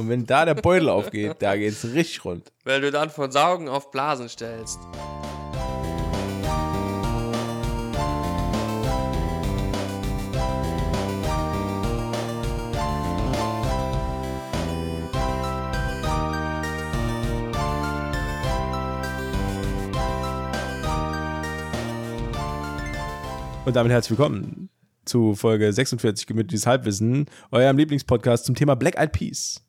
Und 0.00 0.08
wenn 0.08 0.24
da 0.24 0.46
der 0.46 0.54
Beutel 0.54 0.88
aufgeht, 0.88 1.36
da 1.40 1.54
geht's 1.56 1.84
richtig 1.84 2.24
rund. 2.24 2.50
Weil 2.64 2.80
du 2.80 2.90
dann 2.90 3.10
von 3.10 3.30
Saugen 3.30 3.68
auf 3.68 3.90
Blasen 3.90 4.30
stellst. 4.30 4.80
Und 23.66 23.76
damit 23.76 23.92
herzlich 23.92 24.18
willkommen 24.18 24.70
zu 25.04 25.34
Folge 25.34 25.70
46 25.70 26.26
Gemütliches 26.26 26.66
Halbwissen, 26.66 27.26
eurem 27.50 27.76
Lieblingspodcast 27.76 28.46
zum 28.46 28.54
Thema 28.54 28.76
Black 28.76 28.96
Eyed 28.96 29.12
Peas. 29.12 29.62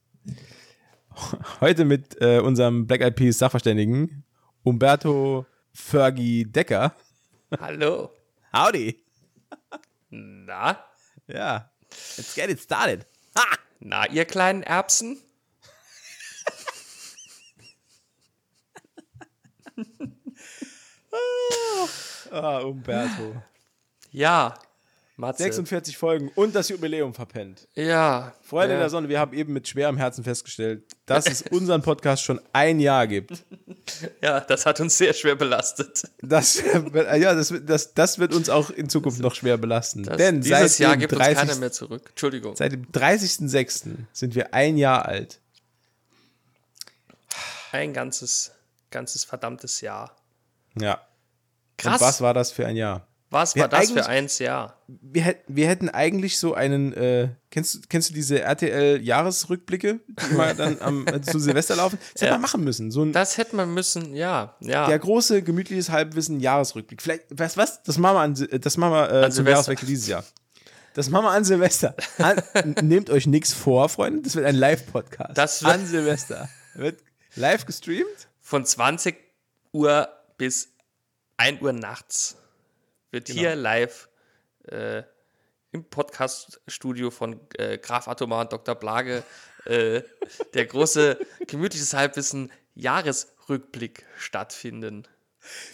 Heute 1.59 1.85
mit 1.85 2.19
äh, 2.21 2.39
unserem 2.39 2.87
Black 2.87 3.01
Eyed 3.01 3.15
Peas 3.15 3.37
Sachverständigen 3.37 4.23
Umberto 4.63 5.45
Fergie 5.73 6.45
Decker. 6.45 6.95
Hallo. 7.59 8.11
Howdy. 8.53 9.03
Na? 10.09 10.83
Ja, 11.27 11.71
let's 12.17 12.35
get 12.35 12.49
it 12.49 12.59
started. 12.59 13.05
Na, 13.79 14.05
ihr 14.07 14.25
kleinen 14.25 14.63
Erbsen? 14.63 15.17
Ah, 22.31 22.59
Umberto. 22.59 23.41
Ja. 24.11 24.53
Matze. 25.21 25.43
46 25.43 25.97
Folgen 25.97 26.29
und 26.35 26.53
das 26.55 26.67
Jubiläum 26.67 27.13
verpennt. 27.13 27.67
Ja. 27.75 28.33
Freunde 28.41 28.73
ja. 28.73 28.79
der 28.81 28.89
Sonne, 28.89 29.07
wir 29.07 29.19
haben 29.19 29.33
eben 29.33 29.53
mit 29.53 29.67
schwerem 29.67 29.95
Herzen 29.95 30.23
festgestellt, 30.25 30.83
dass 31.05 31.27
es 31.27 31.41
unseren 31.51 31.81
Podcast 31.81 32.23
schon 32.23 32.41
ein 32.51 32.79
Jahr 32.81 33.07
gibt. 33.07 33.43
Ja, 34.21 34.41
das 34.41 34.65
hat 34.65 34.81
uns 34.81 34.97
sehr 34.97 35.13
schwer 35.13 35.35
belastet. 35.35 36.03
Das, 36.21 36.61
ja, 36.61 37.33
das, 37.33 37.51
wird- 37.51 37.69
das, 37.69 37.93
das 37.93 38.19
wird 38.19 38.33
uns 38.33 38.49
auch 38.49 38.69
in 38.69 38.89
Zukunft 38.89 39.19
noch 39.21 39.35
schwer 39.35 39.57
belasten. 39.57 40.03
Das, 40.03 40.17
Denn 40.17 40.41
dieses 40.41 40.77
seit 40.77 40.79
Jahr 40.79 40.95
dem 40.97 40.99
gibt 40.99 41.13
30. 41.13 41.29
uns 41.29 41.39
keiner 41.39 41.59
mehr 41.59 41.71
zurück. 41.71 42.07
Entschuldigung. 42.09 42.55
Seit 42.55 42.73
dem 42.73 42.91
30.06. 42.91 43.95
sind 44.11 44.35
wir 44.35 44.53
ein 44.53 44.77
Jahr 44.77 45.05
alt. 45.05 45.39
Ein 47.71 47.93
ganzes, 47.93 48.51
ganzes 48.89 49.23
verdammtes 49.23 49.79
Jahr. 49.81 50.15
Ja. 50.77 51.01
Krass. 51.77 52.01
Und 52.01 52.07
was 52.07 52.21
war 52.21 52.33
das 52.33 52.51
für 52.51 52.65
ein 52.65 52.75
Jahr? 52.75 53.07
Was 53.31 53.55
Wir 53.55 53.61
war 53.63 53.69
das 53.69 53.89
für 53.91 54.05
eins 54.05 54.39
Jahr? 54.39 54.77
Wir, 54.87 55.21
hätt, 55.23 55.39
wir 55.47 55.67
hätten 55.67 55.87
eigentlich 55.89 56.37
so 56.37 56.53
einen, 56.53 56.93
äh, 56.93 57.29
kennst, 57.49 57.73
du- 57.75 57.79
kennst 57.87 58.09
du 58.09 58.13
diese 58.13 58.41
RTL-Jahresrückblicke, 58.41 59.99
die 60.29 60.33
mal 60.35 60.53
dann 60.57 60.81
am, 60.81 61.07
äh, 61.07 61.21
zu 61.21 61.39
Silvester 61.39 61.77
laufen? 61.77 61.97
Das 62.13 62.21
hätte 62.21 62.25
Ja. 62.25 62.31
man 62.33 62.41
machen 62.41 62.63
müssen. 62.63 62.91
So 62.91 63.03
ein, 63.03 63.13
Das 63.13 63.37
hätte 63.37 63.55
man 63.55 63.73
müssen, 63.73 64.13
ja. 64.13 64.55
Ja. 64.59 64.87
der 64.87 64.99
große, 64.99 65.41
gemütliches 65.43 65.89
Halbwissen-Jahresrückblick. 65.89 67.01
Vielleicht, 67.01 67.23
weißt 67.39 67.55
du 67.55 67.61
was? 67.61 67.81
Das 67.83 67.97
machen 67.97 68.15
wir, 68.15 68.19
an, 68.49 68.61
das 68.61 68.77
machen 68.77 68.93
wir 68.93 69.05
äh, 69.09 69.21
zum 69.23 69.31
Silvester. 69.31 69.49
Jahreswechsel 69.51 69.87
dieses 69.87 70.07
Jahr. 70.07 70.23
Das 70.93 71.09
machen 71.09 71.23
wir 71.25 71.31
an 71.31 71.45
Silvester. 71.45 71.95
An, 72.17 72.41
nehmt 72.81 73.09
euch 73.09 73.27
nichts 73.27 73.53
vor, 73.53 73.87
Freunde. 73.87 74.23
Das 74.23 74.35
wird 74.35 74.45
ein 74.45 74.55
Live-Podcast. 74.55 75.37
Das 75.37 75.63
wird- 75.63 75.73
an 75.73 75.85
Silvester. 75.85 76.49
Wird 76.75 76.99
live 77.35 77.65
gestreamt. 77.65 78.27
Von 78.41 78.65
20 78.65 79.15
Uhr 79.71 80.09
bis 80.37 80.67
1 81.37 81.61
Uhr 81.61 81.71
nachts 81.71 82.35
wird 83.11 83.25
Genau. 83.27 83.39
hier 83.39 83.55
live 83.55 84.09
äh, 84.67 85.03
im 85.71 85.83
Podcast-Studio 85.85 87.11
von 87.11 87.39
äh, 87.57 87.77
Graf 87.77 88.07
Atomar 88.07 88.41
und 88.41 88.51
Dr. 88.53 88.75
Blage 88.75 89.23
äh, 89.65 90.01
der 90.53 90.65
große 90.65 91.19
gemütliches 91.47 91.93
Halbwissen 91.93 92.51
Jahresrückblick 92.75 94.05
stattfinden. 94.17 95.07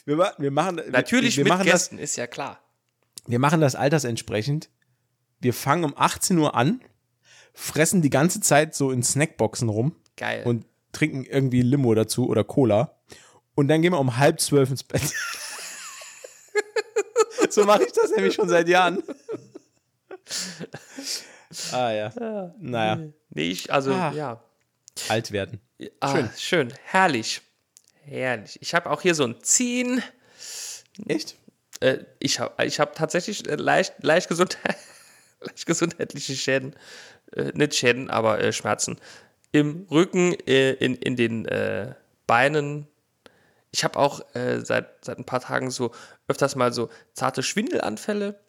Wir, 0.06 0.34
wir 0.38 0.52
machen, 0.52 0.82
Natürlich 0.90 1.38
wir, 1.38 1.46
wir 1.46 1.52
mit 1.52 1.60
machen 1.60 1.70
Gästen, 1.70 1.98
ist 2.00 2.16
ja 2.16 2.28
klar. 2.28 2.62
Das, 3.16 3.32
wir 3.32 3.40
machen 3.40 3.62
das 3.62 3.76
altersentsprechend. 3.76 4.70
Wir 5.40 5.54
fangen 5.54 5.84
um 5.84 5.94
18 5.96 6.38
Uhr 6.38 6.56
an, 6.56 6.82
fressen 7.54 8.02
die 8.02 8.10
ganze 8.10 8.40
Zeit 8.40 8.74
so 8.76 8.92
in 8.92 9.04
Snackboxen 9.04 9.70
rum 9.70 9.96
Geil. 10.16 10.44
und 10.46 10.66
trinken 10.94 11.26
irgendwie 11.26 11.62
Limo 11.62 11.94
dazu 11.94 12.28
oder 12.30 12.44
Cola. 12.44 12.96
Und 13.56 13.68
dann 13.68 13.82
gehen 13.82 13.92
wir 13.94 14.00
um 14.00 14.18
halb 14.18 14.40
zwölf 14.40 14.70
ins 14.70 14.84
Bett. 14.84 15.02
so 17.54 17.64
mache 17.66 17.84
ich 17.84 17.92
das 17.92 18.12
nämlich 18.12 18.34
schon 18.36 18.50
seit 18.50 18.68
Jahren. 18.70 19.04
ah 21.72 21.92
ja. 21.92 22.54
Naja, 22.60 23.00
nee, 23.30 23.50
ich, 23.50 23.72
also, 23.72 23.94
Ah. 23.94 24.12
ja. 24.14 24.42
alt 25.10 25.32
werden. 25.32 25.62
Ah, 26.00 26.16
schön. 26.16 26.30
schön. 26.38 26.74
Herrlich. 26.84 27.42
Herrlich. 28.04 28.58
Ich 28.62 28.74
habe 28.74 28.90
auch 28.90 29.02
hier 29.02 29.16
so 29.16 29.24
ein 29.26 29.42
Ziehen. 29.44 30.02
Echt? 31.08 31.36
Äh, 31.80 32.00
ich 32.20 32.40
habe 32.40 32.66
ich 32.66 32.80
hab 32.80 32.96
tatsächlich 32.96 33.48
äh, 33.48 33.56
leicht, 33.56 33.94
leicht, 34.02 34.28
gesund, 34.28 34.58
leicht 35.42 35.66
gesundheitliche 35.66 36.36
Schäden. 36.36 36.76
Äh, 37.34 37.52
nicht 37.54 37.76
Schäden, 37.76 38.10
aber 38.10 38.40
äh, 38.40 38.52
Schmerzen. 38.52 38.98
Im 39.52 39.88
Rücken, 39.92 40.34
äh, 40.48 40.72
in, 40.74 40.96
in 40.96 41.16
den 41.16 41.46
äh, 41.46 41.94
Beinen. 42.26 42.88
Ich 43.72 43.84
habe 43.84 44.00
auch 44.00 44.22
äh, 44.36 44.62
seit, 44.64 45.04
seit 45.06 45.18
ein 45.20 45.26
paar 45.26 45.42
Tagen 45.42 45.70
so 45.72 45.92
öfters 46.28 46.56
mal 46.56 46.72
so 46.74 46.90
zarte 47.14 47.44
Schwindelanfälle. 47.44 48.40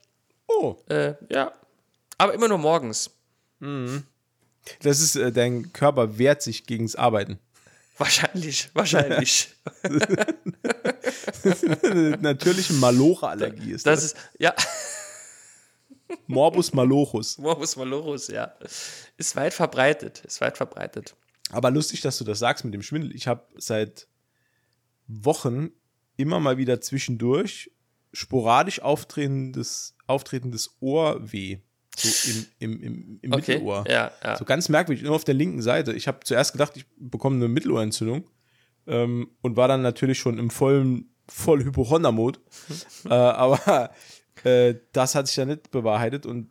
Oh, 0.46 0.76
Äh, 0.88 1.14
ja. 1.30 1.52
Aber 2.16 2.34
immer 2.34 2.48
nur 2.48 2.58
morgens. 2.58 3.10
das 3.60 5.00
ist, 5.00 5.16
äh, 5.16 5.30
dein 5.32 5.72
Körper 5.72 6.18
wehrt 6.18 6.42
sich 6.42 6.66
gegens 6.66 6.96
Arbeiten. 6.96 7.38
Wahrscheinlich, 7.98 8.70
wahrscheinlich. 8.74 9.48
Eine 11.82 12.10
natürliche 12.20 12.72
Maloche-Allergie 12.74 13.72
ist 13.72 13.86
Das 13.86 14.00
das. 14.00 14.12
ist, 14.12 14.16
ja, 14.38 14.54
Morbus 16.26 16.72
malochus. 16.72 17.36
Morbus 17.38 17.76
Malorus, 17.76 18.28
ja. 18.28 18.54
Ist 19.16 19.36
weit 19.36 19.52
verbreitet, 19.52 20.22
ist 20.24 20.40
weit 20.40 20.56
verbreitet. 20.56 21.14
Aber 21.50 21.70
lustig, 21.70 22.00
dass 22.00 22.16
du 22.18 22.24
das 22.24 22.38
sagst 22.38 22.64
mit 22.64 22.72
dem 22.74 22.82
Schwindel. 22.82 23.14
Ich 23.14 23.26
habe 23.26 23.42
seit 23.56 24.06
Wochen 25.08 25.70
immer 26.16 26.38
mal 26.40 26.56
wieder 26.58 26.80
zwischendurch 26.80 27.70
sporadisch 28.12 28.80
auftretendes, 28.80 29.96
auftretendes 30.06 30.76
Ohrweh. 30.80 31.58
So 31.96 32.30
im, 32.30 32.46
im, 32.58 32.82
im, 32.82 33.18
im 33.22 33.32
Okay, 33.32 33.54
Mittelohr. 33.54 33.84
ja, 33.88 34.12
ja. 34.22 34.36
So 34.36 34.44
ganz 34.44 34.68
merkwürdig, 34.68 35.02
nur 35.02 35.16
auf 35.16 35.24
der 35.24 35.34
linken 35.34 35.62
Seite. 35.62 35.92
Ich 35.94 36.06
habe 36.06 36.20
zuerst 36.22 36.52
gedacht, 36.52 36.76
ich 36.76 36.86
bekomme 36.96 37.36
eine 37.36 37.48
Mittelohrentzündung 37.48 38.24
ähm, 38.86 39.30
und 39.40 39.56
war 39.56 39.66
dann 39.66 39.82
natürlich 39.82 40.18
schon 40.18 40.38
im 40.38 40.50
vollen, 40.50 41.10
voll 41.28 41.64
Hypochonder-Mod. 41.64 42.40
äh, 43.06 43.08
aber 43.08 43.90
äh, 44.44 44.74
das 44.92 45.14
hat 45.14 45.26
sich 45.26 45.36
dann 45.36 45.48
nicht 45.48 45.70
bewahrheitet 45.72 46.24
und 46.24 46.50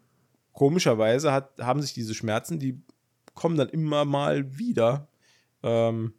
komischerweise 0.51 1.31
hat, 1.31 1.57
haben 1.59 1.81
sich 1.81 1.93
diese 1.93 2.13
Schmerzen, 2.13 2.59
die 2.59 2.81
kommen 3.33 3.57
dann 3.57 3.69
immer 3.69 4.03
mal 4.03 4.57
wieder. 4.57 5.07
Ähm, 5.63 6.13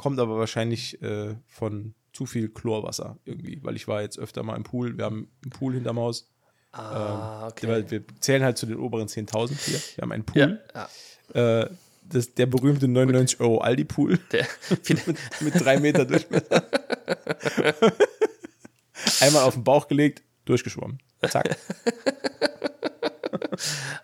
kommt 0.00 0.18
aber 0.18 0.38
wahrscheinlich 0.38 1.00
äh, 1.02 1.36
von 1.46 1.94
zu 2.14 2.24
viel 2.24 2.48
Chlorwasser 2.48 3.18
irgendwie, 3.26 3.60
weil 3.62 3.76
ich 3.76 3.86
war 3.86 4.00
jetzt 4.00 4.18
öfter 4.18 4.42
mal 4.42 4.56
im 4.56 4.64
Pool. 4.64 4.96
Wir 4.96 5.04
haben 5.04 5.28
einen 5.44 5.50
Pool 5.50 5.74
hinterm 5.74 5.98
Haus. 5.98 6.30
Ah, 6.72 7.48
okay. 7.48 7.68
Weil 7.68 7.90
wir 7.90 8.02
zählen 8.18 8.42
halt 8.42 8.56
zu 8.56 8.64
den 8.64 8.78
oberen 8.78 9.08
10.000 9.08 9.58
hier. 9.62 9.78
Wir 9.96 10.02
haben 10.02 10.12
einen 10.12 10.24
Pool. 10.24 10.60
ja. 10.74 10.88
Äh, 11.62 11.70
das, 12.02 12.34
der 12.34 12.46
berühmte 12.46 12.88
99 12.88 13.40
Euro 13.40 13.58
Aldi-Pool 13.58 14.18
Der, 14.32 14.46
mit 15.40 15.60
drei 15.60 15.78
Meter 15.78 16.06
Durchmesser. 16.06 16.64
Einmal 19.20 19.42
auf 19.44 19.54
den 19.54 19.62
Bauch 19.64 19.86
gelegt, 19.86 20.22
durchgeschwommen. 20.46 20.98
Zack. 21.28 21.56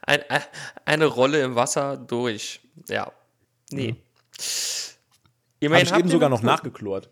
ein, 0.02 0.20
ein, 0.28 0.42
eine 0.84 1.06
Rolle 1.06 1.42
im 1.42 1.54
Wasser 1.56 1.96
durch. 1.96 2.60
Ja. 2.88 3.10
Nee. 3.72 3.88
Habe 3.88 3.98
Immerhin 5.60 5.86
ich 5.86 5.92
habt 5.92 6.00
eben 6.00 6.10
sogar 6.10 6.28
noch 6.28 6.42
nachgeklort. 6.42 7.10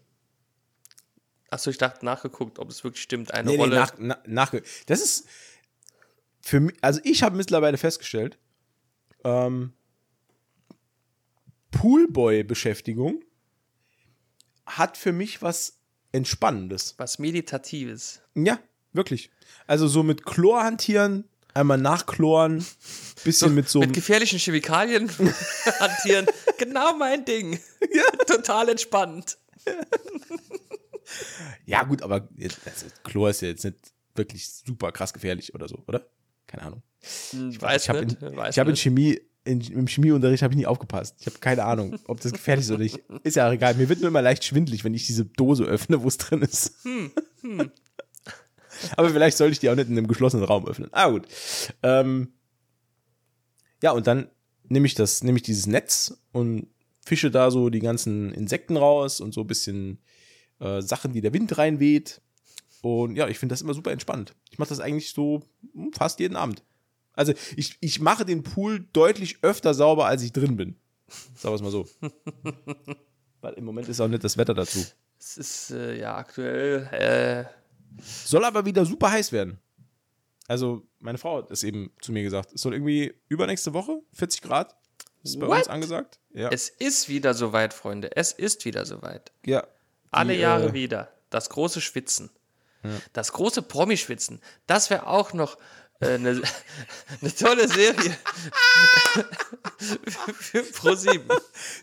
Achso, 1.51 1.71
ich 1.71 1.79
dachte 1.79 2.05
nachgeguckt, 2.05 2.59
ob 2.59 2.69
es 2.71 2.83
wirklich 2.85 3.03
stimmt. 3.03 3.33
Eine 3.33 3.51
Nee, 3.51 3.57
nee, 3.57 3.63
Rolle. 3.63 3.77
nach, 3.77 3.95
na, 3.99 4.19
nachge 4.27 4.63
Das 4.87 5.01
ist 5.01 5.27
für 6.41 6.61
mich, 6.61 6.75
also 6.83 7.01
ich 7.05 7.23
habe 7.23 7.37
mittlerweile 7.37 7.79
festgestellt, 7.79 8.39
ähm, 9.25 9.73
Poolboy-Beschäftigung 11.71 13.23
hat 14.67 14.97
für 14.97 15.13
mich 15.13 15.43
was 15.43 15.79
Entspannendes. 16.13 16.95
was 16.99 17.19
Meditatives. 17.19 18.21
Ja, 18.35 18.59
wirklich. 18.93 19.31
Also 19.67 19.89
so 19.89 20.03
mit 20.03 20.25
Chlor 20.25 20.63
hantieren, 20.63 21.25
einmal 21.55 21.79
nachchloren, 21.79 22.65
bisschen 23.25 23.55
mit 23.55 23.69
so 23.69 23.81
Mit 23.81 23.93
gefährlichen 23.93 24.39
Chemikalien 24.39 25.11
hantieren. 25.81 26.27
genau 26.59 26.97
mein 26.97 27.25
Ding. 27.25 27.59
Total 28.27 28.69
entspannt. 28.69 29.39
Ja, 31.67 31.83
gut, 31.85 32.03
aber 32.03 32.29
also 32.65 32.87
Chlor 33.05 33.31
ist 33.31 33.43
ja 33.43 33.49
jetzt 33.49 33.65
nicht 33.65 33.77
wirklich 34.15 34.49
super 34.49 34.93
krass 34.93 35.13
gefährlich 35.13 35.55
oder 35.55 35.69
so, 35.69 35.83
oder? 35.87 36.07
Keine 36.47 36.63
Ahnung. 36.65 36.83
Hm, 37.31 37.61
Weiß 37.61 37.83
Ich 37.85 37.89
habe 37.89 38.05
nicht. 38.05 38.23
in, 38.23 38.39
ich 38.51 38.59
hab 38.59 38.69
in. 38.69 38.77
Chemie 38.77 39.21
in, 39.45 39.61
im 39.61 39.87
Chemieunterricht 39.87 40.43
habe 40.43 40.55
ich 40.55 40.59
nie 40.59 40.67
aufgepasst. 40.67 41.17
Ich 41.21 41.27
habe 41.27 41.39
keine 41.39 41.65
Ahnung, 41.65 41.99
ob 42.07 42.21
das 42.21 42.33
gefährlich 42.33 42.65
ist 42.65 42.71
oder 42.71 42.83
nicht. 42.83 42.99
Ist 43.25 43.37
ja 43.37 43.47
auch 43.49 43.53
egal. 43.53 43.75
Mir 43.75 43.89
wird 43.91 44.01
nur 44.01 44.09
immer 44.09 44.23
leicht 44.23 44.45
schwindelig, 44.45 44.85
wenn 44.85 44.95
ich 44.95 45.07
diese 45.07 45.27
Dose 45.27 45.65
öffne, 45.65 46.03
wo 46.03 46.09
es 46.09 46.17
drin 46.17 46.41
ist. 46.43 46.73
Hm, 46.85 47.13
hm. 47.43 47.71
Aber 48.97 49.11
vielleicht 49.11 49.37
sollte 49.37 49.53
ich 49.53 49.59
die 49.59 49.69
auch 49.69 49.75
nicht 49.75 49.89
in 49.91 49.99
einem 49.99 50.09
geschlossenen 50.09 50.45
Raum 50.47 50.67
öffnen. 50.67 50.89
Ah, 50.93 51.11
gut. 51.11 51.27
Ähm, 51.83 52.33
ja, 53.83 53.93
und 53.93 54.07
dann 54.07 54.31
nehme 54.69 54.87
ich 54.87 54.95
das, 54.95 55.23
nehme 55.23 55.37
ich 55.37 55.43
dieses 55.43 55.67
Netz 55.67 56.17
und 56.33 56.69
fische 57.05 57.31
da 57.31 57.51
so 57.51 57.71
die 57.71 57.81
ganzen 57.81 58.33
Insekten 58.33 58.77
raus 58.77 59.21
und 59.21 59.35
so 59.35 59.43
ein 59.43 59.47
bisschen 59.47 59.99
äh, 60.61 60.81
Sachen, 60.83 61.13
die 61.13 61.21
der 61.21 61.33
Wind 61.33 61.57
reinweht. 61.59 62.21
Und 62.83 63.17
ja, 63.17 63.29
ich 63.29 63.39
finde 63.39 63.53
das 63.53 63.63
immer 63.63 63.75
super 63.75 63.93
entspannt. 63.93 64.35
Ich 64.51 64.59
mache 64.59 64.69
das 64.69 64.81
eigentlich 64.81 65.13
so 65.13 65.43
hm, 65.73 65.93
fast 65.93 66.21
jeden 66.21 66.37
Abend. 66.37 66.63
Also 67.13 67.33
ich, 67.57 67.77
ich 67.81 68.01
mache 68.01 68.25
den 68.25 68.43
Pool 68.43 68.87
deutlich 68.93 69.39
öfter 69.43 69.73
sauber, 69.73 70.07
als 70.07 70.23
ich 70.23 70.33
drin 70.33 70.57
bin. 70.57 70.77
Sagen 71.35 71.53
wir 71.53 71.55
es 71.55 71.63
mal 71.63 71.71
so. 71.71 71.87
Weil 73.41 73.55
im 73.55 73.65
Moment 73.65 73.89
ist 73.89 74.01
auch 74.01 74.09
nicht 74.09 74.25
das 74.25 74.37
Wetter 74.37 74.55
dazu. 74.55 74.85
Es 75.19 75.39
ist 75.39 75.71
äh, 75.71 76.01
ja 76.01 76.17
aktuell. 76.17 76.89
Äh 76.93 77.65
soll 78.03 78.45
aber 78.45 78.65
wieder 78.65 78.85
super 78.85 79.11
heiß 79.11 79.33
werden. 79.33 79.59
Also, 80.47 80.87
meine 80.99 81.19
Frau 81.19 81.39
hat 81.39 81.51
es 81.51 81.63
eben 81.63 81.91
zu 82.01 82.13
mir 82.13 82.23
gesagt. 82.23 82.53
Es 82.53 82.63
soll 82.63 82.75
irgendwie 82.75 83.15
übernächste 83.29 83.73
Woche 83.73 84.03
40 84.13 84.43
Grad. 84.43 84.77
Ist 85.25 85.41
bei 85.41 85.47
What? 85.49 85.59
uns 85.59 85.69
angesagt. 85.69 86.19
Ja. 86.33 86.51
Es 86.51 86.69
ist 86.69 87.09
wieder 87.09 87.35
soweit, 87.35 87.75
Freunde. 87.75 88.15
Es 88.15 88.33
ist 88.33 88.65
wieder 88.65 88.85
soweit. 88.85 89.33
Ja. 89.45 89.67
Alle 90.11 90.35
Jahre 90.35 90.69
äh, 90.69 90.73
wieder. 90.75 91.09
Das 91.31 91.51
große 91.51 91.81
Schwitzen. 91.81 92.31
Ja. 92.83 92.91
Das 93.15 93.33
große 93.33 93.63
Promischwitzen. 93.63 94.41
Das 94.67 94.91
wäre 94.91 95.07
auch 95.07 95.33
noch 95.33 95.57
äh, 96.01 96.15
eine, 96.15 96.43
eine 97.21 97.35
tolle 97.39 97.67
Serie 97.69 97.95
für 99.79 100.61
Pro7. 100.61 101.23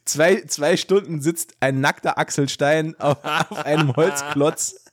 Zwei, 0.05 0.41
zwei 0.41 0.77
Stunden 0.77 1.21
sitzt 1.21 1.55
ein 1.59 1.81
nackter 1.81 2.17
Axel 2.17 2.47
Stein 2.47 2.97
auf, 2.99 3.17
auf 3.23 3.65
einem 3.65 3.95
Holzklotz. 3.95 4.85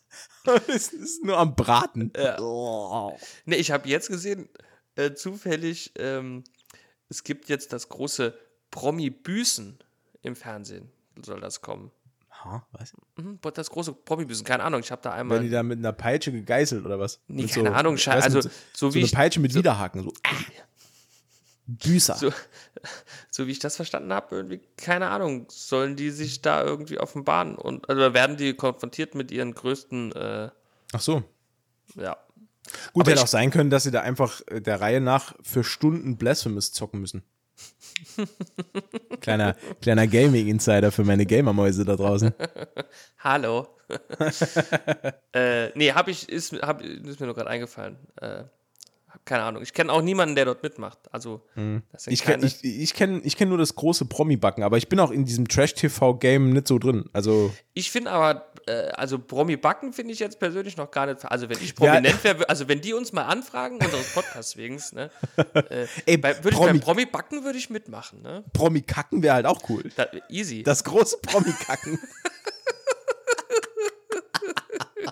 es 0.68 0.88
ist 0.88 1.24
nur 1.24 1.36
am 1.36 1.54
Braten. 1.54 2.12
Ja. 2.16 2.38
Oh. 2.40 3.18
Ne, 3.44 3.56
ich 3.56 3.70
habe 3.70 3.88
jetzt 3.88 4.08
gesehen, 4.08 4.48
äh, 4.96 5.12
zufällig, 5.12 5.92
ähm, 5.98 6.44
es 7.08 7.24
gibt 7.24 7.48
jetzt 7.48 7.72
das 7.72 7.88
große 7.88 8.36
Promi-Büßen 8.70 9.78
im 10.22 10.36
Fernsehen. 10.36 10.90
Soll 11.24 11.40
das 11.40 11.60
kommen? 11.60 11.90
Ha, 12.44 12.64
was? 12.72 12.92
Mhm, 13.16 13.40
das 13.54 13.70
große 13.70 13.92
Promi-Büßen, 13.92 14.44
keine 14.44 14.62
Ahnung, 14.62 14.80
ich 14.80 14.92
habe 14.92 15.02
da 15.02 15.12
einmal. 15.12 15.38
Werden 15.38 15.46
die 15.46 15.50
da 15.50 15.62
mit 15.62 15.78
einer 15.78 15.92
Peitsche 15.92 16.30
gegeißelt 16.30 16.84
oder 16.84 16.98
was? 16.98 17.20
Nee, 17.26 17.42
mit 17.42 17.52
keine 17.52 17.70
so, 17.70 17.74
Ahnung, 17.74 17.94
weißt, 17.94 18.08
also 18.08 18.40
so, 18.42 18.50
so 18.72 18.94
wie. 18.94 19.00
So 19.00 19.06
eine 19.06 19.22
Peitsche 19.22 19.40
mit 19.40 19.52
so, 19.52 19.58
Widerhaken, 19.58 20.04
so. 20.04 20.12
Ah, 20.22 20.30
Büßer. 21.66 22.14
So, 22.14 22.32
so, 23.30 23.46
wie 23.46 23.52
ich 23.52 23.58
das 23.58 23.76
verstanden 23.76 24.12
habe, 24.12 24.34
irgendwie, 24.36 24.60
keine 24.76 25.10
Ahnung, 25.10 25.46
sollen 25.50 25.96
die 25.96 26.10
sich 26.10 26.40
da 26.40 26.62
irgendwie 26.62 26.98
offenbaren 26.98 27.56
und 27.56 27.88
also 27.88 28.14
werden 28.14 28.36
die 28.36 28.54
konfrontiert 28.54 29.14
mit 29.14 29.30
ihren 29.30 29.54
größten. 29.54 30.12
Äh, 30.12 30.50
Ach 30.92 31.00
so. 31.00 31.24
Ja. 31.94 32.16
Gut, 32.92 33.04
Aber 33.04 33.10
hätte 33.12 33.22
auch 33.22 33.26
sein 33.26 33.50
können, 33.50 33.70
dass 33.70 33.84
sie 33.84 33.90
da 33.90 34.00
einfach 34.00 34.40
äh, 34.46 34.60
der 34.60 34.80
Reihe 34.80 35.00
nach 35.00 35.34
für 35.42 35.64
Stunden 35.64 36.16
Blasphemous 36.16 36.72
zocken 36.72 37.00
müssen. 37.00 37.22
kleiner 39.20 39.56
kleiner 39.80 40.06
Gaming-Insider 40.06 40.92
für 40.92 41.04
meine 41.04 41.26
Gamermäuse 41.26 41.84
da 41.84 41.96
draußen. 41.96 42.32
Hallo. 43.18 43.66
äh, 45.32 45.70
nee, 45.76 45.92
hab 45.92 46.08
ich, 46.08 46.28
ist, 46.28 46.52
hab, 46.62 46.82
ist 46.82 47.20
mir 47.20 47.26
nur 47.26 47.34
gerade 47.34 47.50
eingefallen. 47.50 47.96
Äh, 48.20 48.44
keine 49.24 49.42
Ahnung. 49.42 49.62
Ich 49.62 49.72
kenne 49.72 49.92
auch 49.92 50.02
niemanden, 50.02 50.34
der 50.34 50.44
dort 50.44 50.62
mitmacht. 50.62 50.98
Also, 51.10 51.42
mhm. 51.54 51.82
ich 52.06 52.22
kenne 52.22 52.46
ich, 52.46 52.64
ich 52.64 52.94
kenn, 52.94 53.20
ich 53.24 53.36
kenn 53.36 53.48
nur 53.48 53.58
das 53.58 53.74
große 53.74 54.04
Promi-Backen, 54.06 54.62
aber 54.62 54.76
ich 54.76 54.88
bin 54.88 55.00
auch 55.00 55.10
in 55.10 55.24
diesem 55.24 55.48
Trash-TV-Game 55.48 56.50
nicht 56.50 56.68
so 56.68 56.78
drin. 56.78 57.04
Also 57.12 57.52
ich 57.74 57.90
finde 57.90 58.10
aber, 58.10 58.46
äh, 58.66 58.88
also 58.90 59.18
Promi-Backen 59.18 59.92
finde 59.92 60.12
ich 60.12 60.18
jetzt 60.18 60.38
persönlich 60.38 60.76
noch 60.76 60.90
gar 60.90 61.06
nicht. 61.06 61.24
Also, 61.24 61.48
wenn 61.48 61.58
ich 61.58 61.74
prominent 61.74 62.22
ja. 62.22 62.24
wäre, 62.24 62.48
also 62.48 62.68
wenn 62.68 62.80
die 62.80 62.94
uns 62.94 63.12
mal 63.12 63.24
anfragen, 63.24 63.76
unseres 63.76 64.12
Podcasts 64.14 64.56
wegen, 64.56 64.80
ne, 64.92 65.10
äh, 65.54 65.86
Ey, 66.06 66.22
würde 66.22 66.50
ich 66.50 66.58
beim 66.58 66.80
Promi-Backen 66.80 67.44
würde 67.44 67.58
ich 67.58 67.70
mitmachen. 67.70 68.22
Ne? 68.22 68.44
Promi-Kacken 68.52 69.22
wäre 69.22 69.34
halt 69.34 69.46
auch 69.46 69.60
cool. 69.68 69.84
Da, 69.96 70.06
easy. 70.28 70.62
Das 70.62 70.84
große 70.84 71.18
Promi-Kacken. 71.22 71.98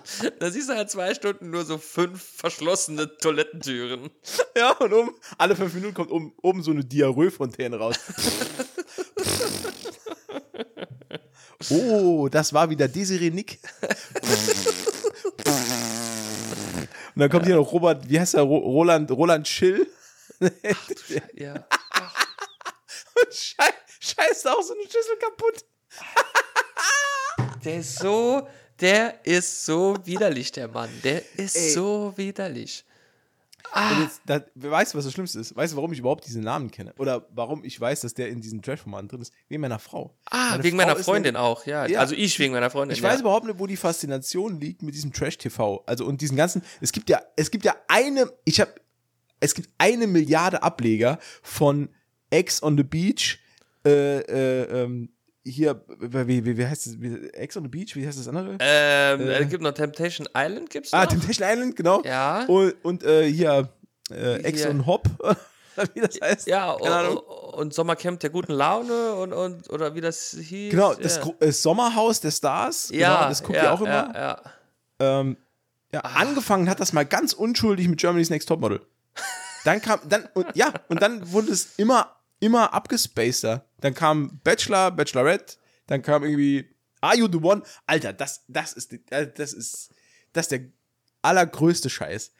da 0.39 0.49
siehst 0.51 0.69
du 0.69 0.73
halt 0.73 0.89
zwei 0.89 1.13
Stunden 1.13 1.49
nur 1.49 1.65
so 1.65 1.77
fünf 1.77 2.23
verschlossene 2.23 3.17
Toilettentüren. 3.17 4.09
Ja, 4.55 4.71
und 4.71 4.93
um, 4.93 5.15
alle 5.37 5.55
fünf 5.55 5.73
Minuten 5.73 5.93
kommt 5.93 6.11
um, 6.11 6.33
oben 6.41 6.63
so 6.63 6.71
eine 6.71 6.83
Diarrhoefontäne 6.83 7.77
raus. 7.77 7.95
oh, 11.69 12.27
das 12.29 12.53
war 12.53 12.69
wieder 12.69 12.87
Desiree 12.87 13.29
Nick. 13.29 13.59
Und 17.15 17.21
dann 17.21 17.29
kommt 17.29 17.45
hier 17.45 17.55
noch 17.55 17.71
Robert, 17.71 18.07
wie 18.09 18.19
heißt 18.19 18.35
er, 18.35 18.43
Roland, 18.43 19.09
Roland 19.11 19.47
Schill. 19.47 19.87
Ach, 20.39 20.89
ja. 21.33 21.67
Scheiß, 23.31 23.73
scheißt 23.99 24.47
auch 24.47 24.61
so 24.61 24.73
eine 24.73 24.83
Schüssel 24.83 25.17
kaputt. 25.19 25.65
Der 27.65 27.77
ist 27.79 27.97
so, 27.97 28.47
der 28.79 29.25
ist 29.25 29.65
so 29.65 29.97
widerlich, 30.05 30.51
der 30.51 30.67
Mann. 30.67 30.89
Der 31.03 31.21
ist 31.37 31.55
Ey. 31.55 31.71
so 31.71 32.13
widerlich. 32.15 32.83
Ah. 33.71 34.01
Jetzt, 34.01 34.21
da, 34.25 34.41
weißt 34.55 34.93
du, 34.93 34.97
was 34.97 35.05
das 35.05 35.13
Schlimmste 35.13 35.39
ist? 35.39 35.55
Weißt 35.55 35.73
du, 35.73 35.77
warum 35.77 35.91
ich 35.91 35.99
überhaupt 35.99 36.25
diesen 36.25 36.43
Namen 36.43 36.71
kenne? 36.71 36.93
Oder 36.97 37.27
warum 37.33 37.63
ich 37.63 37.79
weiß, 37.79 38.01
dass 38.01 38.13
der 38.13 38.29
in 38.29 38.41
diesen 38.41 38.61
Trash-Formaten 38.61 39.09
drin 39.09 39.21
ist? 39.21 39.33
Wegen 39.49 39.61
meiner 39.61 39.79
Frau. 39.79 40.15
Ah, 40.25 40.51
Meine 40.51 40.63
wegen 40.63 40.77
Frau 40.77 40.85
meiner 40.85 40.99
Freundin 40.99 41.35
eine, 41.35 41.43
auch, 41.43 41.65
ja. 41.65 41.85
ja. 41.85 41.99
Also 41.99 42.15
ich 42.15 42.39
wegen 42.39 42.53
meiner 42.53 42.69
Freundin. 42.69 42.95
Ich 42.95 43.03
ja. 43.03 43.09
weiß 43.09 43.21
überhaupt 43.21 43.45
nicht, 43.45 43.59
wo 43.59 43.67
die 43.67 43.75
Faszination 43.75 44.59
liegt 44.59 44.83
mit 44.83 44.95
diesem 44.95 45.11
Trash-TV. 45.11 45.83
Also 45.85 46.05
und 46.05 46.21
diesen 46.21 46.37
ganzen, 46.37 46.61
es 46.81 46.91
gibt 46.91 47.09
ja, 47.09 47.21
es 47.35 47.51
gibt 47.51 47.65
ja 47.65 47.75
eine, 47.87 48.31
ich 48.45 48.61
habe, 48.61 48.73
es 49.39 49.53
gibt 49.53 49.69
eine 49.77 50.07
Milliarde 50.07 50.63
Ableger 50.63 51.19
von 51.41 51.89
Ex 52.29 52.63
on 52.63 52.77
the 52.77 52.83
Beach, 52.83 53.39
äh, 53.85 54.19
äh, 54.19 54.83
ähm, 54.83 55.09
hier, 55.49 55.81
wie, 55.99 56.45
wie, 56.45 56.57
wie 56.57 56.65
heißt 56.65 56.87
es? 56.87 56.97
Ex 57.33 57.57
on 57.57 57.63
the 57.63 57.69
Beach, 57.69 57.95
wie 57.95 58.05
heißt 58.05 58.19
das 58.19 58.27
andere? 58.27 58.57
Ähm, 58.59 59.21
äh, 59.21 59.39
es 59.39 59.49
gibt 59.49 59.63
noch 59.63 59.71
Temptation 59.71 60.27
Island, 60.35 60.69
gibt's 60.69 60.93
ah, 60.93 60.97
noch? 60.97 61.03
Ah, 61.03 61.07
Temptation 61.07 61.47
Island, 61.49 61.75
genau. 61.75 62.01
Ja. 62.03 62.45
Und, 62.45 62.75
und 62.83 63.03
äh, 63.03 63.31
hier, 63.31 63.69
äh, 64.11 64.41
Ex 64.43 64.65
on 64.65 64.85
Hop, 64.85 65.07
wie 65.93 66.01
das 66.01 66.19
heißt. 66.21 66.47
Ja, 66.47 66.71
und, 66.71 67.17
und 67.17 67.73
Sommercamp 67.73 68.19
der 68.19 68.29
guten 68.29 68.53
Laune 68.53 69.15
und, 69.15 69.33
und 69.33 69.69
oder 69.69 69.95
wie 69.95 70.01
das 70.01 70.37
hieß. 70.39 70.71
Genau, 70.71 70.93
das 70.93 71.19
ja. 71.39 71.51
Sommerhaus 71.51 72.19
der 72.21 72.31
Stars. 72.31 72.89
Ja, 72.91 73.15
genau, 73.15 73.29
das 73.29 73.43
guckt 73.43 73.57
ja, 73.57 73.63
ihr 73.63 73.73
auch 73.73 73.81
immer. 73.81 73.89
Ja, 73.89 74.13
ja. 74.15 74.41
Ähm, 75.19 75.37
ja, 75.93 76.01
angefangen 76.01 76.69
hat 76.69 76.79
das 76.79 76.93
mal 76.93 77.05
ganz 77.05 77.33
unschuldig 77.33 77.87
mit 77.87 77.99
Germany's 77.99 78.29
Next 78.29 78.47
Topmodel. 78.47 78.81
Dann 79.63 79.81
kam, 79.81 79.99
dann, 80.07 80.27
und, 80.33 80.47
ja, 80.55 80.73
und 80.89 81.01
dann 81.01 81.31
wurde 81.31 81.51
es 81.51 81.77
immer 81.77 82.17
immer 82.39 82.73
abgespaceter. 82.73 83.65
Dann 83.81 83.93
kam 83.93 84.39
Bachelor, 84.43 84.91
Bachelorette, 84.91 85.57
dann 85.87 86.01
kam 86.01 86.23
irgendwie 86.23 86.75
Are 87.01 87.15
You 87.15 87.27
the 87.31 87.37
One? 87.37 87.61
Alter, 87.85 88.13
das, 88.13 88.43
das 88.47 88.73
ist, 88.73 88.93
äh, 89.11 89.31
das 89.31 89.53
ist, 89.53 89.91
das 90.33 90.45
ist 90.45 90.51
der 90.51 90.61
allergrößte 91.21 91.89
Scheiß. 91.89 92.31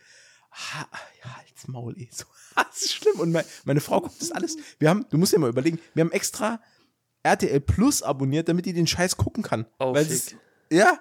Ha, 0.51 0.87
halt's 1.23 1.67
Maul, 1.67 1.97
eh. 1.99 2.09
So, 2.11 2.25
das 2.55 2.81
ist 2.81 2.93
schlimm. 2.93 3.19
Und 3.19 3.31
meine, 3.31 3.47
meine 3.65 3.81
Frau 3.81 4.01
guckt 4.01 4.21
das 4.21 4.31
alles. 4.31 4.57
Wir 4.79 4.89
haben, 4.89 5.05
du 5.09 5.17
musst 5.17 5.33
dir 5.33 5.39
mal 5.39 5.49
überlegen, 5.49 5.79
wir 5.93 6.03
haben 6.03 6.11
extra 6.11 6.61
RTL 7.23 7.59
Plus 7.59 8.01
abonniert, 8.01 8.49
damit 8.49 8.65
die 8.65 8.73
den 8.73 8.87
Scheiß 8.87 9.17
gucken 9.17 9.43
kann. 9.43 9.65
Oh, 9.79 9.93
Weil 9.93 10.05
es, 10.05 10.35
ja. 10.71 10.99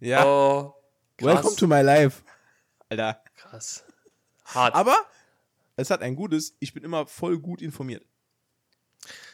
Ja. 0.00 0.24
Oh. 0.24 0.74
Welcome 1.20 1.56
to 1.56 1.66
my 1.66 1.80
life. 1.80 2.22
Alter. 2.88 3.22
Krass. 3.36 3.84
Hart. 4.44 4.74
Aber 4.74 4.96
es 5.76 5.90
hat 5.90 6.02
ein 6.02 6.16
gutes, 6.16 6.56
ich 6.58 6.72
bin 6.72 6.84
immer 6.84 7.06
voll 7.06 7.38
gut 7.38 7.62
informiert. 7.62 8.04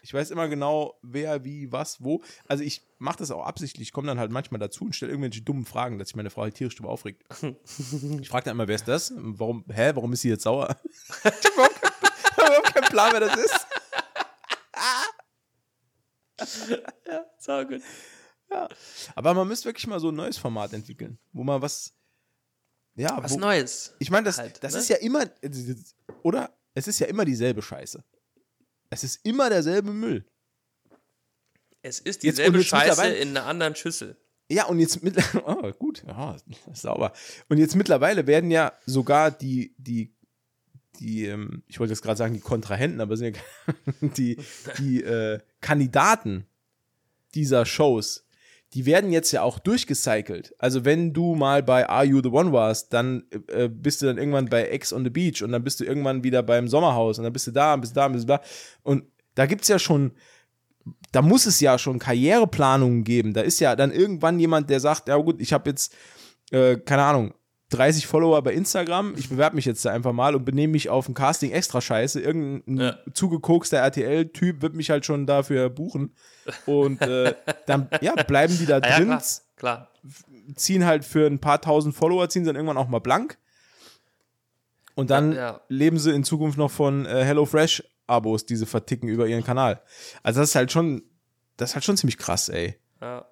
Ich 0.03 0.13
weiß 0.13 0.31
immer 0.31 0.49
genau, 0.49 0.99
wer, 1.03 1.45
wie, 1.45 1.71
was, 1.73 2.03
wo. 2.03 2.23
Also 2.49 2.65
ich 2.65 2.83
mache 2.99 3.19
das 3.19 3.31
auch 3.31 3.45
absichtlich. 3.45 3.89
Ich 3.89 3.93
komme 3.93 4.07
dann 4.07 4.19
halt 4.19 4.31
manchmal 4.31 4.59
dazu 4.59 4.85
und 4.85 4.95
stelle 4.95 5.13
irgendwelche 5.13 5.43
dummen 5.43 5.65
Fragen, 5.65 5.99
dass 5.99 6.09
sich 6.09 6.17
meine 6.17 6.31
Frau 6.31 6.43
halt 6.43 6.55
tierisch 6.55 6.77
drüber 6.77 6.91
aufregt. 6.91 7.25
ich 8.21 8.29
frage 8.29 8.45
dann 8.45 8.57
immer, 8.57 8.69
wer 8.69 8.77
ist 8.77 8.89
das? 8.89 9.13
Warum, 9.17 9.65
hä, 9.69 9.93
warum 9.95 10.13
ist 10.13 10.23
sie 10.23 10.31
jetzt 10.31 10.45
sauer? 10.45 10.77
ich 11.25 11.25
habe 11.25 12.47
überhaupt 12.47 12.75
keinen 12.75 12.89
Plan, 12.89 13.13
wer 13.13 13.21
das 13.21 13.37
ist. 13.37 13.67
ja, 17.07 17.25
sau 17.39 17.65
gut. 17.65 17.83
Ja. 18.51 18.69
Aber 19.15 19.35
man 19.35 19.49
müsste 19.49 19.67
wirklich 19.67 19.87
mal 19.87 20.01
so 20.01 20.11
ein 20.11 20.15
neues 20.15 20.37
Format 20.37 20.73
entwickeln, 20.73 21.19
wo 21.33 21.43
man 21.43 21.63
was 21.63 21.95
ja, 22.95 23.23
was 23.23 23.33
wo, 23.33 23.39
Neues. 23.39 23.95
Ich 23.99 24.11
meine, 24.11 24.25
das, 24.25 24.39
halt, 24.39 24.63
das 24.63 24.75
ne? 24.75 24.81
ist 24.81 24.89
ja 24.89 24.97
immer, 24.97 25.25
oder? 26.23 26.51
Es 26.75 26.89
ist 26.89 26.99
ja 26.99 27.07
immer 27.07 27.25
dieselbe 27.25 27.63
Scheiße. 27.63 28.03
Es 28.93 29.05
ist 29.05 29.25
immer 29.25 29.49
derselbe 29.49 29.91
Müll. 29.93 30.27
Es 31.81 31.99
ist 31.99 32.23
dieselbe 32.23 32.59
jetzt, 32.59 32.71
jetzt 32.71 32.81
Scheiße 32.81 33.07
in 33.07 33.31
einer 33.31 33.47
anderen 33.47 33.75
Schüssel. 33.75 34.19
Ja, 34.51 34.67
und 34.67 34.81
jetzt 34.81 35.03
mittlerweile, 35.03 35.47
oh, 35.47 35.73
gut, 35.73 36.05
ja, 36.07 36.37
sauber. 36.75 37.15
Und 37.49 37.57
jetzt 37.57 37.75
mittlerweile 37.75 38.27
werden 38.27 38.51
ja 38.51 38.73
sogar 38.85 39.31
die, 39.31 39.75
die 39.79 40.15
die, 41.01 41.25
ähm, 41.25 41.63
ich 41.67 41.81
wollte 41.81 41.95
jetzt 41.95 42.03
gerade 42.03 42.19
sagen, 42.19 42.35
die 42.35 42.41
Kontrahenten, 42.41 43.01
aber 43.01 43.17
sind 43.17 43.35
ja 43.35 43.43
die, 44.03 44.37
die 44.77 45.03
äh, 45.03 45.39
Kandidaten 45.63 46.47
dieser 47.35 47.65
Shows, 47.65 48.27
die 48.75 48.87
werden 48.87 49.13
jetzt 49.13 49.33
ja 49.33 49.43
auch 49.43 49.59
durchgecycelt. 49.59 50.55
Also 50.59 50.85
wenn 50.85 51.13
du 51.13 51.35
mal 51.35 51.63
bei 51.63 51.89
Are 51.89 52.05
You 52.05 52.23
the 52.23 52.31
One 52.31 52.53
warst, 52.53 52.93
dann 52.93 53.25
äh, 53.49 53.69
bist 53.69 54.01
du 54.01 54.07
dann 54.07 54.17
irgendwann 54.19 54.47
bei 54.47 54.73
X 54.73 54.93
on 54.93 55.05
the 55.05 55.11
Beach 55.11 55.43
und 55.43 55.53
dann 55.53 55.63
bist 55.63 55.81
du 55.81 55.85
irgendwann 55.85 56.25
wieder 56.25 56.43
beim 56.43 56.69
Sommerhaus 56.69 57.19
und 57.19 57.25
dann 57.25 57.33
bist 57.33 57.47
du 57.47 57.51
da, 57.51 57.77
bist 57.77 57.95
du 57.95 58.01
da, 58.01 58.09
bist 58.09 58.25
du 58.25 58.29
da. 58.29 58.41
Und 58.83 59.05
da 59.35 59.47
gibt's 59.47 59.69
ja 59.69 59.79
schon, 59.79 60.13
da 61.13 61.21
muss 61.21 61.45
es 61.45 61.61
ja 61.61 61.79
schon 61.79 61.99
Karriereplanungen 61.99 63.05
geben. 63.05 63.35
Da 63.35 63.43
ist 63.43 63.61
ja 63.61 63.77
dann 63.77 63.93
irgendwann 63.93 64.39
jemand, 64.39 64.71
der 64.71 64.81
sagt, 64.81 65.09
ja 65.09 65.17
gut, 65.17 65.41
ich 65.41 65.53
habe 65.53 65.69
jetzt, 65.69 65.95
äh, 66.51 66.77
keine 66.77 67.03
Ahnung, 67.03 67.35
30 67.73 68.07
Follower 68.07 68.41
bei 68.43 68.53
Instagram, 68.53 69.15
ich 69.17 69.29
bewerbe 69.29 69.57
mich 69.57 69.65
jetzt 69.65 69.85
da 69.85 69.91
einfach 69.91 70.13
mal 70.13 70.35
und 70.35 70.45
benehme 70.45 70.73
mich 70.73 70.89
auf 70.89 71.09
ein 71.09 71.15
Casting 71.15 71.51
extra 71.51 71.81
scheiße. 71.81 72.21
Irgendein 72.21 72.79
Ja. 72.79 72.99
zugekokster 73.15 73.79
RTL-Typ 73.79 74.63
wird 74.63 74.75
mich 74.75 74.91
halt 74.91 75.07
schon 75.07 75.27
dafür 75.27 75.71
buchen. 75.71 76.15
Und 76.67 77.01
äh, 77.03 77.35
dann 77.67 77.89
ja, 78.01 78.15
bleiben 78.15 78.57
die 78.59 78.67
da 78.67 78.79
ja, 78.85 78.97
drin, 78.97 79.07
klar, 79.07 79.23
klar. 79.57 79.91
ziehen 80.55 80.85
halt 80.85 81.05
für 81.05 81.27
ein 81.27 81.39
paar 81.39 81.61
tausend 81.61 81.95
Follower, 81.95 82.29
ziehen 82.29 82.45
sie 82.45 82.49
dann 82.49 82.57
irgendwann 82.57 82.79
auch 82.79 82.89
mal 82.89 83.01
blank. 83.01 83.39
Und 84.95 85.11
dann 85.11 85.33
ja. 85.35 85.61
leben 85.69 85.99
sie 85.99 86.13
in 86.13 86.25
Zukunft 86.25 86.59
noch 86.59 86.71
von 86.71 87.07
äh, 87.07 87.25
HelloFresh-Abos, 87.25 88.45
die 88.45 88.57
sie 88.57 88.67
verticken 88.67 89.09
über 89.09 89.27
ihren 89.27 89.43
Kanal. 89.45 89.81
Also 90.23 90.41
das 90.41 90.51
ist 90.51 90.55
halt 90.55 90.71
schon, 90.71 91.03
das 91.57 91.71
ist 91.71 91.75
halt 91.75 91.85
schon 91.85 91.97
ziemlich 91.97 92.19
krass, 92.19 92.49
ey. 92.51 92.77
Ja. 93.01 93.25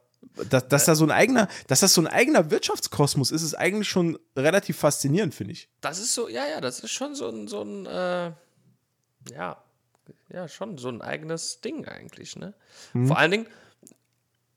Dass, 0.49 0.69
dass 0.69 0.85
da 0.85 0.95
so 0.95 1.05
ein 1.05 1.11
eigener, 1.11 1.49
dass 1.67 1.81
das 1.81 1.93
so 1.93 2.01
ein 2.01 2.07
eigener 2.07 2.51
Wirtschaftskosmos 2.51 3.31
ist, 3.31 3.43
ist 3.43 3.55
eigentlich 3.55 3.89
schon 3.89 4.19
relativ 4.37 4.79
faszinierend, 4.79 5.35
finde 5.35 5.53
ich. 5.53 5.69
Das 5.81 5.99
ist 5.99 6.15
so, 6.15 6.29
ja, 6.29 6.47
ja, 6.47 6.61
das 6.61 6.81
ist 6.81 6.93
schon 6.93 7.15
so 7.15 7.29
ein, 7.29 7.49
so 7.49 7.63
ein, 7.63 7.87
äh, 7.87 8.33
ja, 9.35 9.63
ja, 10.33 10.49
schon 10.49 10.79
so 10.79 10.89
ein 10.89 11.03
eigenes 11.03 11.61
Ding 11.61 11.87
eigentlich, 11.87 12.37
ne? 12.37 12.55
Vor 13.07 13.19
allen 13.19 13.31
Dingen, 13.31 13.47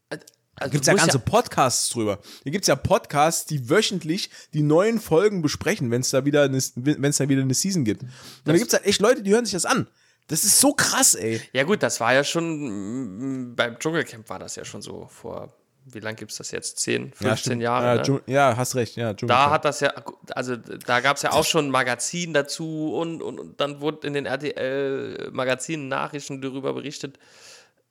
äh, 0.09 0.17
also 0.55 0.71
Gibt 0.71 0.83
es 0.83 0.87
ja 0.87 0.93
ganze 0.93 1.19
Podcasts 1.19 1.89
drüber. 1.89 2.19
Hier 2.43 2.51
gibt 2.51 2.63
es 2.63 2.67
ja 2.67 2.75
Podcasts, 2.75 3.45
die 3.45 3.69
wöchentlich 3.69 4.29
die 4.53 4.61
neuen 4.61 4.99
Folgen 4.99 5.41
besprechen, 5.41 5.89
wenn 5.89 6.01
es 6.01 6.11
da 6.11 6.25
wieder 6.25 6.43
eine, 6.43 6.61
wenn 6.75 7.03
es 7.05 7.17
da 7.17 7.27
wieder 7.27 7.41
eine 7.41 7.53
Season 7.55 7.83
gibt. 7.83 8.03
Und 8.03 8.11
da 8.45 8.53
gibt 8.53 8.67
es 8.67 8.73
halt 8.73 8.85
echt 8.85 9.01
Leute, 9.01 9.23
die 9.23 9.31
hören 9.31 9.45
sich 9.45 9.53
das 9.53 9.65
an. 9.65 9.87
Das 10.27 10.43
ist 10.43 10.59
so 10.59 10.73
krass, 10.73 11.15
ey. 11.15 11.41
Ja, 11.51 11.63
gut, 11.63 11.83
das 11.83 11.99
war 11.99 12.13
ja 12.13 12.23
schon, 12.23 13.49
mm, 13.49 13.55
beim 13.55 13.77
Dschungelcamp 13.77 14.29
war 14.29 14.39
das 14.39 14.55
ja 14.55 14.63
schon 14.63 14.81
so 14.81 15.07
vor, 15.07 15.53
wie 15.85 15.99
lang 15.99 16.15
gibt 16.15 16.31
es 16.31 16.37
das 16.37 16.51
jetzt? 16.51 16.79
10, 16.79 17.11
15 17.13 17.37
stimmt. 17.37 17.61
Jahre? 17.61 17.97
Ja, 17.97 18.13
ne? 18.13 18.21
Ja, 18.27 18.57
hast 18.57 18.75
recht. 18.75 18.95
Ja, 18.95 19.13
Da 19.13 19.49
hat 19.49 19.65
das 19.65 19.81
ja, 19.81 19.93
also 20.33 20.55
da 20.55 21.01
gab 21.01 21.17
es 21.17 21.23
ja 21.23 21.31
auch 21.33 21.43
schon 21.43 21.67
ein 21.67 21.71
Magazin 21.71 22.33
dazu 22.33 22.95
und, 22.95 23.21
und, 23.21 23.39
und 23.39 23.59
dann 23.59 23.81
wurde 23.81 24.07
in 24.07 24.13
den 24.13 24.25
RTL-Magazinen 24.25 25.89
Nachrichten 25.89 26.41
darüber 26.41 26.73
berichtet. 26.73 27.19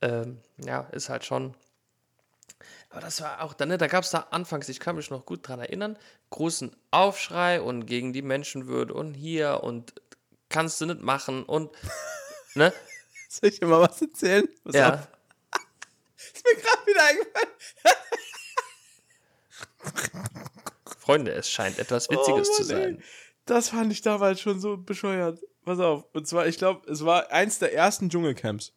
Ähm, 0.00 0.38
ja, 0.56 0.88
ist 0.92 1.10
halt 1.10 1.24
schon. 1.24 1.54
Aber 2.90 3.00
das 3.00 3.20
war 3.20 3.42
auch 3.42 3.54
dann, 3.54 3.68
ne, 3.68 3.78
da 3.78 3.86
gab 3.86 4.04
es 4.04 4.10
da 4.10 4.26
anfangs, 4.30 4.68
ich 4.68 4.80
kann 4.80 4.96
mich 4.96 5.10
noch 5.10 5.24
gut 5.24 5.46
dran 5.46 5.60
erinnern, 5.60 5.98
großen 6.30 6.74
Aufschrei 6.90 7.60
und 7.60 7.86
gegen 7.86 8.12
die 8.12 8.22
Menschenwürde 8.22 8.92
und 8.94 9.14
hier 9.14 9.60
und 9.62 9.94
kannst 10.48 10.80
du 10.80 10.86
nicht 10.86 11.00
machen 11.00 11.42
und, 11.44 11.70
ne? 12.54 12.72
Soll 13.28 13.48
ich 13.50 13.58
dir 13.60 13.66
mal 13.66 13.80
was 13.80 14.00
erzählen? 14.02 14.46
Pass 14.64 14.74
Ja. 14.74 14.94
auf. 14.94 15.08
Ist 16.34 16.44
mir 16.44 16.60
gerade 16.62 16.86
wieder 16.86 17.04
eingefallen. 17.04 17.48
Freunde, 20.98 21.32
es 21.32 21.48
scheint 21.50 21.78
etwas 21.78 22.08
Witziges 22.10 22.48
Oh 22.50 22.54
zu 22.56 22.62
sein. 22.64 22.96
ey. 22.96 23.02
Das 23.46 23.70
fand 23.70 23.92
ich 23.92 24.02
damals 24.02 24.40
schon 24.40 24.60
so 24.60 24.76
bescheuert. 24.76 25.40
Pass 25.64 25.80
auf. 25.80 26.04
Und 26.12 26.26
zwar, 26.28 26.46
ich 26.46 26.58
glaube, 26.58 26.88
es 26.90 27.04
war 27.04 27.30
eins 27.32 27.58
der 27.58 27.74
ersten 27.74 28.08
Dschungelcamps, 28.08 28.72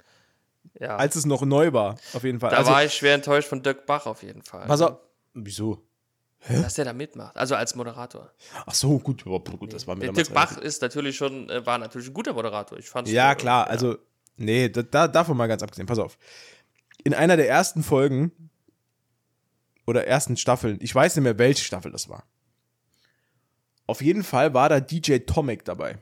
Ja. 0.79 0.95
als 0.97 1.15
es 1.15 1.25
noch 1.25 1.43
neu 1.43 1.71
war, 1.73 1.97
auf 2.13 2.23
jeden 2.23 2.39
Fall. 2.39 2.49
da 2.51 2.57
also, 2.57 2.71
war 2.71 2.83
ich 2.83 2.93
schwer 2.93 3.13
enttäuscht 3.15 3.47
von 3.47 3.61
Dirk 3.61 3.85
Bach 3.85 4.05
auf 4.07 4.23
jeden 4.23 4.41
Fall. 4.43 4.65
pass 4.67 4.81
auf. 4.81 4.97
Wieso? 5.33 5.84
Dass 6.47 6.75
der 6.75 6.85
da 6.85 6.93
mitmacht. 6.93 7.35
Also 7.35 7.55
als 7.55 7.75
Moderator. 7.75 8.31
Ach 8.65 8.73
so, 8.73 8.99
gut, 8.99 9.25
ja, 9.25 9.37
gut, 9.37 9.73
das 9.73 9.87
war 9.87 9.95
mir 9.95 10.01
Der 10.05 10.13
Dirk 10.13 10.33
Bach 10.33 10.57
ist 10.57 10.81
natürlich 10.81 11.15
schon, 11.17 11.49
äh, 11.49 11.65
war 11.65 11.77
natürlich 11.77 12.09
ein 12.09 12.13
guter 12.13 12.33
Moderator. 12.33 12.77
Ich 12.77 12.89
fand's 12.89 13.11
Ja, 13.11 13.33
klar, 13.35 13.67
also, 13.67 13.97
nee, 14.37 14.69
da, 14.69 14.83
da, 14.83 15.07
davon 15.07 15.37
mal 15.37 15.47
ganz 15.47 15.63
abgesehen, 15.63 15.87
pass 15.87 15.99
auf. 15.99 16.17
In 17.03 17.13
einer 17.13 17.35
der 17.37 17.49
ersten 17.49 17.83
Folgen 17.83 18.31
oder 19.87 20.05
ersten 20.05 20.37
Staffeln, 20.37 20.77
ich 20.81 20.93
weiß 20.93 21.15
nicht 21.15 21.23
mehr, 21.23 21.37
welche 21.39 21.63
Staffel 21.63 21.91
das 21.91 22.09
war. 22.09 22.23
Auf 23.87 24.01
jeden 24.01 24.23
Fall 24.23 24.53
war 24.53 24.69
da 24.69 24.79
DJ 24.79 25.19
Tomek 25.19 25.65
dabei. 25.65 25.97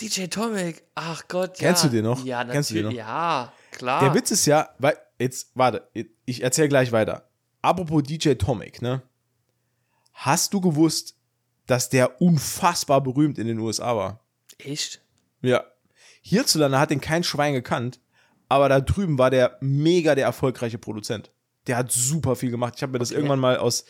DJ 0.00 0.26
Tomek, 0.26 0.82
ach 0.94 1.24
Gott, 1.28 1.58
Kennst 1.58 1.84
ja. 1.84 1.90
du 1.90 1.96
den 1.96 2.04
noch? 2.04 2.24
Ja, 2.24 2.44
Kennst 2.44 2.70
natürlich. 2.70 2.96
Ja, 2.96 3.52
klar. 3.70 4.00
Der 4.00 4.14
Witz 4.14 4.30
ist 4.30 4.46
ja, 4.46 4.70
weil, 4.78 4.96
jetzt, 5.18 5.50
warte, 5.54 5.88
ich 6.24 6.42
erzähle 6.42 6.68
gleich 6.68 6.92
weiter. 6.92 7.28
Apropos 7.60 8.02
DJ 8.02 8.34
Tomek, 8.34 8.82
ne? 8.82 9.02
Hast 10.20 10.52
du 10.52 10.60
gewusst, 10.60 11.14
dass 11.66 11.90
der 11.90 12.20
unfassbar 12.20 13.00
berühmt 13.00 13.38
in 13.38 13.46
den 13.46 13.60
USA 13.60 13.96
war? 13.96 14.24
Echt? 14.58 15.00
Ja. 15.42 15.64
Hierzulande 16.22 16.80
hat 16.80 16.90
den 16.90 17.00
kein 17.00 17.22
Schwein 17.22 17.52
gekannt, 17.52 18.00
aber 18.48 18.68
da 18.68 18.80
drüben 18.80 19.16
war 19.16 19.30
der 19.30 19.56
mega 19.60 20.16
der 20.16 20.24
erfolgreiche 20.24 20.76
Produzent. 20.78 21.30
Der 21.68 21.76
hat 21.76 21.92
super 21.92 22.34
viel 22.34 22.50
gemacht. 22.50 22.74
Ich 22.76 22.82
habe 22.82 22.92
mir 22.92 22.98
das 22.98 23.12
irgendwann 23.12 23.38
mal 23.38 23.58
aus, 23.58 23.84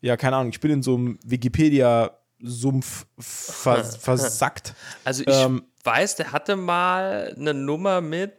ja, 0.00 0.16
keine 0.16 0.36
Ahnung, 0.36 0.50
ich 0.52 0.60
bin 0.60 0.70
in 0.70 0.82
so 0.82 0.94
einem 0.94 1.18
Wikipedia-Sumpf 1.22 3.06
vers 3.18 3.96
versackt. 4.00 4.74
Also 5.04 5.22
ich 5.26 5.34
Ähm, 5.36 5.64
weiß, 5.84 6.16
der 6.16 6.32
hatte 6.32 6.56
mal 6.56 7.34
eine 7.36 7.52
Nummer 7.52 8.00
mit 8.00 8.32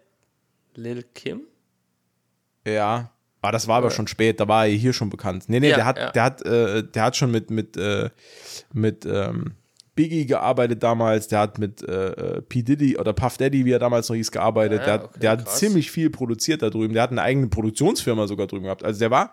Lil 0.74 1.04
Kim. 1.14 1.42
Ja. 2.66 3.12
Ah, 3.42 3.52
das 3.52 3.68
war 3.68 3.78
aber 3.78 3.90
schon 3.92 4.08
spät, 4.08 4.40
da 4.40 4.48
war 4.48 4.66
er 4.68 4.74
hier 4.74 4.92
schon 4.92 5.10
bekannt. 5.10 5.46
Nee, 5.48 5.60
nee, 5.60 5.70
Ja, 5.70 5.76
der 5.78 5.86
hat, 5.86 5.98
ja. 5.98 6.12
der 6.12 6.24
hat, 6.24 6.46
äh, 6.46 6.84
der 6.84 7.04
hat 7.04 7.16
schon 7.16 7.32
mit, 7.32 7.50
mit, 7.50 7.78
äh, 7.78 8.10
mit 8.74 9.06
ähm, 9.06 9.54
Biggie 9.96 10.26
gearbeitet 10.26 10.84
damals, 10.84 11.28
der 11.30 11.40
hat 11.40 11.58
mit 11.58 11.82
äh, 11.88 12.10
äh, 12.12 12.42
P. 12.42 12.64
Diddy 12.64 12.98
oder 12.98 13.14
Puff 13.14 13.38
Daddy, 13.38 13.66
wie 13.66 13.72
er 13.72 13.80
damals 13.80 14.10
noch 14.10 14.16
hieß, 14.16 14.32
gearbeitet. 14.32 14.80
Ja, 14.80 14.86
der 14.86 14.94
hat, 14.94 15.04
okay, 15.06 15.20
der 15.20 15.32
hat 15.32 15.50
ziemlich 15.50 15.90
viel 15.92 16.10
produziert 16.10 16.62
da 16.62 16.70
drüben. 16.70 16.94
Der 16.94 17.04
hat 17.04 17.12
eine 17.12 17.22
eigene 17.22 17.48
Produktionsfirma 17.48 18.28
sogar 18.28 18.48
drüben 18.48 18.64
gehabt. 18.64 18.84
Also 18.84 19.00
der 19.00 19.12
war 19.12 19.32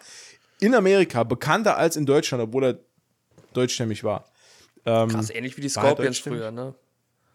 in 0.60 0.74
Amerika 0.74 1.24
bekannter 1.24 1.76
als 1.76 1.96
in 1.96 2.06
Deutschland, 2.06 2.42
obwohl 2.42 2.64
er 2.64 2.78
deutschstämmig 3.54 4.04
war. 4.04 4.26
Ähm, 4.84 5.08
Krass, 5.08 5.30
ähnlich 5.30 5.56
wie 5.56 5.62
die 5.62 5.68
Scorpions 5.68 6.18
früher, 6.18 6.50
ne? 6.50 6.74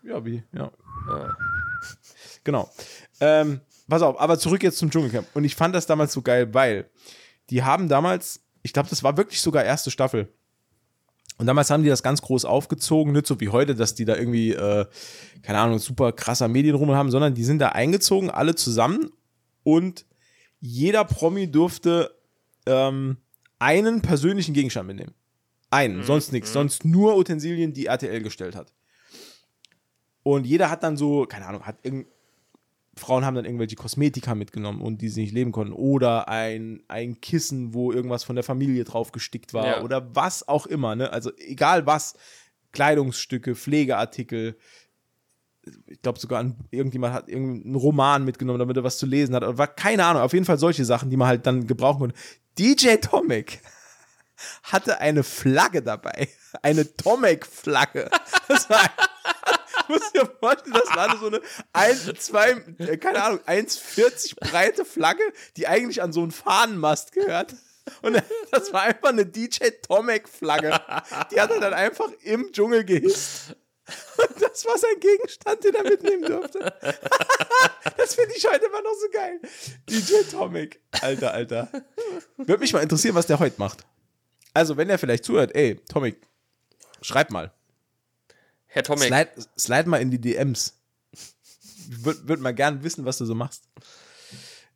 Ja, 0.04 0.26
wie, 0.26 0.44
ja. 0.54 0.72
Genau. 2.44 2.70
Ähm, 3.20 3.62
pass 3.92 4.02
auf, 4.02 4.20
aber 4.20 4.40
zurück 4.40 4.64
jetzt 4.64 4.78
zum 4.78 4.90
Dschungelcamp. 4.90 5.28
Und 5.34 5.44
ich 5.44 5.54
fand 5.54 5.76
das 5.76 5.86
damals 5.86 6.14
so 6.14 6.22
geil, 6.22 6.54
weil 6.54 6.90
die 7.50 7.62
haben 7.62 7.90
damals, 7.90 8.40
ich 8.64 8.72
glaube, 8.72 8.90
das 8.90 9.04
war 9.04 9.18
wirklich 9.18 9.42
sogar 9.42 9.66
erste 9.66 9.92
Staffel. 9.92 10.34
Und 11.38 11.46
damals 11.46 11.70
haben 11.70 11.84
die 11.84 11.90
das 11.90 12.02
ganz 12.02 12.22
groß 12.22 12.46
aufgezogen, 12.46 13.12
nicht 13.12 13.28
so 13.28 13.42
wie 13.42 13.50
heute, 13.50 13.76
dass 13.76 13.94
die 13.94 14.06
da 14.06 14.16
irgendwie, 14.16 14.54
äh, 14.54 14.86
keine 15.42 15.60
Ahnung, 15.60 15.80
super 15.80 16.14
krasser 16.14 16.48
Medienrummel 16.48 16.96
haben, 16.96 17.12
sondern 17.12 17.34
die 17.34 17.44
sind 17.44 17.60
da 17.60 17.70
eingezogen, 17.70 18.30
alle 18.30 18.56
zusammen 18.56 19.12
und 19.64 20.06
jeder 20.62 21.04
Promi 21.04 21.52
durfte 21.52 22.16
ähm, 22.68 23.18
einen 23.60 24.02
persönlichen 24.02 24.54
Gegenstand 24.54 24.88
mitnehmen. 24.88 25.14
Einen, 25.70 26.04
sonst 26.04 26.32
nichts, 26.32 26.54
sonst 26.54 26.86
nur 26.86 27.18
Utensilien, 27.18 27.74
die 27.74 27.88
RTL 27.88 28.22
gestellt 28.22 28.56
hat. 28.56 28.72
Und 30.24 30.46
jeder 30.46 30.70
hat 30.70 30.84
dann 30.84 30.96
so, 30.96 31.26
keine 31.26 31.48
Ahnung, 31.48 31.66
hat 31.66 31.78
irgend, 31.84 32.08
Frauen 32.98 33.26
haben 33.26 33.36
dann 33.36 33.46
irgendwelche 33.46 33.76
Kosmetika 33.76 34.36
mitgenommen 34.36 34.82
und 34.82 35.02
die 35.02 35.10
sie 35.10 35.22
nicht 35.22 35.34
leben 35.34 35.52
konnten. 35.52 35.74
Oder 35.74 36.28
ein, 36.28 36.84
ein 36.88 37.22
Kissen, 37.22 37.74
wo 37.74 37.92
irgendwas 37.92 38.24
von 38.24 38.36
der 38.36 38.44
Familie 38.44 38.84
drauf 38.84 39.12
gestickt 39.12 39.54
war. 39.54 39.66
Ja. 39.66 39.82
Oder 39.82 40.14
was 40.14 40.48
auch 40.48 40.66
immer, 40.66 40.96
ne? 40.96 41.12
Also 41.12 41.32
egal 41.38 41.86
was. 41.86 42.16
Kleidungsstücke, 42.74 43.56
Pflegeartikel. 43.56 44.58
Ich 45.88 46.02
glaube 46.02 46.20
sogar 46.20 46.42
ein, 46.42 46.56
irgendjemand 46.70 47.14
hat 47.14 47.30
irgendeinen 47.30 47.76
Roman 47.76 48.26
mitgenommen, 48.26 48.60
damit 48.60 48.78
er 48.78 48.84
was 48.84 48.98
zu 48.98 49.06
lesen 49.06 49.36
hat. 49.36 49.44
Oder 49.44 49.58
war, 49.58 49.68
keine 49.68 50.06
Ahnung, 50.06 50.22
auf 50.22 50.34
jeden 50.34 50.46
Fall 50.46 50.58
solche 50.58 50.86
Sachen, 50.86 51.10
die 51.10 51.18
man 51.18 51.28
halt 51.28 51.46
dann 51.46 51.68
gebrauchen 51.68 52.00
konnte. 52.00 52.16
DJ 52.58 52.96
Tomek 52.96 53.62
hatte 54.64 55.00
eine 55.00 55.24
Flagge 55.24 55.82
dabei. 55.82 56.28
Eine 56.62 56.96
Tomek-Flagge. 56.96 58.10
Das 58.48 58.70
war 58.70 58.82
Du 59.88 59.94
musst 59.94 60.16
dir 60.16 60.26
vorstellen, 60.40 60.74
das 60.74 60.96
war 60.96 61.18
so 61.18 61.28
eine 61.28 61.42
1, 61.74 62.14
2, 62.18 62.50
äh, 62.80 62.98
keine 62.98 63.24
Ahnung, 63.24 63.40
1,40 63.46 64.36
breite 64.40 64.86
Flagge, 64.86 65.24
die 65.58 65.68
eigentlich 65.68 66.02
an 66.02 66.14
so 66.14 66.22
einen 66.22 66.32
Fahnenmast 66.32 67.12
gehört. 67.12 67.56
Und 68.02 68.22
das 68.52 68.72
war 68.74 68.84
einfach 68.84 69.10
eine 69.10 69.26
DJ 69.26 69.70
Tomek-Flagge. 69.82 70.80
Die 71.32 71.40
hat 71.40 71.52
er 71.52 71.60
dann 71.60 71.74
einfach 71.74 72.10
im 72.24 72.52
Dschungel 72.52 72.84
gehisst. 72.86 73.56
Und 74.18 74.42
das 74.42 74.66
war 74.66 74.78
sein 74.78 75.00
Gegenstand, 75.00 75.64
den 75.64 75.76
er 75.76 75.84
mitnehmen 75.84 76.24
durfte. 76.24 76.60
das 77.98 78.16
finde 78.16 78.34
ich 78.36 78.48
heute 78.48 78.66
immer 78.66 78.82
noch 78.82 78.94
so 78.94 79.10
geil. 79.12 79.40
DJ 79.90 80.30
Tomek. 80.30 80.80
Alter, 81.02 81.34
Alter. 81.34 81.70
Würde 82.38 82.60
mich 82.60 82.74
mal 82.74 82.82
interessieren, 82.82 83.16
was 83.16 83.28
der 83.28 83.40
heute 83.40 83.60
macht. 83.60 83.86
Also, 84.54 84.78
wenn 84.78 84.90
er 84.90 85.00
vielleicht 85.00 85.26
zuhört, 85.26 85.56
ey, 85.56 85.76
Tomek, 85.90 86.22
schreib 87.02 87.32
mal. 87.32 87.54
Herr 88.74 88.84
Tomek. 88.84 89.08
Slide, 89.08 89.32
slide 89.58 89.90
mal 89.90 90.02
in 90.02 90.12
die 90.12 90.20
DMs. 90.20 90.78
Ich 91.12 92.06
würde 92.06 92.28
würd 92.28 92.40
mal 92.40 92.54
gern 92.54 92.84
wissen, 92.84 93.04
was 93.06 93.18
du 93.18 93.26
so 93.26 93.36
machst. 93.36 93.68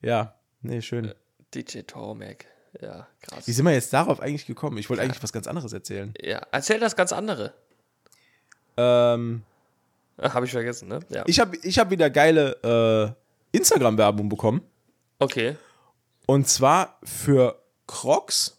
Ja, 0.01 0.35
nee, 0.61 0.81
schön. 0.81 1.13
DJ 1.53 1.79
Tomek. 1.81 2.45
Ja, 2.81 3.07
krass. 3.21 3.47
Wie 3.47 3.53
sind 3.53 3.63
wir 3.63 3.71
jetzt 3.71 3.93
darauf 3.93 4.19
eigentlich 4.19 4.45
gekommen? 4.45 4.77
Ich 4.77 4.89
wollte 4.89 5.01
eigentlich 5.01 5.23
was 5.23 5.31
ganz 5.31 5.47
anderes 5.47 5.71
erzählen. 5.71 6.13
Ja, 6.21 6.45
erzähl 6.51 6.77
das 6.79 6.97
ganz 6.97 7.13
andere. 7.13 7.53
Ähm, 8.75 9.43
Habe 10.19 10.45
ich 10.45 10.51
vergessen, 10.51 10.89
ne? 10.89 10.99
Ja. 11.07 11.23
ich 11.25 11.39
habe 11.39 11.55
ich 11.63 11.79
hab 11.79 11.89
wieder 11.89 12.09
geile 12.09 13.15
äh, 13.53 13.57
Instagram-Werbung 13.57 14.27
bekommen. 14.27 14.61
Okay. 15.19 15.55
Und 16.25 16.49
zwar 16.49 16.99
für 17.03 17.61
Crocs 17.87 18.57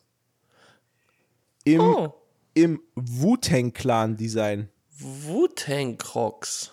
im, 1.64 1.80
Oh, 1.80 2.14
im 2.54 2.80
Wu-Tang-Clan-Design. 2.94 4.70
Wu-Tang 4.98 5.98
Crocs. 5.98 6.70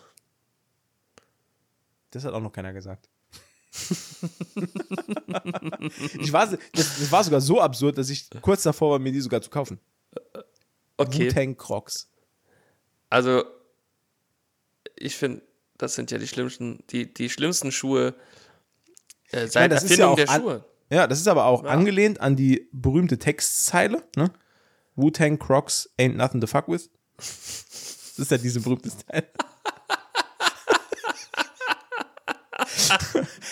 Das 2.11 2.23
hat 2.25 2.33
auch 2.33 2.41
noch 2.41 2.51
keiner 2.51 2.73
gesagt. 2.73 3.09
ich 6.19 6.31
war, 6.31 6.45
das, 6.47 6.59
das 6.73 7.11
war 7.11 7.23
sogar 7.23 7.41
so 7.41 7.59
absurd, 7.59 7.97
dass 7.97 8.09
ich 8.09 8.29
kurz 8.41 8.63
davor 8.63 8.91
war, 8.91 8.99
mir 8.99 9.11
die 9.11 9.21
sogar 9.21 9.41
zu 9.41 9.49
kaufen. 9.49 9.79
Okay. 10.97 11.27
Wu-Tang 11.29 11.57
Crocs. 11.57 12.07
Also, 13.09 13.43
ich 14.95 15.15
finde, 15.15 15.41
das 15.77 15.95
sind 15.95 16.11
ja 16.11 16.17
die 16.17 16.27
schlimmsten, 16.27 16.83
die, 16.91 17.11
die 17.13 17.29
schlimmsten 17.29 17.71
Schuhe 17.71 18.13
äh, 19.31 19.47
seit 19.47 19.71
das 19.71 19.83
ist 19.83 19.91
Erfindung 19.91 20.07
ja 20.09 20.11
auch 20.13 20.15
der 20.17 20.29
an- 20.29 20.41
Schuhe. 20.41 20.65
Ja, 20.89 21.07
das 21.07 21.19
ist 21.19 21.27
aber 21.27 21.45
auch 21.45 21.63
angelehnt 21.63 22.21
an 22.21 22.35
die 22.35 22.69
berühmte 22.71 23.17
Textzeile, 23.17 24.03
ne? 24.15 24.31
Wu-Tang 24.95 25.39
Crocs 25.39 25.89
ain't 25.97 26.13
nothing 26.17 26.39
to 26.39 26.45
fuck 26.45 26.67
with. 26.67 26.91
Das 28.15 28.19
ist 28.19 28.31
ja 28.31 28.37
diese 28.37 28.59
berühmte 28.61 28.89
Style. 28.91 29.27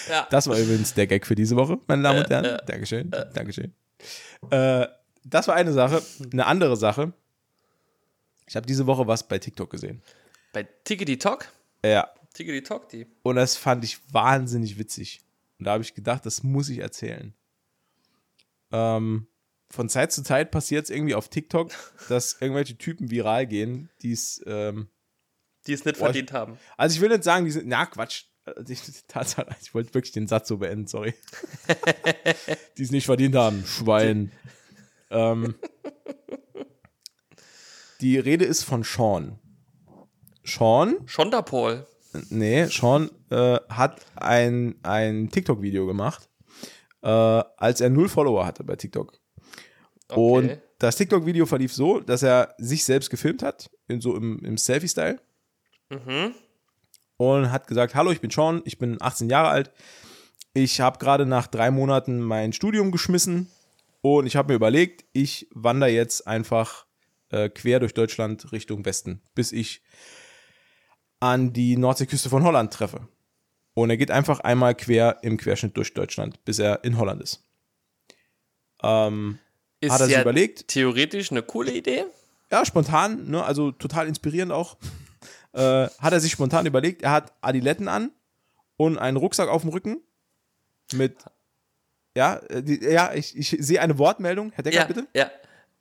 Ja. 0.10 0.28
Das 0.30 0.48
war 0.48 0.58
übrigens 0.58 0.94
der 0.94 1.08
Gag 1.08 1.26
für 1.26 1.36
diese 1.36 1.56
Woche, 1.56 1.80
meine 1.88 2.04
Damen 2.04 2.20
und 2.20 2.30
Herren. 2.30 2.60
Dankeschön, 2.66 3.10
Dankeschön. 3.34 3.74
Äh, 4.50 4.88
das 5.24 5.48
war 5.48 5.56
eine 5.56 5.72
Sache. 5.74 6.02
Eine 6.32 6.46
andere 6.46 6.76
Sache. 6.76 7.14
Ich 8.48 8.56
habe 8.56 8.66
diese 8.66 8.86
Woche 8.88 9.08
was 9.08 9.28
bei 9.28 9.40
TikTok 9.40 9.70
gesehen. 9.70 10.02
Bei 10.54 10.64
Tickety 10.64 11.18
Talk, 11.18 11.48
Ja, 11.86 12.10
Tickety 12.34 12.62
Talk, 12.62 12.90
die. 12.90 13.08
und 13.24 13.36
das 13.38 13.56
fand 13.56 13.84
ich 13.86 14.00
wahnsinnig 14.12 14.78
witzig. 14.78 15.22
Und 15.60 15.66
da 15.66 15.74
habe 15.74 15.84
ich 15.84 15.94
gedacht, 15.94 16.26
das 16.26 16.44
muss 16.44 16.68
ich 16.70 16.80
erzählen. 16.80 17.34
Ähm, 18.72 19.28
von 19.72 19.90
Zeit 19.90 20.12
zu 20.12 20.24
Zeit 20.24 20.52
passiert 20.52 20.84
es 20.86 20.90
irgendwie 20.90 21.16
auf 21.16 21.30
TikTok, 21.30 21.72
dass 22.10 22.38
irgendwelche 22.42 22.78
Typen 22.78 23.10
viral 23.10 23.48
gehen, 23.48 23.90
die 24.02 24.12
es, 24.12 24.42
ähm, 24.46 24.90
Die 25.68 25.74
es 25.74 25.86
nicht 25.86 25.98
Boah, 26.00 26.06
verdient 26.06 26.34
haben. 26.34 26.58
also 26.78 26.96
ich 26.96 27.02
will 27.02 27.10
nicht 27.10 27.24
sagen, 27.24 27.46
die 27.46 27.52
sind, 27.52 27.68
na 27.68 27.86
Quatsch, 27.86 28.26
die, 28.68 28.76
Tatsache, 29.08 29.48
ich 29.62 29.74
wollte 29.74 29.94
wirklich 29.94 30.12
den 30.12 30.28
Satz 30.28 30.48
so 30.48 30.58
beenden, 30.58 30.88
sorry. 30.88 31.14
die 32.78 32.84
es 32.84 32.92
nicht 32.92 33.06
verdient 33.06 33.36
haben, 33.36 33.64
Schwein. 33.66 34.32
ähm, 35.10 35.56
die 38.02 38.18
Rede 38.18 38.46
ist 38.46 38.64
von 38.64 38.84
Sean. 38.84 39.40
Sean 40.44 40.98
Schonderpol. 41.06 41.86
Nee, 42.30 42.66
Sean 42.66 43.10
äh, 43.30 43.60
hat 43.70 44.02
ein, 44.16 44.76
ein 44.84 45.30
TikTok-Video 45.30 45.86
gemacht, 45.86 46.28
äh, 47.04 47.08
als 47.08 47.80
er 47.80 47.90
null 47.90 48.10
Follower 48.10 48.46
hatte 48.46 48.64
bei 48.64 48.76
TikTok. 48.76 49.21
Und 50.16 50.46
Okay. 50.46 50.62
das 50.80 50.96
TikTok-Video 50.98 51.46
verlief 51.46 51.74
so, 51.74 52.00
dass 52.00 52.24
er 52.24 52.56
sich 52.58 52.84
selbst 52.84 53.10
gefilmt 53.10 53.44
hat, 53.44 53.70
in 53.88 54.02
so 54.02 54.16
im, 54.16 54.40
im 54.44 54.58
Selfie-Style. 54.58 55.20
Mhm. 55.90 56.34
Und 57.18 57.52
hat 57.52 57.68
gesagt, 57.68 57.96
hallo, 57.96 58.12
ich 58.12 58.22
bin 58.22 58.32
Sean, 58.32 58.62
ich 58.66 58.78
bin 58.80 58.98
18 59.00 59.30
Jahre 59.30 59.50
alt. 59.50 59.72
Ich 60.54 60.82
habe 60.82 60.98
gerade 61.00 61.26
nach 61.26 61.48
drei 61.48 61.72
Monaten 61.72 62.20
mein 62.22 62.52
Studium 62.52 62.92
geschmissen 62.92 63.48
und 64.02 64.26
ich 64.26 64.36
habe 64.36 64.50
mir 64.52 64.56
überlegt, 64.56 65.06
ich 65.14 65.48
wandere 65.54 65.92
jetzt 65.92 66.28
einfach 66.28 66.86
äh, 67.30 67.50
quer 67.50 67.80
durch 67.80 67.94
Deutschland 67.94 68.52
Richtung 68.52 68.84
Westen, 68.86 69.22
bis 69.36 69.52
ich 69.52 69.82
an 71.20 71.54
die 71.54 71.78
Nordseeküste 71.78 72.30
von 72.30 72.44
Holland 72.44 72.74
treffe. 72.74 73.08
Und 73.74 73.90
er 73.90 73.98
geht 73.98 74.12
einfach 74.12 74.40
einmal 74.42 74.76
quer 74.76 75.20
im 75.22 75.38
Querschnitt 75.38 75.78
durch 75.78 75.94
Deutschland, 75.94 76.44
bis 76.44 76.60
er 76.60 76.84
in 76.84 76.98
Holland 76.98 77.22
ist. 77.22 77.46
Ähm, 78.84 79.40
Ist 79.82 79.92
hat 79.92 80.00
er 80.02 80.06
sich 80.06 80.16
ja 80.16 80.22
überlegt, 80.22 80.68
theoretisch 80.70 81.32
eine 81.32 81.42
coole 81.44 81.72
Idee. 81.74 82.06
ja, 82.52 82.64
spontan, 82.66 83.30
ne, 83.30 83.44
also 83.44 83.72
total 83.72 84.08
inspirierend 84.08 84.52
auch. 84.52 84.78
Äh, 85.54 85.90
hat 86.00 86.14
er 86.14 86.22
sich 86.22 86.32
spontan 86.32 86.66
überlegt, 86.66 87.02
er 87.02 87.12
hat 87.12 87.34
Adiletten 87.42 87.90
an 87.90 88.12
und 88.78 88.98
einen 88.98 89.18
Rucksack 89.18 89.50
auf 89.50 89.64
dem 89.64 89.72
Rücken 89.72 90.00
mit, 90.94 91.18
ja, 92.16 92.38
äh, 92.48 92.64
die, 92.64 92.82
ja, 92.82 93.14
ich, 93.14 93.36
ich 93.38 93.50
sehe 93.60 93.82
eine 93.82 93.98
Wortmeldung. 93.98 94.54
Herr 94.54 94.64
Decker, 94.64 94.78
Ja, 94.78 94.86
bitte. 94.86 95.08
ja. 95.14 95.30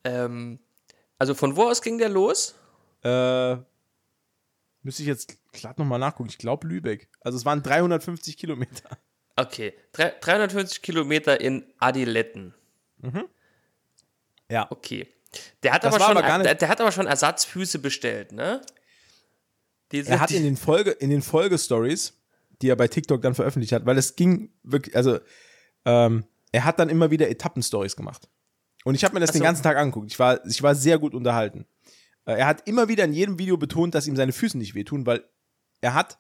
Ähm, 0.03 0.59
also 1.19 1.35
von 1.37 1.55
wo 1.55 1.69
aus 1.69 1.83
ging 1.83 1.99
der 1.99 2.09
los? 2.09 2.57
Äh, 3.05 3.59
müsste 4.83 5.03
ich 5.03 5.07
jetzt 5.07 5.39
glatt 5.53 5.79
nochmal 5.79 6.01
nachgucken. 6.01 6.31
Ich 6.31 6.39
glaube 6.39 6.67
Lübeck. 6.67 7.09
Also 7.21 7.39
es 7.39 7.45
waren 7.45 7.63
350 7.63 8.37
Kilometer. 8.37 8.99
Okay, 9.37 9.73
drei- 9.93 10.15
350 10.21 10.83
Kilometer 10.83 11.41
in 11.41 11.63
Adiletten. 11.79 12.55
Ja. 14.51 14.67
Okay. 14.71 15.07
Der 15.63 15.73
hat, 15.73 15.85
Das 15.85 15.95
aber 15.95 16.05
schon, 16.05 16.17
aber 16.19 16.39
nicht- 16.39 16.47
der, 16.47 16.55
der 16.57 16.69
hat 16.69 16.81
aber 16.81 16.91
schon 16.93 17.07
Ersatzfüße 17.07 17.79
bestellt, 17.79 18.33
ne? 18.33 18.61
Die 19.93 20.01
Er 20.07 20.21
hat 20.21 20.31
in 20.31 20.43
den 20.45 20.57
Folge, 20.57 20.91
in 20.91 21.11
den 21.11 21.23
Folgestories, 21.23 22.15
die 22.63 22.69
er 22.69 22.77
bei 22.77 22.89
TikTok 22.89 23.23
dann 23.23 23.35
veröffentlicht 23.35 23.73
hat, 23.73 23.87
weil 23.87 23.97
es 23.99 24.17
ging 24.17 24.53
wirklich, 24.63 24.95
also 24.97 25.19
ähm, 25.85 26.25
er 26.53 26.65
hat 26.65 26.79
dann 26.79 26.89
immer 26.89 27.11
wieder 27.11 27.29
Etappenstories 27.29 27.97
gemacht. 27.97 28.29
Und 28.85 28.95
ich 28.95 29.05
habe 29.05 29.15
mir 29.15 29.21
das 29.21 29.31
Ach 29.31 29.35
den 29.35 29.39
so. 29.41 29.45
ganzen 29.45 29.63
Tag 29.63 29.77
angeguckt. 29.77 30.11
Ich 30.11 30.19
war, 30.19 30.45
ich 30.47 30.63
war 30.63 30.75
sehr 30.75 30.99
gut 30.99 31.15
unterhalten. 31.15 31.67
Äh, 32.25 32.35
er 32.39 32.47
hat 32.47 32.67
immer 32.69 32.89
wieder 32.89 33.05
in 33.05 33.13
jedem 33.13 33.39
Video 33.39 33.57
betont, 33.57 33.95
dass 33.95 34.07
ihm 34.07 34.17
seine 34.17 34.33
Füße 34.33 34.59
nicht 34.59 34.75
wehtun, 34.75 35.07
weil 35.07 35.25
er 35.81 35.95
hat 35.95 36.19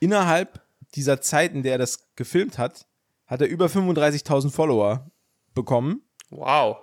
innerhalb 0.00 0.62
dieser 0.94 1.20
Zeit, 1.20 1.52
in 1.54 1.62
der 1.62 1.72
er 1.72 1.78
das 1.78 2.14
gefilmt 2.16 2.58
hat, 2.58 2.86
hat 3.26 3.40
er 3.40 3.48
über 3.48 3.66
35.000 3.66 4.50
Follower 4.50 5.10
bekommen. 5.54 6.02
wow. 6.30 6.78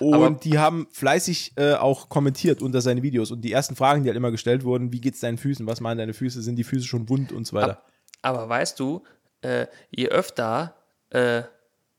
Und 0.00 0.14
Aber- 0.14 0.30
die 0.30 0.58
haben 0.58 0.88
fleißig 0.92 1.52
äh, 1.56 1.74
auch 1.74 2.08
kommentiert 2.08 2.62
unter 2.62 2.80
seine 2.80 3.02
Videos. 3.02 3.30
Und 3.30 3.42
die 3.42 3.52
ersten 3.52 3.76
Fragen, 3.76 4.02
die 4.02 4.08
halt 4.08 4.16
immer 4.16 4.30
gestellt 4.30 4.64
wurden, 4.64 4.92
wie 4.92 5.00
geht's 5.00 5.20
deinen 5.20 5.38
Füßen? 5.38 5.66
Was 5.66 5.80
meinen 5.80 5.98
deine 5.98 6.14
Füße? 6.14 6.42
Sind 6.42 6.56
die 6.56 6.64
Füße 6.64 6.86
schon 6.86 7.08
wund 7.08 7.32
und 7.32 7.46
so 7.46 7.56
weiter? 7.56 7.82
Aber 8.22 8.48
weißt 8.48 8.78
du, 8.80 9.04
äh, 9.42 9.66
je 9.90 10.08
öfter 10.08 10.74
äh, 11.10 11.42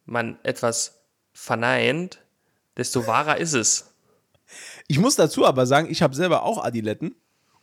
man 0.05 0.37
etwas 0.43 1.01
verneint, 1.33 2.19
desto 2.77 3.07
wahrer 3.07 3.37
ist 3.37 3.53
es. 3.53 3.93
Ich 4.87 4.99
muss 4.99 5.15
dazu 5.15 5.45
aber 5.45 5.65
sagen, 5.65 5.87
ich 5.89 6.01
habe 6.01 6.15
selber 6.15 6.43
auch 6.43 6.63
Adiletten 6.63 7.15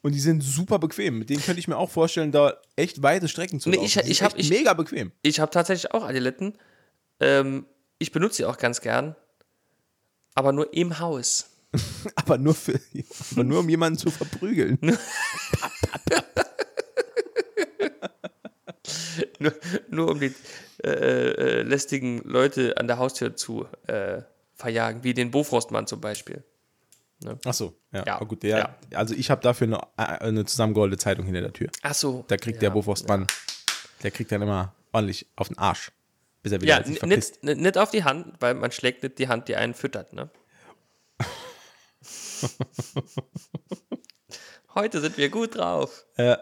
und 0.02 0.14
die 0.14 0.20
sind 0.20 0.40
super 0.42 0.78
bequem. 0.78 1.18
Mit 1.18 1.28
denen 1.30 1.42
könnte 1.42 1.58
ich 1.60 1.68
mir 1.68 1.76
auch 1.76 1.90
vorstellen, 1.90 2.32
da 2.32 2.54
echt 2.76 3.02
weite 3.02 3.28
Strecken 3.28 3.60
zu 3.60 3.68
Nee, 3.68 3.76
laufen. 3.76 3.86
ich- 3.86 3.92
Die 3.94 3.98
sind 4.00 4.10
ich 4.10 4.22
hab- 4.22 4.38
ich- 4.38 4.50
mega 4.50 4.72
bequem. 4.72 5.12
Ich 5.22 5.40
habe 5.40 5.50
tatsächlich 5.50 5.92
auch 5.92 6.04
Adiletten. 6.04 6.56
Ähm, 7.20 7.66
ich 7.98 8.12
benutze 8.12 8.36
sie 8.38 8.44
auch 8.44 8.56
ganz 8.58 8.80
gern. 8.80 9.14
Aber 10.36 10.52
nur 10.52 10.72
im 10.72 11.00
Haus. 11.00 11.50
Aber 12.14 12.38
nur, 12.38 12.54
für, 12.54 12.80
aber 13.32 13.44
nur 13.44 13.60
um 13.60 13.68
jemanden 13.68 13.98
zu 13.98 14.10
verprügeln. 14.10 14.78
Nur, 19.38 19.52
nur 19.90 20.10
um 20.12 20.20
die 20.20 20.32
äh, 20.82 20.88
äh, 20.88 21.62
lästigen 21.62 22.22
Leute 22.24 22.76
an 22.78 22.86
der 22.86 22.96
Haustür 22.96 23.36
zu 23.36 23.66
äh, 23.86 24.22
verjagen, 24.54 25.04
wie 25.04 25.12
den 25.12 25.30
Bofrostmann 25.30 25.86
zum 25.86 26.00
Beispiel. 26.00 26.42
Ach 27.44 27.54
so, 27.54 27.74
ja. 27.92 28.04
Ja, 28.06 28.18
gut, 28.20 28.42
der, 28.42 28.58
ja. 28.58 28.76
also 28.94 29.14
ich 29.14 29.30
habe 29.30 29.42
dafür 29.42 29.66
eine, 29.66 29.78
äh, 29.96 30.24
eine 30.24 30.44
zusammengerollte 30.46 30.96
Zeitung 30.96 31.26
hinter 31.26 31.42
der 31.42 31.52
Tür. 31.52 31.68
Ach 31.82 31.94
so. 31.94 32.24
Da 32.28 32.36
kriegt 32.36 32.56
ja, 32.56 32.68
der 32.68 32.70
Bofrostmann, 32.70 33.26
der 34.02 34.10
kriegt 34.10 34.32
dann 34.32 34.42
immer 34.42 34.74
ordentlich 34.92 35.26
auf 35.36 35.48
den 35.48 35.58
Arsch, 35.58 35.92
bis 36.46 36.52
er 36.52 36.60
wieder 36.60 36.78
Ja, 36.78 36.84
sich 36.84 37.02
n- 37.02 37.08
verpisst. 37.10 37.42
nicht, 37.42 37.58
nicht 37.60 37.76
auf 37.76 37.90
die 37.90 38.04
Hand, 38.04 38.34
weil 38.38 38.54
man 38.54 38.70
schlägt 38.70 39.02
nicht 39.02 39.18
die 39.18 39.26
Hand, 39.26 39.48
die 39.48 39.56
einen 39.56 39.74
füttert, 39.74 40.12
ne? 40.12 40.30
Heute 44.74 45.00
sind 45.00 45.16
wir 45.18 45.28
gut 45.28 45.56
drauf. 45.56 46.04
Äh, 46.16 46.36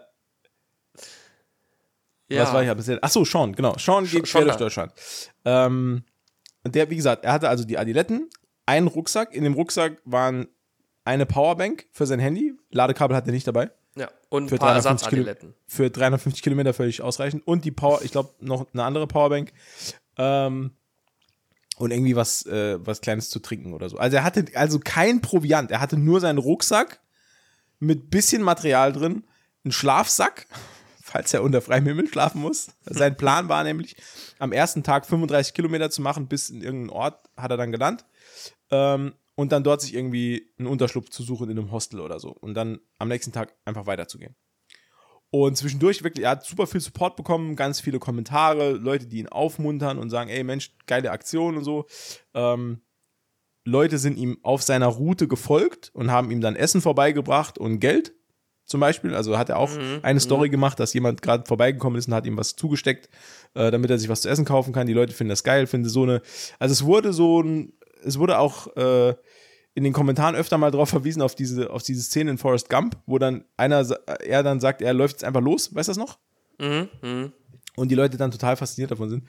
Ja. 2.27 2.43
Was 2.43 2.53
war 2.53 2.61
ich 2.63 2.67
erzählt? 2.67 2.99
Ach 3.01 3.09
so, 3.09 3.23
Sean, 3.25 3.53
genau. 3.53 3.77
Sean 3.77 4.03
geht 4.03 4.27
Sean 4.27 4.43
quer 4.43 4.45
durch. 4.45 4.57
Deutschland. 4.57 4.93
Ähm, 5.45 6.03
und 6.63 6.75
der, 6.75 6.89
wie 6.89 6.95
gesagt, 6.95 7.23
er 7.23 7.33
hatte 7.33 7.49
also 7.49 7.63
die 7.65 7.77
Adiletten, 7.77 8.29
einen 8.65 8.87
Rucksack. 8.87 9.33
In 9.33 9.43
dem 9.43 9.53
Rucksack 9.53 10.01
waren 10.05 10.47
eine 11.03 11.25
Powerbank 11.27 11.87
für 11.91 12.07
sein 12.07 12.19
Handy. 12.19 12.53
Ladekabel 12.71 13.15
hat 13.15 13.27
er 13.27 13.31
nicht 13.33 13.45
dabei. 13.47 13.69
Ja, 13.97 14.09
und 14.29 14.49
Für 14.49 14.55
ein 14.55 14.59
paar 14.59 14.73
350, 14.73 15.09
Kilo, 15.09 15.21
Ersatzadiletten. 15.21 15.53
für 15.67 15.89
350 15.89 16.43
Kilometer 16.43 16.73
völlig 16.73 17.01
ausreichend. 17.01 17.47
Und 17.47 17.63
die 17.63 17.71
Power, 17.71 18.01
ich 18.01 18.11
glaube, 18.11 18.33
noch 18.39 18.67
eine 18.73 18.83
andere 18.83 19.07
Powerbank. 19.07 19.53
Ähm, 20.17 20.71
und 21.77 21.91
irgendwie 21.91 22.15
was, 22.15 22.45
äh, 22.45 22.77
was 22.85 23.01
Kleines 23.01 23.29
zu 23.29 23.39
trinken 23.39 23.73
oder 23.73 23.89
so. 23.89 23.97
Also 23.97 24.17
er 24.17 24.23
hatte 24.23 24.45
also 24.55 24.79
kein 24.79 25.21
Proviant. 25.21 25.71
Er 25.71 25.81
hatte 25.81 25.97
nur 25.97 26.19
seinen 26.19 26.37
Rucksack 26.37 27.01
mit 27.79 28.09
bisschen 28.09 28.41
Material 28.41 28.93
drin, 28.93 29.23
ein 29.65 29.71
Schlafsack, 29.71 30.47
falls 31.01 31.33
er 31.33 31.43
unter 31.43 31.61
freiem 31.61 31.85
Himmel 31.85 32.07
schlafen 32.07 32.41
muss. 32.41 32.69
Sein 32.85 33.17
Plan 33.17 33.49
war 33.49 33.63
nämlich, 33.63 33.95
am 34.39 34.51
ersten 34.51 34.83
Tag 34.83 35.05
35 35.05 35.53
Kilometer 35.53 35.89
zu 35.89 36.01
machen, 36.01 36.27
bis 36.27 36.49
in 36.49 36.61
irgendeinen 36.61 36.89
Ort 36.89 37.29
hat 37.37 37.51
er 37.51 37.57
dann 37.57 37.71
gelandet. 37.71 38.05
Ähm, 38.71 39.13
und 39.35 39.51
dann 39.51 39.63
dort 39.63 39.81
sich 39.81 39.93
irgendwie 39.93 40.49
einen 40.57 40.67
Unterschlupf 40.67 41.09
zu 41.09 41.23
suchen 41.23 41.49
in 41.49 41.57
einem 41.59 41.71
Hostel 41.71 41.99
oder 41.99 42.19
so. 42.19 42.29
Und 42.31 42.53
dann 42.53 42.79
am 42.97 43.07
nächsten 43.09 43.31
Tag 43.31 43.55
einfach 43.65 43.85
weiterzugehen. 43.85 44.35
Und 45.29 45.57
zwischendurch 45.57 46.03
wirklich, 46.03 46.23
er 46.23 46.31
hat 46.31 46.45
super 46.45 46.65
viel 46.67 46.79
Support 46.79 47.17
bekommen, 47.17 47.55
ganz 47.55 47.81
viele 47.81 47.99
Kommentare, 47.99 48.71
Leute, 48.71 49.07
die 49.07 49.19
ihn 49.19 49.27
aufmuntern 49.27 49.97
und 49.97 50.09
sagen, 50.09 50.29
ey 50.29 50.43
Mensch, 50.43 50.71
geile 50.87 51.11
Aktion 51.11 51.57
und 51.57 51.63
so. 51.65 51.85
Ähm, 52.33 52.81
Leute 53.65 53.97
sind 53.97 54.17
ihm 54.17 54.37
auf 54.43 54.61
seiner 54.61 54.87
Route 54.87 55.27
gefolgt 55.27 55.89
und 55.93 56.11
haben 56.11 56.31
ihm 56.31 56.39
dann 56.39 56.55
Essen 56.55 56.81
vorbeigebracht 56.81 57.57
und 57.57 57.79
Geld 57.79 58.13
zum 58.65 58.79
Beispiel. 58.79 59.13
Also 59.13 59.37
hat 59.37 59.49
er 59.49 59.57
auch 59.57 59.71
Mhm, 59.75 59.99
eine 60.03 60.19
Story 60.19 60.49
gemacht, 60.49 60.79
dass 60.79 60.93
jemand 60.93 61.21
gerade 61.21 61.45
vorbeigekommen 61.45 61.97
ist 61.99 62.07
und 62.07 62.13
hat 62.13 62.25
ihm 62.25 62.37
was 62.37 62.55
zugesteckt, 62.55 63.09
äh, 63.55 63.71
damit 63.71 63.89
er 63.89 63.97
sich 63.97 64.07
was 64.07 64.21
zu 64.21 64.29
essen 64.29 64.45
kaufen 64.45 64.71
kann. 64.71 64.87
Die 64.87 64.93
Leute 64.93 65.13
finden 65.13 65.29
das 65.29 65.43
geil, 65.43 65.67
finden 65.67 65.89
so 65.89 66.03
eine. 66.03 66.21
Also 66.59 66.73
es 66.73 66.85
wurde 66.85 67.11
so 67.11 67.41
ein, 67.41 67.73
es 68.05 68.19
wurde 68.19 68.39
auch 68.39 68.75
äh, 68.75 69.15
in 69.73 69.83
den 69.83 69.93
Kommentaren 69.93 70.35
öfter 70.35 70.57
mal 70.57 70.71
darauf 70.71 70.89
verwiesen, 70.89 71.21
auf 71.21 71.35
diese, 71.35 71.69
auf 71.69 71.83
diese 71.83 72.01
Szene 72.01 72.31
in 72.31 72.37
Forrest 72.37 72.69
Gump, 72.69 72.97
wo 73.05 73.17
dann 73.17 73.43
einer, 73.57 73.85
er 74.23 74.43
dann 74.43 74.59
sagt, 74.59 74.81
er 74.81 74.93
läuft 74.93 75.15
jetzt 75.15 75.23
einfach 75.23 75.41
los, 75.41 75.75
weißt 75.75 75.89
du 75.89 75.91
das 75.91 75.97
noch? 75.97 76.17
Mhm, 76.59 76.89
mhm. 77.01 77.33
Und 77.75 77.89
die 77.89 77.95
Leute 77.95 78.17
dann 78.17 78.31
total 78.31 78.55
fasziniert 78.55 78.91
davon 78.91 79.09
sind. 79.09 79.25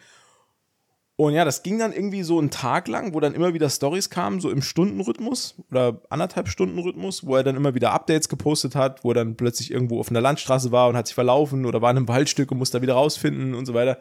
Und 1.19 1.33
ja, 1.33 1.47
das 1.47 1.63
ging 1.63 1.79
dann 1.79 1.95
irgendwie 1.95 2.23
so 2.23 2.39
einen 2.39 2.51
Tag 2.51 2.89
lang, 2.89 3.15
wo 3.15 3.21
dann 3.21 3.35
immer 3.35 3.55
wieder 3.55 3.71
Stories 3.71 4.11
kamen, 4.11 4.39
so 4.39 4.51
im 4.51 4.61
Stundenrhythmus 4.61 5.57
oder 5.71 6.03
anderthalb 6.11 6.47
Stunden 6.47 6.79
Rhythmus, 6.79 7.27
wo 7.27 7.37
er 7.37 7.43
dann 7.43 7.57
immer 7.57 7.75
wieder 7.75 7.93
Updates 7.93 8.29
gepostet 8.29 8.75
hat, 8.75 9.03
wo 9.03 9.13
er 9.13 9.15
dann 9.15 9.35
plötzlich 9.35 9.71
irgendwo 9.71 9.99
auf 9.99 10.11
einer 10.11 10.21
Landstraße 10.21 10.73
war 10.73 10.89
und 10.89 10.97
hat 10.97 11.07
sich 11.07 11.15
verlaufen 11.15 11.65
oder 11.65 11.81
war 11.81 11.91
in 11.91 11.97
einem 11.97 12.09
Waldstück 12.09 12.53
und 12.53 12.59
musste 12.59 12.79
da 12.79 12.83
wieder 12.83 12.95
rausfinden 12.95 13.55
und 13.55 13.65
so 13.65 13.73
weiter. 13.73 13.99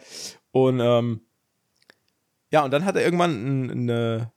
Und 0.51 0.81
ähm, 0.81 1.21
ja, 2.51 2.65
und 2.65 2.71
dann 2.71 2.83
hat 2.83 2.97
er 2.97 3.03
irgendwann 3.05 3.31
ein, 3.31 3.71
eine, 3.71 4.31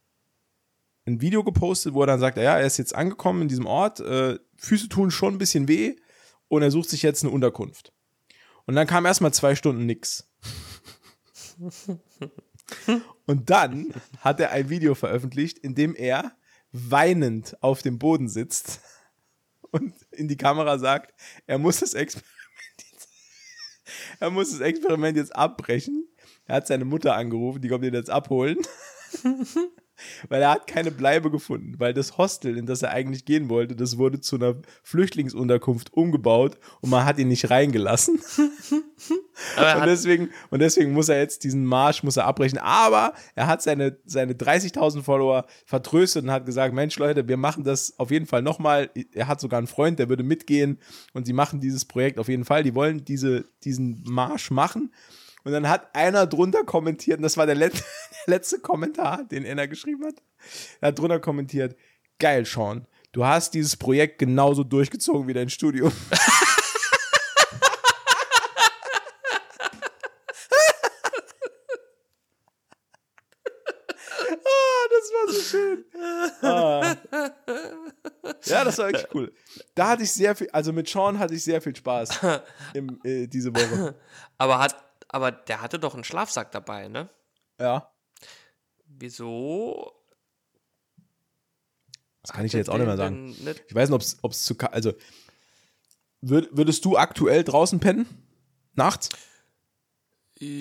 ein 1.09 1.21
Video 1.21 1.43
gepostet, 1.43 1.95
wo 1.95 2.03
er 2.03 2.07
dann 2.07 2.21
sagt, 2.21 2.37
ja, 2.37 2.59
er 2.59 2.67
ist 2.67 2.77
jetzt 2.77 2.95
angekommen 2.95 3.43
in 3.43 3.49
diesem 3.49 3.67
Ort, 3.67 4.01
äh, 4.01 4.39
Füße 4.57 4.89
tun 4.89 5.11
schon 5.11 5.35
ein 5.35 5.39
bisschen 5.39 5.69
weh 5.69 5.97
und 6.49 6.63
er 6.63 6.71
sucht 6.71 6.91
sich 6.91 7.03
jetzt 7.03 7.23
eine 7.25 7.33
Unterkunft. 7.33 7.93
Und 8.67 8.75
dann 8.75 8.87
kam 8.87 9.07
erstmal 9.07 9.33
zwei 9.33 9.55
Stunden 9.55 9.87
nix. 9.87 10.31
Und 13.27 13.51
dann 13.51 13.95
hat 14.21 14.41
er 14.41 14.53
ein 14.53 14.69
Video 14.69 14.95
veröffentlicht, 14.95 15.59
in 15.59 15.75
dem 15.75 15.95
er 15.95 16.33
weinend 16.73 17.63
auf 17.63 17.83
dem 17.83 17.99
Boden 17.99 18.29
sitzt 18.29 18.81
und 19.71 19.95
in 20.11 20.29
die 20.29 20.37
Kamera 20.37 20.79
sagt, 20.79 21.15
er 21.47 21.59
muss 21.59 21.81
das 21.81 21.95
Experiment 21.95 22.29
jetzt, 22.91 23.09
er 24.21 24.31
muss 24.31 24.51
das 24.51 24.61
Experiment 24.61 25.17
jetzt 25.17 25.35
abbrechen. 25.35 26.09
Er 26.47 26.57
hat 26.57 26.67
seine 26.67 26.85
Mutter 26.85 27.15
angerufen, 27.15 27.61
die 27.61 27.69
kommt 27.69 27.85
ihn 27.85 27.95
jetzt 27.95 28.11
abholen. 28.11 28.59
Weil 30.29 30.43
er 30.43 30.51
hat 30.51 30.67
keine 30.67 30.91
Bleibe 30.91 31.31
gefunden, 31.31 31.75
weil 31.79 31.95
das 31.95 32.19
Hostel, 32.19 32.57
in 32.57 32.67
das 32.67 32.83
er 32.83 32.91
eigentlich 32.91 33.25
gehen 33.25 33.49
wollte, 33.49 33.77
das 33.77 33.99
wurde 33.99 34.21
zu 34.21 34.37
einer 34.37 34.57
Flüchtlingsunterkunft 34.83 35.93
umgebaut 35.95 36.59
und 36.81 36.91
man 36.91 37.05
hat 37.05 37.19
ihn 37.19 37.29
nicht 37.29 37.51
reingelassen. 37.51 38.21
Und 39.57 39.87
deswegen, 39.87 40.31
und 40.51 40.59
deswegen 40.61 40.93
muss 40.93 41.09
er 41.09 41.19
jetzt 41.19 41.45
diesen 41.45 41.65
Marsch 41.65 42.03
muss 42.03 42.17
er 42.17 42.27
abbrechen. 42.27 42.59
Aber 42.59 43.15
er 43.35 43.47
hat 43.47 43.63
seine, 43.63 43.97
seine 44.05 44.33
30.000 44.33 45.03
Follower 45.03 45.47
vertröstet 45.65 46.25
und 46.25 46.31
hat 46.31 46.47
gesagt, 46.47 46.75
Mensch 46.75 46.99
Leute, 46.99 47.29
wir 47.29 47.37
machen 47.37 47.65
das 47.65 47.99
auf 47.99 48.11
jeden 48.11 48.27
Fall 48.27 48.43
nochmal. 48.43 48.91
Er 49.13 49.29
hat 49.29 49.41
sogar 49.41 49.59
einen 49.59 49.67
Freund, 49.67 49.99
der 49.99 50.09
würde 50.09 50.25
mitgehen 50.25 50.79
und 51.13 51.27
sie 51.27 51.33
machen 51.33 51.61
dieses 51.61 51.85
Projekt 51.85 52.19
auf 52.19 52.29
jeden 52.29 52.45
Fall. 52.45 52.65
Die 52.65 52.75
wollen 52.75 53.05
diese, 53.05 53.45
diesen 53.63 54.03
Marsch 54.05 54.51
machen. 54.51 54.93
Und 55.45 55.53
dann 55.53 55.69
hat 55.69 55.95
einer 55.95 56.27
drunter 56.27 56.65
kommentiert, 56.65 57.19
und 57.19 57.23
das 57.23 57.37
war 57.37 57.47
der, 57.47 57.55
let 57.55 57.75
der 58.27 58.35
letzte 58.35 58.59
Kommentar, 58.59 59.25
den 59.25 59.45
er 59.45 59.69
geschrieben 59.69 60.05
hat. 60.05 60.15
Er 60.81 60.89
hat 60.89 60.99
drunter 60.99 61.21
kommentiert, 61.21 61.77
geil, 62.19 62.45
Sean, 62.45 62.87
du 63.13 63.25
hast 63.25 63.55
dieses 63.55 63.77
Projekt 63.77 64.19
genauso 64.19 64.65
durchgezogen 64.65 65.29
wie 65.29 65.35
dein 65.35 65.51
Studium. 65.51 65.93
Ah, 74.51 74.87
das 74.91 75.13
war 75.13 75.33
so 75.33 75.41
schön. 75.43 75.85
Ah. 76.43 76.97
Ja, 78.45 78.65
das 78.65 78.79
war 78.79 78.87
wirklich 78.87 79.15
cool. 79.15 79.33
Da 79.75 79.89
hatte 79.89 80.03
ich 80.03 80.13
sehr 80.13 80.35
viel, 80.35 80.49
also 80.51 80.73
mit 80.73 80.89
Sean 80.89 81.19
hatte 81.19 81.35
ich 81.35 81.45
sehr 81.45 81.61
viel 81.61 81.75
Spaß 81.75 82.21
im, 82.75 83.01
äh, 83.05 83.27
diese 83.27 83.55
Woche. 83.55 83.95
aber, 84.39 84.59
hat, 84.59 84.77
aber 85.09 85.33
der 85.33 85.61
hatte 85.63 85.79
doch 85.79 85.95
einen 85.95 86.05
Schlafsack 86.05 86.53
dabei, 86.53 86.89
ne? 86.89 87.09
Ja, 87.59 87.91
Wieso? 88.89 89.93
das 92.23 92.33
kann 92.33 92.45
ich 92.45 92.53
dir 92.53 92.59
jetzt 92.59 92.71
auch 92.71 92.77
nicht 92.79 92.87
mehr 92.87 92.97
sagen. 92.97 93.27
Nicht, 93.27 93.65
Ich 93.69 93.75
weiß 93.75 93.91
nicht, 93.91 94.17
ob 94.23 94.33
es 94.33 94.45
zu, 94.45 94.57
also 94.59 94.93
würd, 96.21 96.49
würdest 96.57 96.85
du 96.85 96.97
aktuell 96.97 97.45
draußen 97.45 97.81
pennen? 97.81 98.07
Nachts? 98.75 99.09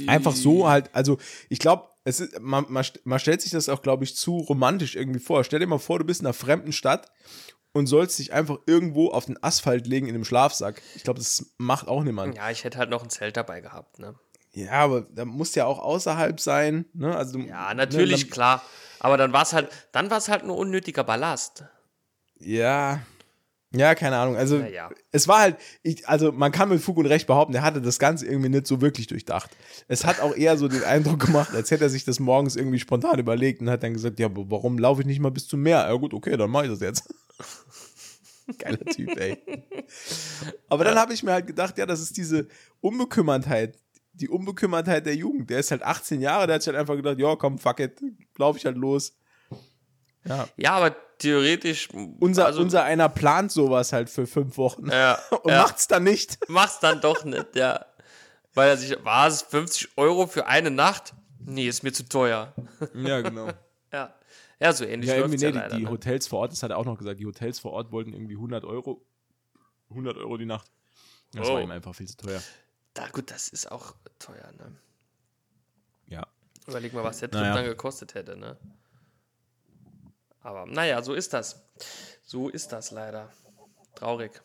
Einfach 0.08 0.36
so 0.36 0.68
halt, 0.68 0.94
also 0.96 1.18
ich 1.50 1.60
glaube, 1.60 1.90
es 2.04 2.20
ist, 2.20 2.40
man, 2.40 2.66
man, 2.70 2.86
man 3.04 3.20
stellt 3.20 3.42
sich 3.42 3.52
das 3.52 3.70
auch, 3.70 3.82
glaube 3.82 4.04
ich, 4.04 4.16
zu 4.16 4.38
romantisch 4.38 4.96
irgendwie 4.96 5.20
vor. 5.20 5.44
Stell 5.44 5.60
dir 5.60 5.68
mal 5.68 5.78
vor, 5.78 6.00
du 6.00 6.06
bist 6.06 6.22
in 6.22 6.26
einer 6.26 6.34
fremden 6.34 6.72
Stadt 6.72 7.12
und 7.74 7.88
sollst 7.88 8.18
dich 8.18 8.34
einfach 8.34 8.58
irgendwo 8.66 9.10
auf 9.10 9.26
den 9.26 9.42
Asphalt 9.44 9.88
legen 9.88 10.08
in 10.08 10.16
einem 10.16 10.26
Schlafsack. 10.26 10.82
Ich 10.96 11.04
glaube, 11.04 11.20
das 11.20 11.54
macht 11.58 11.88
auch 11.88 12.04
niemand. 12.04 12.36
Ja, 12.36 12.50
ich 12.50 12.64
hätte 12.64 12.78
halt 12.78 12.90
noch 12.90 13.04
ein 13.04 13.10
Zelt 13.10 13.38
dabei 13.38 13.62
gehabt, 13.62 14.00
ne? 14.00 14.16
Ja, 14.58 14.72
aber 14.72 15.02
da 15.02 15.24
muss 15.26 15.54
ja 15.56 15.66
auch 15.66 15.80
außerhalb 15.80 16.40
sein. 16.40 16.86
Ne? 16.94 17.16
Also, 17.16 17.38
Ja, 17.40 17.74
natürlich, 17.74 18.26
Ne, 18.26 18.30
klar. 18.32 18.64
Aber 19.00 19.16
dann 19.18 19.32
war 19.32 19.44
es 19.44 19.54
halt, 19.54 19.70
dann 19.92 20.10
war 20.10 20.18
es 20.18 20.30
halt 20.30 20.44
nur 20.46 20.58
unnötiger 20.58 21.04
Ballast. 21.04 21.64
ja. 22.40 23.02
Ja, 23.74 23.96
keine 23.96 24.16
Ahnung. 24.18 24.38
Also, 24.38 24.60
Naja. 24.60 24.90
es 25.12 25.28
war 25.28 25.40
halt, 25.40 25.58
ich, 25.84 26.08
also 26.08 26.32
man 26.32 26.54
kann 26.54 26.70
mit 26.70 26.82
Fug 26.82 26.96
und 26.98 27.06
Recht 27.06 27.28
behaupten, 27.28 27.54
er 27.54 27.64
hatte 27.64 27.82
das 27.82 28.00
Ganze 28.00 28.26
irgendwie 28.26 28.48
nicht 28.48 28.66
so 28.66 28.80
wirklich 28.80 29.08
durchdacht. 29.08 29.52
Es 29.90 30.06
hat 30.06 30.22
auch 30.22 30.34
eher 30.34 30.58
so 30.58 30.70
den 30.70 30.84
Eindruck 30.86 31.20
gemacht, 31.26 31.54
als 31.54 31.70
hätte 31.70 31.84
er 31.84 31.90
sich 31.90 32.06
das 32.06 32.22
morgens 32.22 32.56
irgendwie 32.56 32.80
spontan 32.80 33.20
überlegt 33.20 33.60
und 33.60 33.70
hat 33.70 33.84
dann 33.84 33.94
gesagt, 33.94 34.20
ja, 34.22 34.30
warum 34.32 34.80
laufe 34.80 35.02
ich 35.02 35.06
nicht 35.08 35.20
mal 35.20 35.32
bis 35.32 35.50
zum 35.50 35.62
Meer? 35.64 35.80
Ja 35.80 35.94
gut, 35.96 36.14
okay, 36.14 36.38
dann 36.38 36.50
mache 36.50 36.64
ich 36.66 36.72
das 36.72 36.80
jetzt. 36.80 37.14
Geiler 38.58 38.80
Typ, 38.86 39.18
ey. 39.20 39.38
Aber 40.70 40.86
dann 40.86 40.98
habe 40.98 41.14
ich 41.14 41.22
mir 41.22 41.34
halt 41.34 41.46
gedacht, 41.48 41.78
ja, 41.78 41.86
das 41.86 42.00
ist 42.00 42.16
diese 42.16 42.48
Unbekümmertheit, 42.80 43.78
die 44.20 44.30
Unbekümmertheit 44.30 45.06
der 45.06 45.16
Jugend. 45.16 45.50
Der 45.50 45.60
ist 45.60 45.72
halt 45.72 45.84
18 45.84 46.22
Jahre, 46.22 46.48
der 46.48 46.56
hat 46.56 46.64
sich 46.64 46.68
halt 46.74 46.80
einfach 46.80 46.96
gedacht, 46.96 47.20
ja, 47.20 47.36
komm, 47.36 47.58
fuck 47.60 47.80
it, 47.80 48.00
laufe 48.38 48.58
ich 48.58 48.66
halt 48.66 48.78
los. 48.78 49.16
Ja. 50.26 50.48
Ja, 50.58 50.72
aber 50.74 50.96
theoretisch. 51.20 51.90
Unser, 52.20 52.46
also, 52.48 52.62
unser 52.62 52.84
einer 52.84 53.08
plant 53.10 53.52
sowas 53.52 53.94
halt 53.94 54.10
für 54.10 54.28
fünf 54.28 54.58
Wochen 54.58 54.90
Ja, 54.92 55.18
und 55.44 55.52
ja. 55.52 55.62
macht's 55.62 55.88
dann 55.88 56.04
nicht. 56.04 56.38
Mach's 56.50 56.80
dann 56.80 57.00
doch 57.02 57.24
nicht, 57.24 57.56
ja. 57.56 57.86
Weil 58.54 58.70
er 58.70 58.78
sich, 58.78 58.98
war 59.06 59.28
es 59.28 59.44
50 59.44 59.90
Euro 59.98 60.28
für 60.28 60.48
eine 60.48 60.72
Nacht? 60.72 61.14
Nee, 61.40 61.68
ist 61.68 61.84
mir 61.84 61.94
zu 61.94 62.08
teuer. 62.10 62.54
Ja, 62.94 63.22
genau. 63.22 63.48
Ja. 63.94 64.14
Ja, 64.60 64.74
so 64.74 64.84
ähnlich 64.84 65.10
Ja, 65.10 65.16
irgendwie, 65.16 65.38
läuft's 65.38 65.44
ja 65.44 65.48
nee, 65.50 65.54
die, 65.54 65.60
leider. 65.60 65.76
die 65.78 65.84
ne? 65.84 65.90
Hotels 65.90 66.28
vor 66.28 66.40
Ort, 66.40 66.52
das 66.52 66.62
hat 66.62 66.72
er 66.72 66.78
auch 66.78 66.84
noch 66.86 66.98
gesagt, 66.98 67.22
die 67.22 67.26
Hotels 67.26 67.60
vor 67.60 67.72
Ort 67.72 67.92
wollten 67.94 68.12
irgendwie 68.12 68.34
100 68.36 68.66
Euro, 68.66 69.06
100 69.92 70.18
Euro 70.18 70.36
die 70.36 70.46
Nacht. 70.46 70.70
Das 71.34 71.48
Oh. 71.48 71.54
war 71.54 71.62
ihm 71.62 71.72
einfach 71.72 71.96
viel 71.96 72.08
zu 72.08 72.18
teuer. 72.18 72.42
Da, 72.98 73.08
gut, 73.10 73.30
das 73.32 73.48
ist 73.50 73.72
auch 73.72 73.94
teuer, 74.18 74.52
ne? 74.58 74.76
Ja. 76.08 76.26
Überleg 76.66 76.94
mal, 76.94 77.04
was 77.04 77.20
der 77.20 77.30
Trip 77.30 77.42
Naja. 77.42 77.56
dann 77.56 77.66
gekostet 77.66 78.16
hätte, 78.16 78.36
ne? 78.36 78.58
Aber 80.42 80.66
naja, 80.66 81.02
so 81.04 81.14
ist 81.14 81.34
das. 81.34 81.62
So 82.24 82.50
ist 82.50 82.72
das 82.72 82.92
leider. 82.92 83.30
Traurig. 83.96 84.42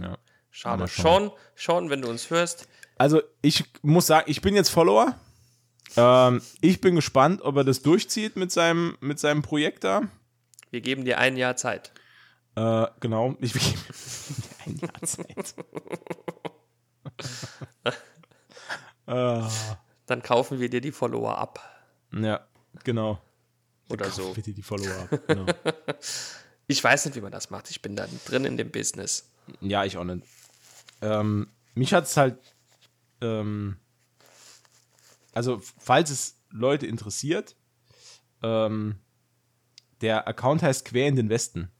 ja. 0.00 0.16
Schade. 0.50 0.86
Sean, 0.86 1.30
Sean, 1.54 1.90
wenn 1.90 2.00
du 2.00 2.08
uns 2.08 2.30
hörst, 2.30 2.66
Also, 2.96 3.20
ich 3.42 3.64
muss 3.82 4.06
sagen, 4.06 4.24
ich 4.30 4.40
bin 4.40 4.54
jetzt 4.54 4.70
Follower. 4.70 5.14
Ähm, 5.96 6.40
ich 6.62 6.80
bin 6.80 6.94
gespannt, 6.96 7.42
ob 7.42 7.56
er 7.56 7.64
das 7.64 7.82
durchzieht 7.82 8.36
mit 8.36 8.50
seinem, 8.50 8.96
mit 9.00 9.18
seinem 9.20 9.42
Projekt 9.42 9.84
da. 9.84 10.02
wir 10.70 10.80
geben 10.80 11.04
dir 11.04 11.18
ein 11.18 11.36
Jahr 11.36 11.56
Zeit. 11.56 11.92
Äh, 12.54 12.86
genau. 13.00 13.36
Ich 13.40 13.52
gebe 13.52 13.64
ein 14.64 14.76
Jahr 14.78 15.02
Zeit. 15.02 15.54
äh, 19.06 19.42
Dann 20.06 20.22
kaufen 20.22 20.60
wir 20.60 20.70
dir 20.70 20.80
die 20.80 20.92
Follower 20.92 21.36
ab. 21.36 21.60
ja, 22.12 22.46
genau. 22.84 23.20
Oder 23.88 24.10
so. 24.10 24.32
Bitte 24.32 24.52
die 24.52 24.62
Follower 24.62 25.08
ab. 25.10 25.20
Genau. 25.26 25.46
Ich 26.68 26.82
weiß 26.82 27.04
nicht, 27.06 27.14
wie 27.14 27.20
man 27.20 27.30
das 27.30 27.50
macht. 27.50 27.70
Ich 27.70 27.80
bin 27.80 27.94
da 27.94 28.08
drin 28.24 28.44
in 28.44 28.56
dem 28.56 28.72
Business. 28.72 29.30
Ja, 29.60 29.84
ich 29.84 29.96
auch 29.96 30.04
nicht. 30.04 30.26
Ähm, 31.00 31.48
mich 31.74 31.94
hat 31.94 32.04
es 32.06 32.16
halt, 32.16 32.38
ähm, 33.20 33.76
also 35.32 35.60
falls 35.78 36.10
es 36.10 36.40
Leute 36.50 36.86
interessiert, 36.86 37.54
ähm, 38.42 38.96
der 40.00 40.26
Account 40.26 40.62
heißt 40.62 40.84
Quer 40.86 41.06
in 41.06 41.14
den 41.16 41.28
Westen. 41.28 41.70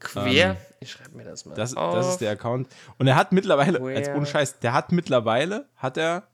Quer. 0.00 0.56
ich 0.80 0.90
schreibe 0.92 1.16
mir 1.16 1.24
das 1.24 1.44
mal 1.44 1.54
Das, 1.54 1.74
auf. 1.74 1.94
das 1.94 2.08
ist 2.08 2.18
der 2.18 2.30
Account. 2.32 2.68
Und 2.98 3.06
er 3.06 3.16
hat 3.16 3.32
mittlerweile, 3.32 3.80
Where? 3.82 3.96
als 3.96 4.08
ohne 4.08 4.26
Scheiß, 4.26 4.58
der 4.60 4.72
hat 4.72 4.92
mittlerweile, 4.92 5.68
hat 5.76 5.96
er 5.96 6.26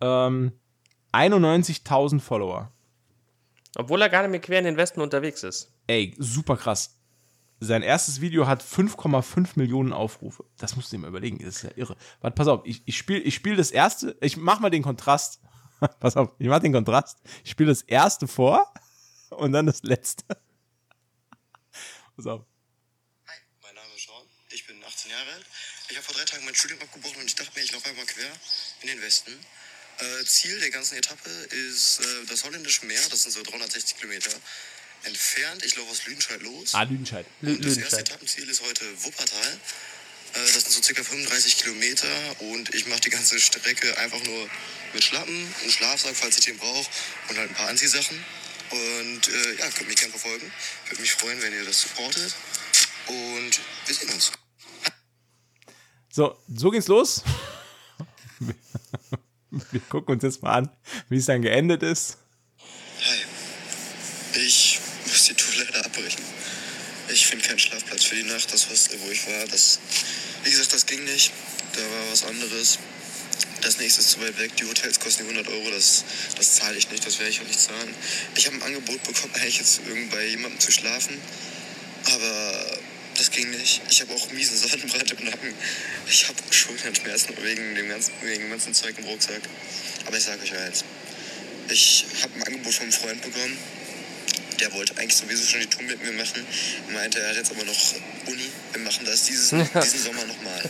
ähm, 0.00 0.52
91.000 1.12 2.20
Follower. 2.20 2.70
Obwohl 3.76 4.00
er 4.02 4.08
gar 4.08 4.22
nicht 4.22 4.30
mehr 4.30 4.40
quer 4.40 4.58
in 4.58 4.64
den 4.66 4.76
Westen 4.76 5.00
unterwegs 5.00 5.42
ist. 5.42 5.72
Ey, 5.86 6.14
super 6.18 6.56
krass. 6.56 6.98
Sein 7.58 7.82
erstes 7.82 8.20
Video 8.20 8.46
hat 8.46 8.62
5,5 8.62 9.52
Millionen 9.54 9.92
Aufrufe. 9.94 10.44
Das 10.58 10.76
musst 10.76 10.92
du 10.92 10.96
dir 10.96 11.02
mal 11.02 11.08
überlegen. 11.08 11.38
Das 11.38 11.56
ist 11.56 11.62
ja 11.62 11.70
irre. 11.74 11.96
Warte, 12.20 12.34
pass 12.34 12.48
auf. 12.48 12.60
Ich, 12.64 12.82
ich 12.86 12.96
spiele 12.98 13.20
ich 13.20 13.34
spiel 13.34 13.56
das 13.56 13.70
erste. 13.70 14.16
Ich 14.20 14.36
mach 14.36 14.60
mal 14.60 14.68
den 14.70 14.82
Kontrast. 14.82 15.40
pass 16.00 16.16
auf. 16.18 16.32
Ich 16.38 16.48
mach 16.48 16.58
den 16.60 16.72
Kontrast. 16.74 17.18
Ich 17.44 17.50
spiele 17.50 17.70
das 17.70 17.80
erste 17.82 18.28
vor 18.28 18.70
und 19.30 19.52
dann 19.52 19.64
das 19.64 19.82
letzte. 19.82 20.24
pass 22.16 22.26
auf. 22.26 22.44
Hi, 23.26 23.36
mein 23.62 23.74
Name 23.74 23.88
ist 23.96 24.06
Sean, 24.06 24.22
ich 24.50 24.66
bin 24.66 24.76
18 24.86 25.10
Jahre 25.10 25.30
alt. 25.34 25.46
Ich 25.88 25.95
habe 25.95 25.95
vor 26.06 26.14
drei 26.14 26.24
Tagen 26.24 26.44
mein 26.44 26.54
Studium 26.54 26.80
abgebrochen 26.80 27.16
und 27.20 27.26
ich 27.26 27.34
dachte 27.34 27.50
mir, 27.54 27.62
ich 27.64 27.72
laufe 27.72 27.88
einmal 27.88 28.06
quer 28.06 28.30
in 28.82 28.88
den 28.88 29.02
Westen. 29.02 29.32
Äh, 29.98 30.24
Ziel 30.24 30.58
der 30.60 30.70
ganzen 30.70 30.96
Etappe 30.96 31.30
ist 31.30 32.00
äh, 32.00 32.26
das 32.28 32.44
holländische 32.44 32.86
Meer, 32.86 33.00
das 33.10 33.22
sind 33.22 33.32
so 33.32 33.42
360 33.42 33.96
Kilometer 33.96 34.30
entfernt. 35.02 35.64
Ich 35.64 35.74
laufe 35.76 35.90
aus 35.90 36.06
Lüdenscheid 36.06 36.40
los. 36.42 36.74
Ah, 36.74 36.82
Lüdenscheid. 36.82 37.26
Und 37.42 37.64
das 37.64 37.76
erste. 37.76 38.00
Etappenziel 38.00 38.48
ist 38.48 38.62
heute 38.62 38.84
Wuppertal. 39.04 39.60
Äh, 40.34 40.38
Das 40.52 40.62
sind 40.62 40.72
so 40.72 40.82
circa 40.82 41.02
35 41.02 41.58
Kilometer 41.58 42.40
und 42.40 42.74
ich 42.74 42.86
mache 42.86 43.00
die 43.00 43.10
ganze 43.10 43.40
Strecke 43.40 43.96
einfach 43.98 44.22
nur 44.22 44.50
mit 44.92 45.02
Schlappen, 45.02 45.54
einem 45.60 45.70
Schlafsack, 45.70 46.14
falls 46.14 46.38
ich 46.38 46.44
den 46.44 46.58
brauche 46.58 46.88
und 47.28 47.38
halt 47.38 47.50
ein 47.50 47.54
paar 47.54 47.68
Anziehsachen. 47.68 48.24
Und 48.70 49.28
äh, 49.28 49.54
ja, 49.58 49.70
könnt 49.70 49.88
mich 49.88 49.96
gerne 49.96 50.10
verfolgen. 50.10 50.52
Würde 50.88 51.00
mich 51.00 51.12
freuen, 51.12 51.40
wenn 51.42 51.52
ihr 51.52 51.64
das 51.64 51.82
supportet. 51.82 52.34
Und 53.06 53.60
wir 53.86 53.94
sehen 53.94 54.10
uns. 54.10 54.32
So, 56.16 56.34
so 56.48 56.70
geht's 56.70 56.88
los. 56.88 57.22
Wir 59.50 59.80
gucken 59.90 60.14
uns 60.14 60.22
jetzt 60.22 60.42
mal 60.42 60.54
an, 60.54 60.70
wie 61.10 61.18
es 61.18 61.26
dann 61.26 61.42
geendet 61.42 61.82
ist. 61.82 62.16
Hi. 63.04 63.18
Ich 64.46 64.80
muss 65.04 65.24
die 65.24 65.34
Tour 65.34 65.52
leider 65.62 65.84
abbrechen. 65.84 66.24
Ich 67.10 67.26
finde 67.26 67.46
keinen 67.46 67.58
Schlafplatz 67.58 68.04
für 68.04 68.14
die 68.14 68.22
Nacht. 68.22 68.50
Das 68.50 68.70
Hostel, 68.70 68.98
wo 69.04 69.10
ich 69.10 69.26
war, 69.26 69.46
das, 69.48 69.78
wie 70.42 70.50
gesagt, 70.50 70.72
das 70.72 70.86
ging 70.86 71.04
nicht. 71.04 71.32
Da 71.74 71.82
war 71.82 72.10
was 72.10 72.24
anderes. 72.24 72.78
Das 73.60 73.76
nächste 73.76 74.00
ist 74.00 74.12
zu 74.12 74.20
weit 74.22 74.38
weg. 74.38 74.56
Die 74.56 74.64
Hotels 74.64 74.98
kosten 74.98 75.24
die 75.24 75.34
100 75.34 75.52
Euro. 75.52 75.70
Das, 75.70 76.02
das 76.34 76.54
zahle 76.54 76.78
ich 76.78 76.90
nicht. 76.90 77.06
Das 77.06 77.18
werde 77.18 77.30
ich 77.30 77.42
auch 77.42 77.46
nicht 77.46 77.60
zahlen. 77.60 77.94
Ich 78.34 78.46
habe 78.46 78.56
ein 78.56 78.62
Angebot 78.62 79.02
bekommen, 79.02 79.34
eigentlich 79.42 79.58
jetzt 79.58 79.82
bei 80.10 80.28
jemandem 80.28 80.60
zu 80.60 80.72
schlafen. 80.72 81.20
Aber 82.06 82.78
das 83.16 83.30
ging 83.30 83.50
nicht. 83.50 83.82
Ich 83.88 84.00
habe 84.00 84.14
auch 84.14 84.30
miesen 84.32 84.56
Sonnenbrand 84.56 85.10
im 85.12 85.24
Nacken. 85.24 85.54
Ich 86.06 86.28
habe 86.28 86.38
Schulternschmerzen 86.50 87.34
wegen 87.42 87.74
dem 87.74 87.88
ganzen, 87.88 88.12
wegen 88.22 88.42
dem 88.42 88.50
ganzen 88.50 88.74
Zeug 88.74 88.94
im 88.98 89.04
Rucksack. 89.04 89.42
Aber 90.06 90.16
ich 90.16 90.24
sage 90.24 90.42
euch 90.42 90.56
eins. 90.56 90.84
Ich 91.68 92.06
habe 92.22 92.34
ein 92.34 92.42
Angebot 92.44 92.74
vom 92.74 92.92
Freund 92.92 93.22
bekommen. 93.22 93.56
Der 94.60 94.72
wollte 94.72 94.96
eigentlich 94.96 95.16
sowieso 95.16 95.44
schon 95.44 95.60
die 95.60 95.66
Tour 95.66 95.82
mit 95.82 96.02
mir 96.02 96.12
machen. 96.12 96.46
Meinte, 96.92 97.20
er 97.20 97.30
hat 97.30 97.36
jetzt 97.36 97.50
aber 97.50 97.64
noch 97.64 97.94
Uni. 98.26 98.50
Wir 98.72 98.82
machen 98.82 99.04
das 99.04 99.24
dieses, 99.24 99.50
diesen 99.74 100.00
Sommer 100.00 100.24
nochmal. 100.24 100.62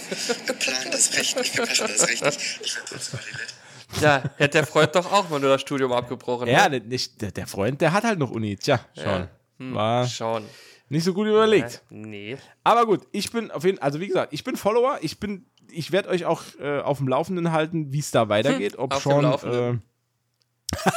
Wir 0.46 0.54
planen 0.54 0.90
das 0.90 1.16
richtig. 1.16 1.56
Wir 1.56 1.66
machen 1.66 1.88
das 1.88 2.08
richtig. 2.08 2.60
Ich 2.62 2.76
mal 3.12 3.20
die 3.30 3.36
letzte 3.36 4.04
Ja, 4.04 4.22
hätte 4.38 4.58
der 4.58 4.66
Freund 4.66 4.94
doch 4.94 5.12
auch 5.12 5.28
mal 5.28 5.38
nur 5.38 5.50
das 5.50 5.60
Studium 5.60 5.92
abgebrochen. 5.92 6.48
Ja, 6.48 6.68
ne? 6.68 6.80
der, 6.80 6.88
nicht, 6.88 7.20
der, 7.20 7.30
der 7.30 7.46
Freund, 7.46 7.80
der 7.80 7.92
hat 7.92 8.04
halt 8.04 8.18
noch 8.18 8.30
Uni. 8.30 8.56
Tja, 8.56 8.84
schon. 8.96 9.28
War 9.58 10.06
Schon. 10.08 10.48
Nicht 10.88 11.04
so 11.04 11.12
gut 11.14 11.26
überlegt. 11.26 11.82
Nee. 11.90 12.36
Aber 12.64 12.86
gut, 12.86 13.06
ich 13.12 13.30
bin 13.32 13.50
auf 13.50 13.64
jeden 13.64 13.78
also 13.80 14.00
wie 14.00 14.06
gesagt, 14.06 14.32
ich 14.32 14.44
bin 14.44 14.56
Follower. 14.56 14.98
Ich 15.02 15.18
bin, 15.20 15.46
ich 15.70 15.90
werde 15.92 16.08
euch 16.08 16.24
auch 16.24 16.42
äh, 16.60 16.80
auf 16.80 16.98
dem 16.98 17.08
Laufenden 17.08 17.52
halten, 17.52 17.92
wie 17.92 17.98
es 17.98 18.10
da 18.10 18.28
weitergeht. 18.28 18.78
Ob 18.78 18.94
auf 18.94 19.02
dem 19.02 19.10
schon. 19.12 19.22
Laufenden. 19.22 19.82
Äh, 20.72 20.90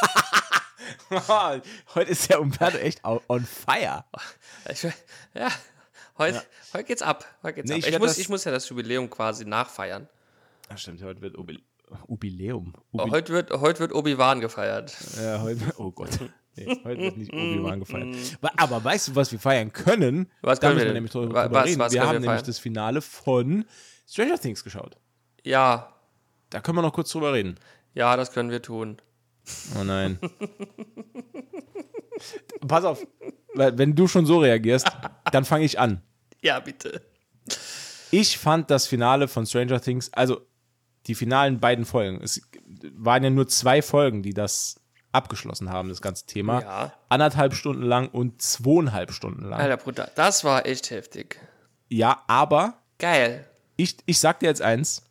heute 1.96 2.12
ist 2.12 2.30
der 2.30 2.42
Umberto 2.42 2.78
echt 2.78 3.02
on 3.04 3.46
fire. 3.46 4.06
Ich, 4.70 4.84
ja, 5.34 5.50
heute, 6.18 6.44
heute 6.74 6.84
geht's 6.84 7.02
ab. 7.02 7.26
Heute 7.44 7.56
geht's 7.56 7.70
Nee, 7.70 7.76
ab. 7.76 7.80
ich 7.80 7.88
Ich, 7.94 8.00
muss, 8.00 8.10
das- 8.12 8.18
ich 8.20 8.30
muss 8.30 8.44
ja 8.44 8.52
das 8.52 8.68
Jubiläum 8.70 9.10
quasi 9.10 9.46
nachfeiern. 9.46 10.08
Ach 10.70 10.78
stimmt, 10.78 11.02
heute 11.04 11.22
wird 11.22 11.38
Ubil 11.38 11.62
Jubiläum. 12.08 12.74
Oh, 12.92 13.00
Ubil 13.02 13.12
Heute 13.12 13.34
wird, 13.34 13.52
heute 13.52 13.80
wird 13.80 13.94
Obi-Wan 13.94 14.40
gefeiert. 14.42 14.96
ja, 15.20 15.42
heute, 15.42 15.74
oh 15.78 15.90
Gott. 15.92 16.10
Nee, 16.56 16.80
heute 16.84 17.02
wird 17.02 17.18
nicht 17.18 17.32
Obi-Wan 17.32 17.80
gefeiert. 17.80 18.38
Wa- 18.42 18.52
Aber 18.58 18.84
weißt 18.84 19.10
du, 19.10 19.16
was 19.16 19.32
wir 19.32 19.40
feiern 19.40 19.72
können? 19.72 20.30
Was 20.42 20.60
da 20.60 20.68
können 20.68 20.76
müssen 20.76 20.86
wir 20.86 20.90
wir 20.90 20.94
nämlich 20.96 21.12
denn? 21.14 21.22
drüber 21.22 21.34
Wa- 21.36 21.44
drüber 21.46 21.60
was- 21.60 21.66
reden. 21.68 21.80
was 21.80 21.94
wir 21.94 22.02
haben 22.02 22.14
wir 22.14 22.20
nämlich 22.20 22.42
das 22.42 22.60
Finale 22.60 23.02
von 23.02 23.66
Stranger 24.08 24.38
Things 24.40 24.64
geschaut. 24.64 24.98
Ja, 25.44 25.96
Da 26.50 26.60
können 26.62 26.78
wir 26.78 26.82
noch 26.82 26.94
kurz 26.94 27.12
drüber 27.12 27.34
reden. 27.34 27.56
ja, 27.94 28.18
das 28.18 28.32
können 28.34 28.50
wir 28.52 28.62
tun. 28.62 28.98
Oh 29.80 29.84
nein. 29.84 30.20
Pass 32.68 32.84
auf, 32.84 33.06
wenn 33.56 33.96
du 33.96 34.08
schon 34.08 34.26
so 34.26 34.40
reagierst, 34.40 34.88
dann 35.32 35.46
fange 35.46 35.66
ich 35.66 35.80
an. 35.80 36.02
Ja, 36.42 36.60
bitte. 36.60 37.02
Ich 38.12 38.38
fand 38.38 38.70
das 38.72 38.88
Finale 38.88 39.28
von 39.28 39.46
Stranger 39.46 39.80
Things, 39.82 40.12
also 40.14 40.42
die 41.08 41.16
finalen 41.16 41.60
beiden 41.60 41.86
Folgen, 41.86 42.22
es 42.22 42.42
waren 42.94 43.24
ja 43.24 43.30
nur 43.30 43.48
zwei 43.48 43.82
Folgen, 43.82 44.22
die 44.24 44.34
das 44.34 44.80
abgeschlossen 45.12 45.70
haben, 45.70 45.90
das 45.90 46.02
ganze 46.02 46.26
Thema. 46.26 46.62
Ja. 46.62 46.94
Anderthalb 47.10 47.54
Stunden 47.54 47.84
lang 47.84 48.10
und 48.10 48.42
zweieinhalb 48.42 49.12
Stunden 49.12 49.46
lang. 49.46 49.60
Alter 49.60 49.78
Bruder, 49.78 50.12
das 50.16 50.44
war 50.44 50.66
echt 50.66 50.92
heftig. 50.92 51.40
Ja, 51.88 52.24
aber 52.28 52.76
Geil. 53.00 53.46
ich, 53.76 53.98
ich 54.06 54.20
sag 54.20 54.40
dir 54.40 54.48
jetzt 54.48 54.62
eins. 54.62 55.04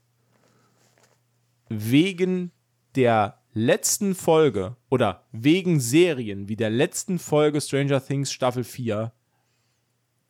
Wegen 1.68 2.52
der 2.94 3.38
letzten 3.52 4.14
Folge 4.14 4.76
oder 4.88 5.24
wegen 5.32 5.80
Serien 5.80 6.48
wie 6.48 6.56
der 6.56 6.70
letzten 6.70 7.18
Folge 7.18 7.60
Stranger 7.60 8.04
Things 8.04 8.32
Staffel 8.32 8.64
4 8.64 9.12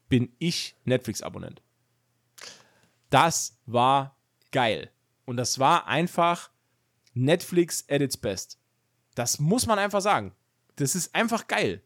bin 0.08 0.32
ich 0.38 0.76
Netflix-Abonnent. 0.84 1.62
Das 3.10 3.58
war 3.66 4.16
geil. 4.52 4.90
Und 5.26 5.36
das 5.36 5.58
war 5.58 5.86
einfach 5.86 6.50
Netflix 7.12 7.84
at 7.90 8.00
its 8.00 8.16
best. 8.16 8.57
Das 9.18 9.40
muss 9.40 9.66
man 9.66 9.80
einfach 9.80 10.00
sagen. 10.00 10.32
Das 10.76 10.94
ist 10.94 11.12
einfach 11.12 11.48
geil. 11.48 11.82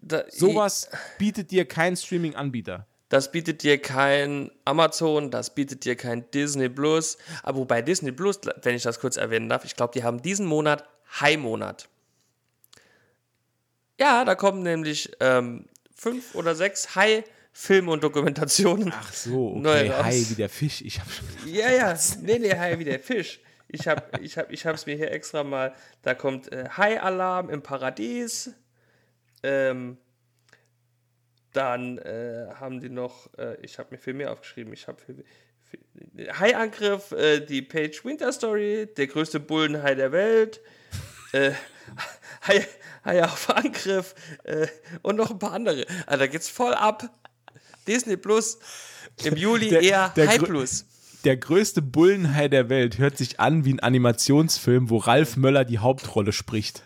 Da, 0.00 0.24
Sowas 0.28 0.88
bietet 1.16 1.52
dir 1.52 1.64
kein 1.64 1.96
Streaming-Anbieter. 1.96 2.88
Das 3.08 3.30
bietet 3.30 3.62
dir 3.62 3.80
kein 3.80 4.50
Amazon, 4.64 5.30
das 5.30 5.54
bietet 5.54 5.84
dir 5.84 5.94
kein 5.94 6.28
Disney 6.32 6.68
Plus. 6.68 7.18
Aber 7.44 7.58
wobei 7.58 7.82
Disney 7.82 8.10
Plus, 8.10 8.40
wenn 8.62 8.74
ich 8.74 8.82
das 8.82 8.98
kurz 8.98 9.16
erwähnen 9.16 9.48
darf, 9.48 9.64
ich 9.64 9.76
glaube, 9.76 9.92
die 9.94 10.02
haben 10.02 10.22
diesen 10.22 10.46
Monat 10.46 10.88
High-Monat. 11.20 11.88
Ja, 14.00 14.24
da 14.24 14.34
kommen 14.34 14.64
nämlich 14.64 15.12
ähm, 15.20 15.66
fünf 15.94 16.34
oder 16.34 16.56
sechs 16.56 16.96
High-Filme 16.96 17.92
und 17.92 18.02
Dokumentationen. 18.02 18.92
Ach 18.92 19.12
so, 19.12 19.56
okay. 19.56 19.88
raus. 19.90 20.04
Hi, 20.04 20.26
wie 20.30 20.34
der 20.34 20.48
Fisch. 20.48 20.80
Ich 20.82 20.98
habe 20.98 21.10
schon. 21.10 21.52
Ja, 21.52 21.70
ja, 21.70 21.96
nee, 22.22 22.40
nee, 22.40 22.56
Hai 22.56 22.76
wie 22.78 22.84
der 22.84 22.98
Fisch. 22.98 23.40
Ich 23.72 23.86
hab, 23.86 24.20
ich 24.20 24.36
hab, 24.36 24.50
ich 24.50 24.66
hab's 24.66 24.86
mir 24.86 24.96
hier 24.96 25.10
extra 25.12 25.44
mal, 25.44 25.74
da 26.02 26.14
kommt 26.14 26.50
äh, 26.52 26.68
Hai-Alarm 26.76 27.50
im 27.50 27.62
Paradies. 27.62 28.50
Ähm, 29.42 29.96
dann 31.52 31.98
äh, 31.98 32.48
haben 32.58 32.80
die 32.80 32.88
noch, 32.90 33.28
äh, 33.38 33.56
ich 33.62 33.78
habe 33.78 33.88
mir 33.92 33.98
viel 33.98 34.14
mehr 34.14 34.32
aufgeschrieben. 34.32 34.72
Ich 34.72 34.86
habe 34.88 34.98
Hai-Angriff, 36.38 37.12
äh, 37.12 37.40
die 37.40 37.62
Page 37.62 38.04
Winter 38.04 38.32
Story, 38.32 38.88
der 38.96 39.06
größte 39.06 39.40
Bullenhai 39.40 39.94
der 39.94 40.12
Welt. 40.12 40.60
äh, 41.32 41.52
Hai, 42.46 42.66
Hai 43.04 43.24
auf 43.24 43.50
Angriff 43.50 44.14
äh, 44.44 44.66
und 45.02 45.16
noch 45.16 45.30
ein 45.30 45.38
paar 45.38 45.52
andere. 45.52 45.84
Also 46.06 46.18
da 46.20 46.26
geht's 46.26 46.48
voll 46.48 46.74
ab. 46.74 47.04
Disney 47.86 48.16
Plus 48.16 48.58
im 49.24 49.36
Juli 49.36 49.68
Der- 49.70 49.82
eher 49.82 50.08
der 50.10 50.28
Hai 50.28 50.36
grö- 50.36 50.46
Plus. 50.46 50.86
Der 51.24 51.36
größte 51.36 51.82
Bullenhai 51.82 52.48
der 52.48 52.68
Welt 52.68 52.98
hört 52.98 53.18
sich 53.18 53.40
an 53.40 53.64
wie 53.64 53.74
ein 53.74 53.80
Animationsfilm, 53.80 54.88
wo 54.90 54.96
Ralf 54.98 55.36
Möller 55.36 55.64
die 55.64 55.78
Hauptrolle 55.78 56.32
spricht. 56.32 56.82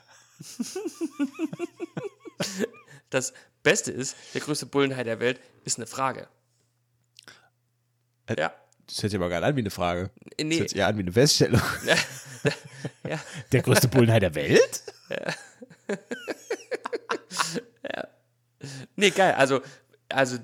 Das 3.11 3.33
Beste 3.63 3.93
ist, 3.93 4.17
der 4.35 4.41
größte 4.41 4.67
Bullenhai 4.67 5.05
der 5.05 5.21
Welt 5.21 5.41
ist 5.65 5.79
eine 5.79 5.87
Frage. 5.87 6.29
Äh, 8.27 8.37
Ja. 8.41 8.53
Das 8.87 9.03
hört 9.03 9.13
sich 9.13 9.19
aber 9.19 9.31
gar 9.31 9.41
nicht 9.41 9.49
an 9.49 9.57
wie 9.57 9.61
eine 9.61 9.71
Frage. 9.71 10.11
Das 10.37 10.45
Nee. 10.47 10.59
hört 10.59 10.69
sich 10.69 10.79
eher 10.79 10.89
an 10.89 10.97
wie 10.99 11.03
eine 11.03 11.13
Feststellung. 11.13 11.63
Ja. 13.09 13.19
Der 13.53 13.63
größte 13.63 13.89
Bullenhai 13.89 14.21
der 14.21 14.35
Welt? 14.35 14.83
Nee, 18.97 19.09
geil. 19.11 19.33
Also, 19.35 19.63
also 20.11 20.37
äh, 20.37 20.41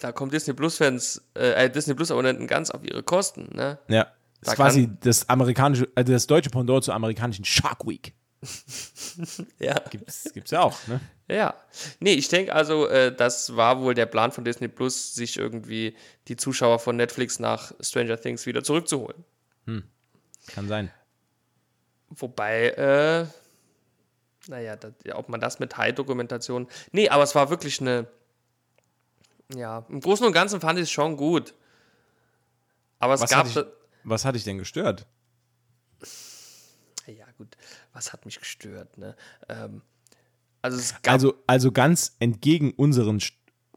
da 0.00 0.12
kommen 0.12 0.30
Disney 0.30 0.54
Plus-Fans, 0.54 1.22
äh, 1.34 1.70
Disney 1.70 1.94
Plus-Abonnenten 1.94 2.46
ganz 2.46 2.70
auf 2.70 2.84
ihre 2.84 3.02
Kosten. 3.02 3.50
Ne? 3.54 3.78
Ja. 3.88 4.12
Das 4.40 4.46
Da 4.46 4.52
ist 4.52 4.56
quasi 4.56 4.90
das 5.00 5.28
amerikanische, 5.28 5.88
also 5.96 6.12
das 6.12 6.26
deutsche 6.28 6.50
Pendant 6.50 6.84
zur 6.84 6.94
amerikanischen 6.94 7.44
Shark 7.44 7.86
Week. 7.86 8.14
Ja. 9.58 9.74
Gibt's, 9.90 10.32
gibt's 10.32 10.52
ja 10.52 10.60
auch, 10.60 10.78
ne? 10.86 11.00
Ja. 11.28 11.54
Nee, 11.98 12.12
ich 12.12 12.28
denke 12.28 12.54
also, 12.54 12.86
äh, 12.86 13.12
das 13.12 13.56
war 13.56 13.80
wohl 13.80 13.94
der 13.94 14.06
Plan 14.06 14.30
von 14.30 14.44
Disney 14.44 14.68
Plus, 14.68 15.12
sich 15.12 15.36
irgendwie 15.36 15.96
die 16.28 16.36
Zuschauer 16.36 16.78
von 16.78 16.94
Netflix 16.94 17.40
nach 17.40 17.72
Stranger 17.80 18.20
Things 18.20 18.46
wieder 18.46 18.62
zurückzuholen. 18.62 19.24
Kann 20.48 20.68
sein. 20.68 20.90
Wobei, 22.08 22.70
äh, 22.70 23.26
naja, 24.48 24.76
das, 24.76 24.94
ja, 25.04 25.16
ob 25.16 25.28
man 25.28 25.40
das 25.40 25.58
mit 25.58 25.76
High-Dokumentation. 25.76 26.66
Nee, 26.92 27.08
aber 27.10 27.22
es 27.22 27.34
war 27.34 27.50
wirklich 27.50 27.80
eine. 27.80 28.06
Ja, 29.54 29.86
im 29.88 30.00
Großen 30.00 30.26
und 30.26 30.32
Ganzen 30.32 30.60
fand 30.60 30.78
ich 30.78 30.84
es 30.84 30.90
schon 30.90 31.16
gut. 31.16 31.54
Aber 32.98 33.14
es 33.14 33.20
Was 33.20 33.30
gab. 33.30 33.46
hat, 33.46 33.56
dich, 33.56 33.64
was 34.04 34.24
hat 34.24 34.34
dich 34.34 34.44
denn 34.44 34.58
gestört? 34.58 35.06
ja, 37.06 37.24
gut, 37.38 37.56
was 37.92 38.12
hat 38.12 38.26
mich 38.26 38.38
gestört, 38.38 38.98
ne? 38.98 39.16
Ähm, 39.48 39.82
also 40.60 40.76
es 40.76 40.94
gab. 41.02 41.14
Also, 41.14 41.34
also 41.46 41.72
ganz 41.72 42.16
entgegen 42.18 42.72
unseren, 42.72 43.22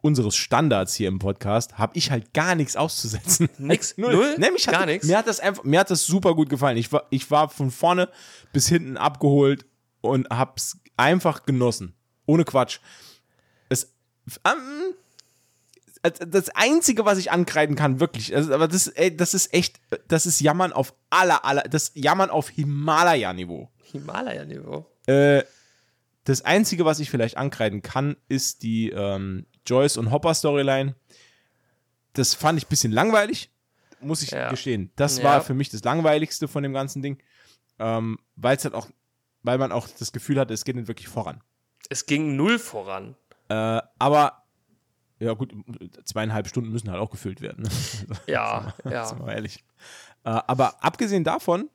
unseres 0.01 0.35
Standards 0.35 0.95
hier 0.95 1.07
im 1.07 1.19
Podcast 1.19 1.77
habe 1.77 1.97
ich 1.97 2.11
halt 2.11 2.33
gar 2.33 2.55
nichts 2.55 2.75
auszusetzen. 2.75 3.49
Nix? 3.57 3.93
Null. 3.97 4.13
Null? 4.13 4.35
Nee, 4.37 4.51
mich 4.51 4.67
hat, 4.67 4.73
Gar 4.73 4.85
nix? 4.87 5.05
Mir 5.05 5.17
hat 5.17 5.27
das 5.27 5.39
einfach, 5.39 5.63
mir 5.63 5.79
hat 5.79 5.89
das 5.91 6.05
super 6.05 6.35
gut 6.35 6.49
gefallen. 6.49 6.77
Ich 6.77 6.91
war, 6.91 7.05
ich 7.09 7.29
war 7.31 7.49
von 7.49 7.71
vorne 7.71 8.09
bis 8.51 8.67
hinten 8.67 8.97
abgeholt 8.97 9.65
und 10.01 10.27
hab's 10.29 10.77
einfach 10.97 11.45
genossen. 11.45 11.95
Ohne 12.25 12.43
Quatsch. 12.43 12.79
Es, 13.69 13.93
ähm, 14.43 14.80
das 16.03 16.49
Einzige, 16.49 17.05
was 17.05 17.17
ich 17.19 17.31
ankreiden 17.31 17.75
kann, 17.75 17.99
wirklich, 17.99 18.35
also, 18.35 18.53
aber 18.53 18.67
das, 18.67 18.87
ey, 18.87 19.15
das 19.15 19.33
ist 19.33 19.53
echt, 19.53 19.79
das 20.07 20.25
ist 20.25 20.39
Jammern 20.39 20.73
auf 20.73 20.93
aller, 21.09 21.45
aller, 21.45 21.61
das 21.63 21.91
Jammern 21.93 22.29
auf 22.29 22.49
Himalaya-Niveau. 22.49 23.69
Himalaya-Niveau. 23.83 24.85
Äh, 25.05 25.43
das 26.23 26.43
Einzige, 26.43 26.85
was 26.85 26.99
ich 26.99 27.09
vielleicht 27.09 27.37
ankreiden 27.37 27.81
kann, 27.81 28.15
ist 28.27 28.63
die 28.63 28.89
ähm, 28.89 29.45
Joyce 29.65 29.97
und 29.97 30.11
Hopper 30.11 30.33
Storyline. 30.33 30.95
Das 32.13 32.33
fand 32.33 32.57
ich 32.57 32.65
ein 32.65 32.69
bisschen 32.69 32.91
langweilig, 32.91 33.51
muss 34.01 34.21
ich 34.23 34.31
Ja. 34.31 34.49
gestehen. 34.49 34.91
Das 34.95 35.19
Ja. 35.19 35.23
war 35.23 35.41
für 35.41 35.53
mich 35.53 35.69
das 35.69 35.83
Langweiligste 35.83 36.47
von 36.47 36.63
dem 36.63 36.73
ganzen 36.73 37.01
Ding, 37.01 37.17
ähm, 37.79 38.17
weil 38.35 38.57
es 38.57 38.63
halt 38.63 38.73
auch, 38.73 38.87
weil 39.43 39.57
man 39.57 39.71
auch 39.71 39.87
das 39.99 40.11
Gefühl 40.11 40.39
hatte, 40.39 40.53
es 40.53 40.65
geht 40.65 40.75
nicht 40.75 40.87
wirklich 40.87 41.07
voran. 41.07 41.41
Es 41.89 42.05
ging 42.05 42.35
null 42.35 42.59
voran. 42.59 43.15
Äh, 43.49 43.81
aber 43.99 44.43
ja 45.21 45.33
gut, 45.33 45.53
zweieinhalb 46.03 46.47
Stunden 46.47 46.71
müssen 46.71 46.89
halt 46.89 46.99
auch 46.99 47.11
gefüllt 47.11 47.41
werden. 47.41 47.63
Ne? 47.63 47.69
Ja, 48.27 48.73
Sind 48.81 48.91
ja. 48.91 49.09
wir 49.11 49.25
mal 49.25 49.33
ehrlich. 49.33 49.63
Äh, 50.23 50.29
aber 50.29 50.83
abgesehen 50.83 51.23
davon, 51.23 51.69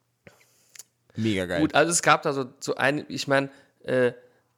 mega 1.15 1.47
geil. 1.47 1.61
Gut, 1.61 1.75
also 1.75 1.93
es 1.93 2.03
gab 2.03 2.23
da 2.23 2.33
so, 2.33 2.47
so 2.59 2.75
ein, 2.75 3.05
ich 3.09 3.29
meine, 3.29 3.49
äh, 3.85 4.13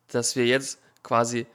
dass 0.08 0.36
wir 0.36 0.46
jetzt 0.46 0.80
quasi 1.02 1.46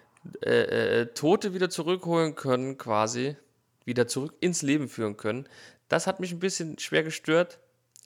äh, 0.44 1.02
äh, 1.02 1.06
Tote 1.08 1.56
wieder 1.56 1.70
zurückholen 1.70 2.36
können, 2.36 2.78
quasi 2.78 3.36
wieder 3.84 4.08
zurück 4.08 4.36
ins 4.40 4.62
Leben 4.62 4.88
führen 4.88 5.18
können. 5.18 5.48
Das 5.90 6.06
hat 6.06 6.20
mich 6.20 6.32
ein 6.32 6.40
bisschen 6.40 6.78
schwer 6.78 7.04
gestört, 7.04 7.60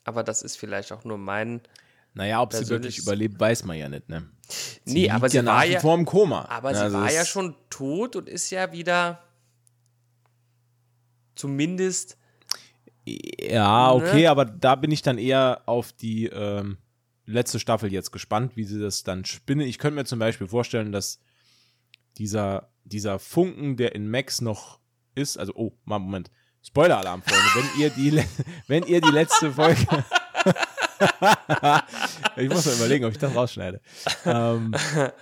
aber 0.04 0.24
das 0.24 0.42
ist 0.42 0.56
vielleicht 0.56 0.90
auch 0.90 1.04
nur 1.04 1.18
mein. 1.18 1.60
Naja, 2.14 2.40
ob 2.40 2.54
sie 2.54 2.68
wirklich 2.68 2.98
überlebt, 2.98 3.38
weiß 3.38 3.64
man 3.64 3.76
ja 3.76 3.88
nicht, 3.90 4.08
ne? 4.08 4.26
Sie 4.48 4.92
Nee, 4.94 5.00
liegt 5.02 5.12
aber 5.14 5.28
sie 5.28 5.36
ja 5.38 5.44
war 5.44 5.64
ja- 5.66 5.80
vor 5.80 5.94
im 5.94 6.04
Koma. 6.06 6.46
Aber 6.48 6.74
sie 6.74 6.80
Also 6.80 6.98
war 6.98 7.12
ja 7.12 7.24
schon 7.24 7.54
tot 7.70 8.16
und 8.16 8.28
ist 8.28 8.50
ja 8.50 8.72
wieder 8.72 9.22
zumindest. 11.34 12.16
Ja, 13.06 13.92
okay, 13.92 14.22
Ne? 14.22 14.30
aber 14.30 14.44
da 14.44 14.74
bin 14.74 14.90
ich 14.90 15.02
dann 15.02 15.18
eher 15.18 15.62
auf 15.66 15.92
die 15.92 16.26
ähm, 16.26 16.76
letzte 17.24 17.58
Staffel 17.58 17.92
jetzt 17.92 18.10
gespannt, 18.12 18.56
wie 18.56 18.64
sie 18.64 18.80
das 18.80 19.02
dann 19.02 19.24
spinnen. 19.24 19.66
Ich 19.66 19.78
könnte 19.78 19.94
mir 19.96 20.04
zum 20.04 20.18
Beispiel 20.18 20.46
vorstellen, 20.46 20.92
dass 20.92 21.20
dieser, 22.18 22.70
dieser 22.84 23.18
Funken, 23.18 23.76
der 23.76 23.94
in 23.94 24.10
Max 24.10 24.40
noch 24.40 24.80
ist, 25.14 25.38
also, 25.38 25.52
oh, 25.54 25.72
mal 25.84 25.98
Moment. 25.98 26.30
Spoiler-Alarm, 26.62 27.22
Freunde. 27.22 27.44
wenn 27.54 27.80
ihr 27.80 27.90
die, 27.90 28.22
wenn 28.66 28.82
ihr 28.84 29.00
die 29.00 29.10
letzte 29.10 29.52
Folge. 29.52 29.86
ich 32.36 32.48
muss 32.48 32.66
mal 32.66 32.74
überlegen, 32.74 33.04
ob 33.04 33.12
ich 33.12 33.18
das 33.18 33.34
rausschneide. 33.34 33.80
Ähm, 34.24 34.72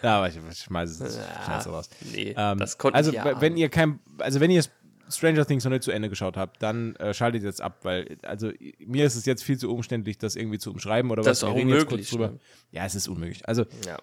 ja, 0.02 0.18
aber 0.18 0.28
ich, 0.28 0.36
ich 0.50 0.58
schmeiße 0.58 1.04
es 1.04 1.16
es 1.16 1.66
raus. 1.66 1.88
Nee, 2.12 2.34
Ähm, 2.36 2.58
das 2.58 2.78
konnte 2.78 2.96
also, 2.96 3.10
ich 3.10 3.16
ja. 3.16 3.24
we- 3.24 3.40
wenn 3.40 3.56
ihr 3.56 3.68
kein, 3.68 4.00
also 4.18 4.40
wenn 4.40 4.50
ihr 4.50 4.62
Stranger 5.08 5.46
Things 5.46 5.62
noch 5.64 5.70
nicht 5.70 5.84
zu 5.84 5.92
Ende 5.92 6.08
geschaut 6.08 6.36
habt, 6.36 6.60
dann 6.62 6.96
äh, 6.96 7.14
schaltet 7.14 7.42
jetzt 7.44 7.60
ab, 7.60 7.78
weil 7.82 8.18
also 8.22 8.50
mir 8.80 9.06
ist 9.06 9.14
es 9.14 9.24
jetzt 9.24 9.44
viel 9.44 9.56
zu 9.58 9.72
umständlich, 9.72 10.18
das 10.18 10.34
irgendwie 10.34 10.58
zu 10.58 10.70
umschreiben 10.72 11.10
oder 11.10 11.22
Das 11.22 11.30
was. 11.30 11.38
ist 11.38 11.44
auch 11.44 11.54
unmöglich, 11.54 12.10
drüber. 12.10 12.28
ne? 12.30 12.40
Ja, 12.72 12.84
es 12.86 12.94
ist 12.96 13.06
unmöglich. 13.08 13.48
Also 13.48 13.66
ja. 13.86 13.98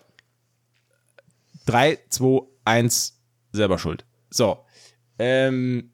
3, 1.65 1.99
2, 2.09 2.41
1, 2.65 3.19
selber 3.51 3.77
schuld. 3.79 4.05
So. 4.29 4.59
Ähm, 5.19 5.91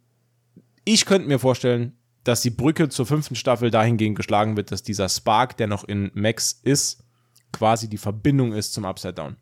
ich 0.85 1.05
könnte 1.05 1.27
mir 1.27 1.39
vorstellen, 1.39 1.95
dass 2.23 2.41
die 2.41 2.49
Brücke 2.49 2.89
zur 2.89 3.05
fünften 3.05 3.35
Staffel 3.35 3.71
dahingehend 3.71 4.15
geschlagen 4.15 4.57
wird, 4.57 4.71
dass 4.71 4.83
dieser 4.83 5.09
Spark, 5.09 5.57
der 5.57 5.67
noch 5.67 5.83
in 5.83 6.11
Max 6.13 6.59
ist, 6.63 7.03
quasi 7.51 7.89
die 7.89 7.97
Verbindung 7.97 8.53
ist 8.53 8.73
zum 8.73 8.85
Upside 8.85 9.13
Down. 9.13 9.37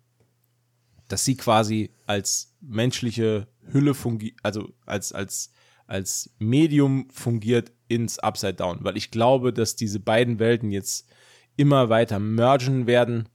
Dass 1.08 1.26
sie 1.26 1.36
quasi 1.36 1.92
als 2.06 2.56
menschliche 2.62 3.48
Hülle 3.72 3.94
fungiert, 3.94 4.38
also 4.44 4.70
als, 4.86 5.12
als, 5.12 5.52
als 5.88 6.34
Medium 6.40 7.10
fungiert 7.10 7.72
ins 7.88 8.20
Upside 8.20 8.56
Down. 8.56 8.80
Weil 8.82 8.98
ich 8.98 9.12
glaube, 9.12 9.54
dass 9.54 9.76
diese 9.76 10.00
beiden 10.00 10.40
Welten 10.40 10.72
jetzt 10.72 11.08
immer 11.56 11.90
weiter 11.90 12.20
mergen 12.20 12.88
werden 12.88 13.30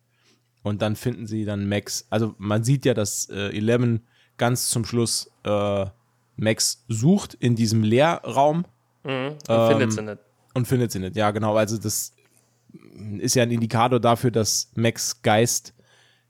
und 0.63 0.81
dann 0.81 0.97
finden 0.97 1.27
sie 1.27 1.45
dann 1.45 1.69
Max. 1.69 2.07
Also 2.11 2.35
man 2.39 2.63
sieht 2.63 2.85
ja, 2.85 2.95
dass 2.95 3.29
äh, 3.29 3.49
Eleven 3.49 4.07
ganz 4.37 4.69
zum 4.69 4.85
Schluss 4.85 5.31
äh, 5.45 5.87
Max 6.37 6.85
sucht 6.89 7.35
in 7.35 7.57
diesem 7.57 7.83
Leerraum 7.83 8.65
Und 9.05 9.37
Ähm, 9.49 9.69
findet 9.71 9.93
sie 9.93 10.03
nicht. 10.03 10.19
und 10.55 10.69
findet 10.69 10.93
sie 10.93 10.99
nicht. 10.99 11.17
Ja, 11.17 11.31
genau. 11.31 11.57
Also 11.57 11.77
das 11.79 12.13
ist 13.19 13.35
ja 13.35 13.43
ein 13.43 13.51
Indikator 13.51 14.01
dafür, 14.01 14.31
dass 14.31 14.71
Max 14.75 15.23
Geist 15.23 15.75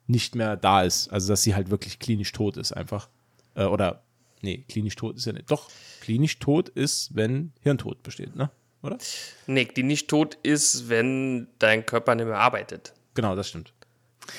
nicht 0.07 0.35
mehr 0.35 0.57
da 0.57 0.83
ist. 0.83 1.09
Also 1.13 1.29
dass 1.33 1.43
sie 1.43 1.55
halt 1.55 1.71
wirklich 1.71 1.99
klinisch 1.99 2.33
tot 2.33 2.57
ist 2.57 2.73
einfach. 2.73 3.09
Äh, 3.55 3.65
oder, 3.65 4.03
nee, 4.41 4.65
klinisch 4.69 4.97
tot 4.97 5.17
ist 5.17 5.27
ja 5.27 5.33
nicht. 5.33 5.51
Doch, 5.51 5.71
klinisch 6.01 6.39
tot 6.39 6.69
ist, 6.71 7.15
wenn 7.15 7.53
Hirntod 7.61 8.03
besteht, 8.03 8.35
ne? 8.37 8.51
Oder? 8.83 8.99
Nee, 9.47 9.67
die 9.67 9.85
nicht 9.85 10.09
tot 10.09 10.37
ist, 10.43 10.89
wenn 10.89 11.47
dein 11.61 11.87
Körper 11.87 12.15
nicht 12.17 12.27
mehr 12.27 12.39
arbeitet. 12.39 12.93
Genau, 13.15 13.37
das 13.37 13.49
stimmt. 13.49 13.73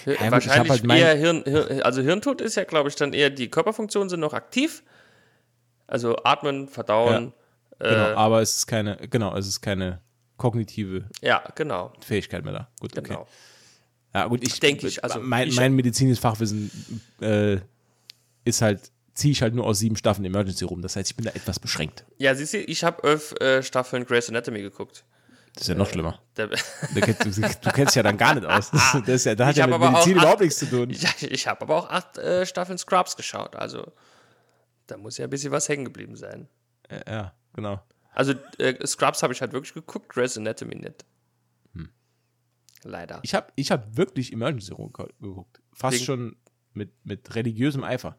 Hir- 0.03 0.13
gut, 0.15 0.15
ich 0.15 0.21
hab 0.25 0.31
Wahrscheinlich 0.31 0.71
halt 0.71 0.91
eher 0.91 1.15
Hirn, 1.15 1.43
Hirn, 1.45 1.81
also 1.81 2.01
Hirntod 2.01 2.41
ist 2.41 2.55
ja, 2.55 2.63
glaube 2.65 2.89
ich, 2.89 2.95
dann 2.95 3.13
eher 3.13 3.29
die 3.29 3.49
Körperfunktionen 3.49 4.09
sind 4.09 4.19
noch 4.19 4.33
aktiv. 4.33 4.83
Also 5.87 6.17
atmen, 6.23 6.67
verdauen. 6.67 7.31
Genau, 7.79 8.15
aber 8.15 8.41
es 8.41 8.55
ist 8.55 8.67
keine, 8.67 8.95
genau, 9.09 9.35
es 9.35 9.47
ist 9.47 9.61
keine 9.61 9.99
kognitive 10.37 11.05
Ja, 11.21 11.43
genau. 11.55 11.93
Fähigkeit 12.01 12.43
mehr 12.43 12.53
da. 12.53 12.67
Gut, 12.79 12.97
okay. 12.97 13.07
genau. 13.09 13.27
Ja, 14.13 14.27
gut, 14.27 14.43
ich 14.45 14.59
Denke 14.59 14.87
ich, 14.87 15.03
also 15.03 15.19
mein, 15.19 15.47
ich- 15.47 15.55
mein 15.55 15.73
medizinisches 15.73 16.19
Fachwissen 16.19 16.69
äh, 17.21 17.57
ist 18.45 18.61
halt, 18.61 18.91
ziehe 19.15 19.31
ich 19.31 19.41
halt 19.41 19.55
nur 19.55 19.65
aus 19.65 19.79
sieben 19.79 19.95
Staffeln 19.95 20.25
Emergency 20.25 20.65
rum. 20.65 20.81
Das 20.81 20.95
heißt, 20.95 21.09
ich 21.09 21.15
bin 21.15 21.25
da 21.25 21.31
etwas 21.31 21.59
beschränkt. 21.59 22.05
Ja, 22.17 22.35
siehst 22.35 22.53
du, 22.53 22.57
ich 22.59 22.83
habe 22.83 23.03
elf 23.07 23.31
äh, 23.41 23.63
Staffeln 23.63 24.05
Grey's 24.05 24.29
Anatomy 24.29 24.61
geguckt. 24.61 25.03
Das 25.55 25.63
ist 25.63 25.67
ja 25.69 25.75
noch 25.75 25.87
schlimmer. 25.89 26.19
Der, 26.37 26.47
Du, 26.93 26.99
kennst- 27.01 27.65
du, 27.65 27.71
kennst 27.71 27.95
ja 27.95 28.01
dann 28.03 28.17
gar 28.17 28.35
nicht 28.35 28.45
aus. 28.45 28.71
Das, 28.71 28.91
das 29.05 29.07
ist 29.15 29.25
ja, 29.25 29.35
da 29.35 29.45
hat 29.47 29.51
Ich 29.53 29.57
ja 29.59 29.67
mit 29.67 29.79
Medizin 29.79 30.17
acht- 30.17 30.23
überhaupt 30.23 30.41
nichts 30.41 30.57
zu 30.59 30.65
tun. 30.67 30.89
ich 30.91 31.23
ich 31.23 31.47
habe 31.47 31.61
aber 31.61 31.75
auch 31.75 31.89
acht 31.89 32.17
äh, 32.17 32.45
Staffeln 32.45 32.77
Scrubs 32.77 33.15
geschaut. 33.15 33.55
Also 33.55 33.91
da 34.87 34.97
muss 34.97 35.17
ja 35.17 35.25
ein 35.25 35.29
bisschen 35.29 35.51
was 35.51 35.69
hängen 35.69 35.85
geblieben 35.85 36.15
sein. 36.15 36.47
Ja, 37.07 37.33
genau. 37.53 37.81
Also 38.13 38.33
äh, 38.59 38.85
Scrubs 38.85 39.23
habe 39.23 39.33
ich 39.33 39.41
halt 39.41 39.53
wirklich 39.53 39.73
geguckt, 39.73 40.09
Grey's 40.09 40.37
Anatomy 40.37 40.75
nicht. 40.75 41.05
Leider. 42.85 43.19
Ich 43.23 43.33
habe 43.33 43.47
ich 43.55 43.71
hab 43.71 43.95
wirklich 43.95 44.33
Emergency 44.33 44.73
Room 44.73 44.91
ge- 44.93 45.07
geguckt. 45.21 45.61
Fast 45.71 45.95
Wegen- 45.95 46.05
schon 46.05 46.35
mit, 46.73 46.91
mit 47.05 47.33
religiösem 47.35 47.83
Eifer. 47.83 48.17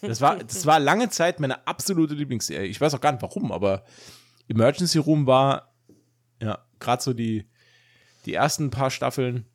Das 0.00 0.20
war, 0.20 0.38
das 0.38 0.66
war 0.66 0.80
lange 0.80 1.10
Zeit 1.10 1.38
meine 1.38 1.66
absolute 1.66 2.14
Lieblingsserie. 2.14 2.66
Ich 2.66 2.80
weiß 2.80 2.94
auch 2.94 3.00
gar 3.00 3.12
nicht 3.12 3.22
warum, 3.22 3.52
aber 3.52 3.84
Emergency 4.48 4.98
Room 4.98 5.26
war 5.26 5.72
ja 6.40 6.58
gerade 6.78 7.02
so 7.02 7.12
die, 7.12 7.46
die 8.24 8.34
ersten 8.34 8.70
paar 8.70 8.90
Staffeln, 8.90 9.46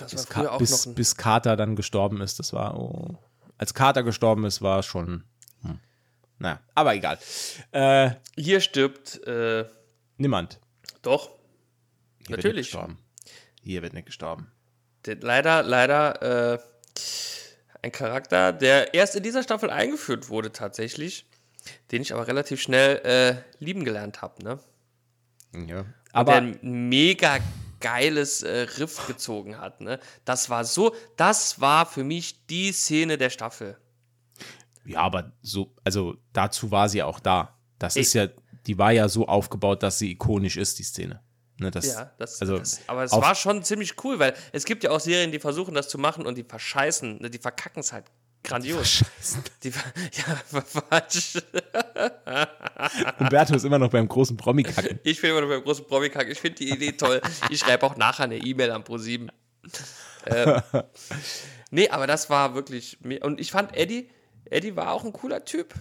das 0.00 0.10
bis, 0.10 0.26
Ka 0.26 0.56
bis, 0.56 0.94
bis 0.94 1.16
Carter 1.16 1.56
dann 1.56 1.76
gestorben 1.76 2.20
ist. 2.22 2.38
Das 2.38 2.52
war, 2.52 2.78
oh. 2.78 3.18
als 3.58 3.74
Carter 3.74 4.02
gestorben 4.02 4.44
ist, 4.44 4.62
war 4.62 4.78
es 4.78 4.86
schon. 4.86 5.24
Hm. 5.62 5.78
Naja, 6.38 6.60
aber 6.74 6.94
egal. 6.94 7.18
Äh, 7.72 8.10
Hier 8.36 8.60
stirbt 8.60 9.26
äh, 9.26 9.64
niemand. 10.18 10.58
doch. 11.02 11.30
Hier 12.18 12.30
Wird 12.30 12.38
Natürlich. 12.38 12.56
nicht 12.56 12.66
gestorben. 12.72 12.98
Hier 13.62 13.82
wird 13.82 13.92
nicht 13.94 14.06
gestorben. 14.06 14.50
Der, 15.06 15.16
leider, 15.16 15.62
leider 15.62 16.54
äh, 16.54 16.58
ein 17.82 17.92
Charakter, 17.92 18.52
der 18.52 18.94
erst 18.94 19.14
in 19.16 19.22
dieser 19.22 19.42
Staffel 19.42 19.70
eingeführt 19.70 20.28
wurde 20.28 20.52
tatsächlich, 20.52 21.26
den 21.92 22.02
ich 22.02 22.12
aber 22.12 22.26
relativ 22.26 22.60
schnell 22.60 22.96
äh, 23.04 23.64
lieben 23.64 23.84
gelernt 23.84 24.22
habe. 24.22 24.42
Ne? 24.42 24.58
Ja. 25.66 25.84
Aber 26.12 26.32
Aber 26.32 26.32
der 26.32 26.40
ein 26.62 26.88
mega 26.88 27.38
geiles 27.80 28.42
äh, 28.42 28.66
Riff 28.78 29.06
gezogen 29.06 29.58
hat. 29.58 29.80
Ne? 29.80 30.00
Das 30.24 30.50
war 30.50 30.64
so, 30.64 30.94
das 31.16 31.60
war 31.60 31.86
für 31.86 32.04
mich 32.04 32.46
die 32.46 32.72
Szene 32.72 33.18
der 33.18 33.30
Staffel. 33.30 33.76
Ja, 34.86 35.00
aber 35.00 35.32
so, 35.42 35.74
also 35.84 36.16
dazu 36.32 36.70
war 36.70 36.88
sie 36.88 37.02
auch 37.02 37.20
da. 37.20 37.58
Das 37.78 37.96
ist 37.96 38.14
ja, 38.14 38.28
die 38.66 38.78
war 38.78 38.92
ja 38.92 39.08
so 39.08 39.26
aufgebaut, 39.26 39.82
dass 39.82 39.98
sie 39.98 40.12
ikonisch 40.12 40.56
ist, 40.56 40.78
die 40.78 40.84
Szene. 40.84 41.20
Ne, 41.58 41.70
das, 41.70 41.86
Ja, 41.86 42.12
das, 42.18 42.40
also 42.40 42.58
das, 42.58 42.80
aber 42.86 43.04
es 43.04 43.12
war 43.12 43.34
schon 43.34 43.62
ziemlich 43.62 43.94
cool, 44.04 44.18
weil 44.18 44.34
es 44.52 44.64
gibt 44.64 44.84
ja 44.84 44.90
auch 44.90 45.00
Serien, 45.00 45.32
die 45.32 45.38
versuchen 45.38 45.74
das 45.74 45.88
zu 45.88 45.96
machen 45.96 46.26
und 46.26 46.36
die 46.36 46.44
verscheißen, 46.44 47.22
ne, 47.22 47.30
die 47.30 47.38
verkacken 47.38 47.80
es 47.80 47.92
halt 47.92 48.04
grandios. 48.46 49.04
Die, 49.62 49.68
ja, 50.12 50.60
falsch. 50.62 51.38
Umberto 53.18 53.54
ist 53.54 53.64
immer 53.64 53.78
noch 53.78 53.90
beim 53.90 54.06
großen 54.06 54.36
Promi-Kacken. 54.36 55.00
Ich 55.02 55.20
bin 55.20 55.30
immer 55.30 55.42
noch 55.42 55.48
beim 55.48 55.62
großen 55.62 55.86
Promi-Kack. 55.86 56.28
Ich 56.28 56.40
finde 56.40 56.56
die 56.56 56.70
Idee 56.70 56.92
toll. 56.92 57.20
Ich 57.50 57.60
schreibe 57.60 57.86
auch 57.86 57.96
nachher 57.96 58.24
eine 58.24 58.36
E-Mail 58.36 58.70
an 58.70 58.82
Pro7. 58.82 59.28
Ähm, 60.26 60.62
nee, 61.70 61.88
aber 61.88 62.06
das 62.06 62.30
war 62.30 62.54
wirklich. 62.54 62.98
Und 63.22 63.40
ich 63.40 63.50
fand 63.50 63.74
Eddie, 63.76 64.10
Eddie 64.50 64.76
war 64.76 64.92
auch 64.92 65.04
ein 65.04 65.12
cooler 65.12 65.44
Typ. 65.44 65.74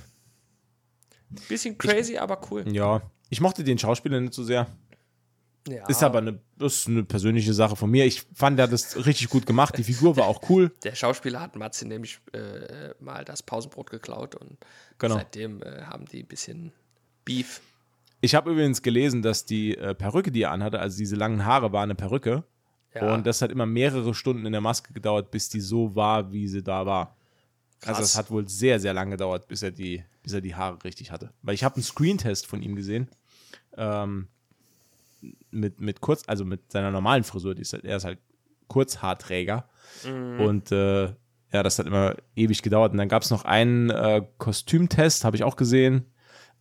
Bisschen 1.50 1.78
crazy, 1.78 2.18
aber 2.18 2.40
cool. 2.52 2.66
Ja, 2.72 3.02
ich 3.30 3.42
mochte 3.42 3.64
den 3.64 3.78
Schauspieler 3.78 4.20
nicht 4.22 4.34
so 4.34 4.44
sehr. 4.44 4.68
Ja, 5.68 5.84
Ist 5.88 6.04
aber 6.04 6.20
eine, 6.20 6.40
ist 6.60 6.88
eine 6.88 7.04
persönliche 7.04 7.52
Sache 7.54 7.76
von 7.76 7.90
mir. 7.90 8.06
Ich 8.06 8.22
fand, 8.36 8.60
er 8.60 8.64
hat 8.64 8.72
das 8.72 9.04
richtig 9.08 9.30
gut 9.30 9.48
gemacht. 9.48 9.76
Die 9.78 9.84
Figur 9.84 10.16
war 10.16 10.28
auch 10.28 10.48
cool. 10.50 10.72
der 10.84 10.94
Schauspieler 10.94 11.42
hat 11.42 11.56
Matze 11.56 11.88
nämlich 11.88 12.20
äh, 12.34 12.94
mal 13.00 13.26
das 13.26 13.42
Pausenbrot 13.42 13.90
geklaut 13.90 14.36
und 14.36 14.58
Genau. 15.00 15.16
seitdem 15.16 15.64
äh, 15.64 15.82
haben 15.82 16.06
die 16.06 16.22
ein 16.22 16.28
bisschen 16.28 16.72
Beef. 17.26 17.62
Ich 18.22 18.36
habe 18.36 18.52
übrigens 18.52 18.84
gelesen, 18.84 19.24
dass 19.24 19.46
die 19.46 19.76
äh, 19.76 19.96
Perücke, 19.96 20.32
die 20.32 20.44
er 20.44 20.52
anhatte, 20.52 20.80
also 20.80 20.98
diese 21.00 21.16
langen 21.16 21.46
Haare, 21.46 21.72
war 21.74 21.82
eine 21.82 21.96
Perücke. 21.96 22.44
Ja. 22.94 23.14
Und 23.16 23.26
das 23.26 23.42
hat 23.42 23.52
immer 23.52 23.66
mehrere 23.66 24.14
Stunden 24.14 24.46
in 24.46 24.52
der 24.52 24.62
Maske 24.62 24.94
gedauert, 24.94 25.32
bis 25.32 25.50
die 25.50 25.60
so 25.62 25.96
war, 25.96 26.32
wie 26.32 26.48
sie 26.48 26.62
da 26.64 26.86
war. 26.86 27.18
Also 27.82 28.00
Krass. 28.00 28.12
es 28.12 28.18
hat 28.18 28.32
wohl 28.32 28.48
sehr, 28.48 28.80
sehr 28.80 28.94
lange 28.94 29.12
gedauert, 29.12 29.48
bis 29.48 29.62
er 29.62 29.72
die, 29.72 30.04
bis 30.24 30.34
er 30.34 30.42
die 30.42 30.56
Haare 30.56 30.84
richtig 30.84 31.12
hatte. 31.12 31.32
Weil 31.42 31.56
ich 31.56 31.64
habe 31.64 31.76
einen 31.76 31.84
Screentest 31.84 32.48
von 32.48 32.62
ihm 32.62 32.76
gesehen. 32.76 33.10
Ähm, 33.78 34.28
mit, 35.52 35.80
mit 35.80 36.02
kurz, 36.02 36.24
also 36.28 36.46
mit 36.46 36.72
seiner 36.72 36.92
normalen 36.92 37.24
Frisur, 37.24 37.56
die 37.56 37.62
ist 37.62 37.74
halt, 37.74 37.86
er 37.86 37.98
ist 37.98 38.06
halt 38.06 38.20
Kurzhaarträger. 38.68 39.70
Und 40.40 40.72
äh, 40.72 41.06
ja, 41.52 41.64
das 41.64 41.80
hat 41.80 41.88
immer 41.88 42.16
ewig 42.36 42.62
gedauert. 42.62 42.92
Und 42.92 42.98
dann 42.98 43.10
gab 43.10 43.24
es 43.24 43.30
noch 43.30 43.46
einen 43.46 43.90
äh, 43.90 44.24
Kostümtest, 44.38 45.24
habe 45.24 45.36
ich 45.36 45.44
auch 45.44 45.56
gesehen. 45.56 46.06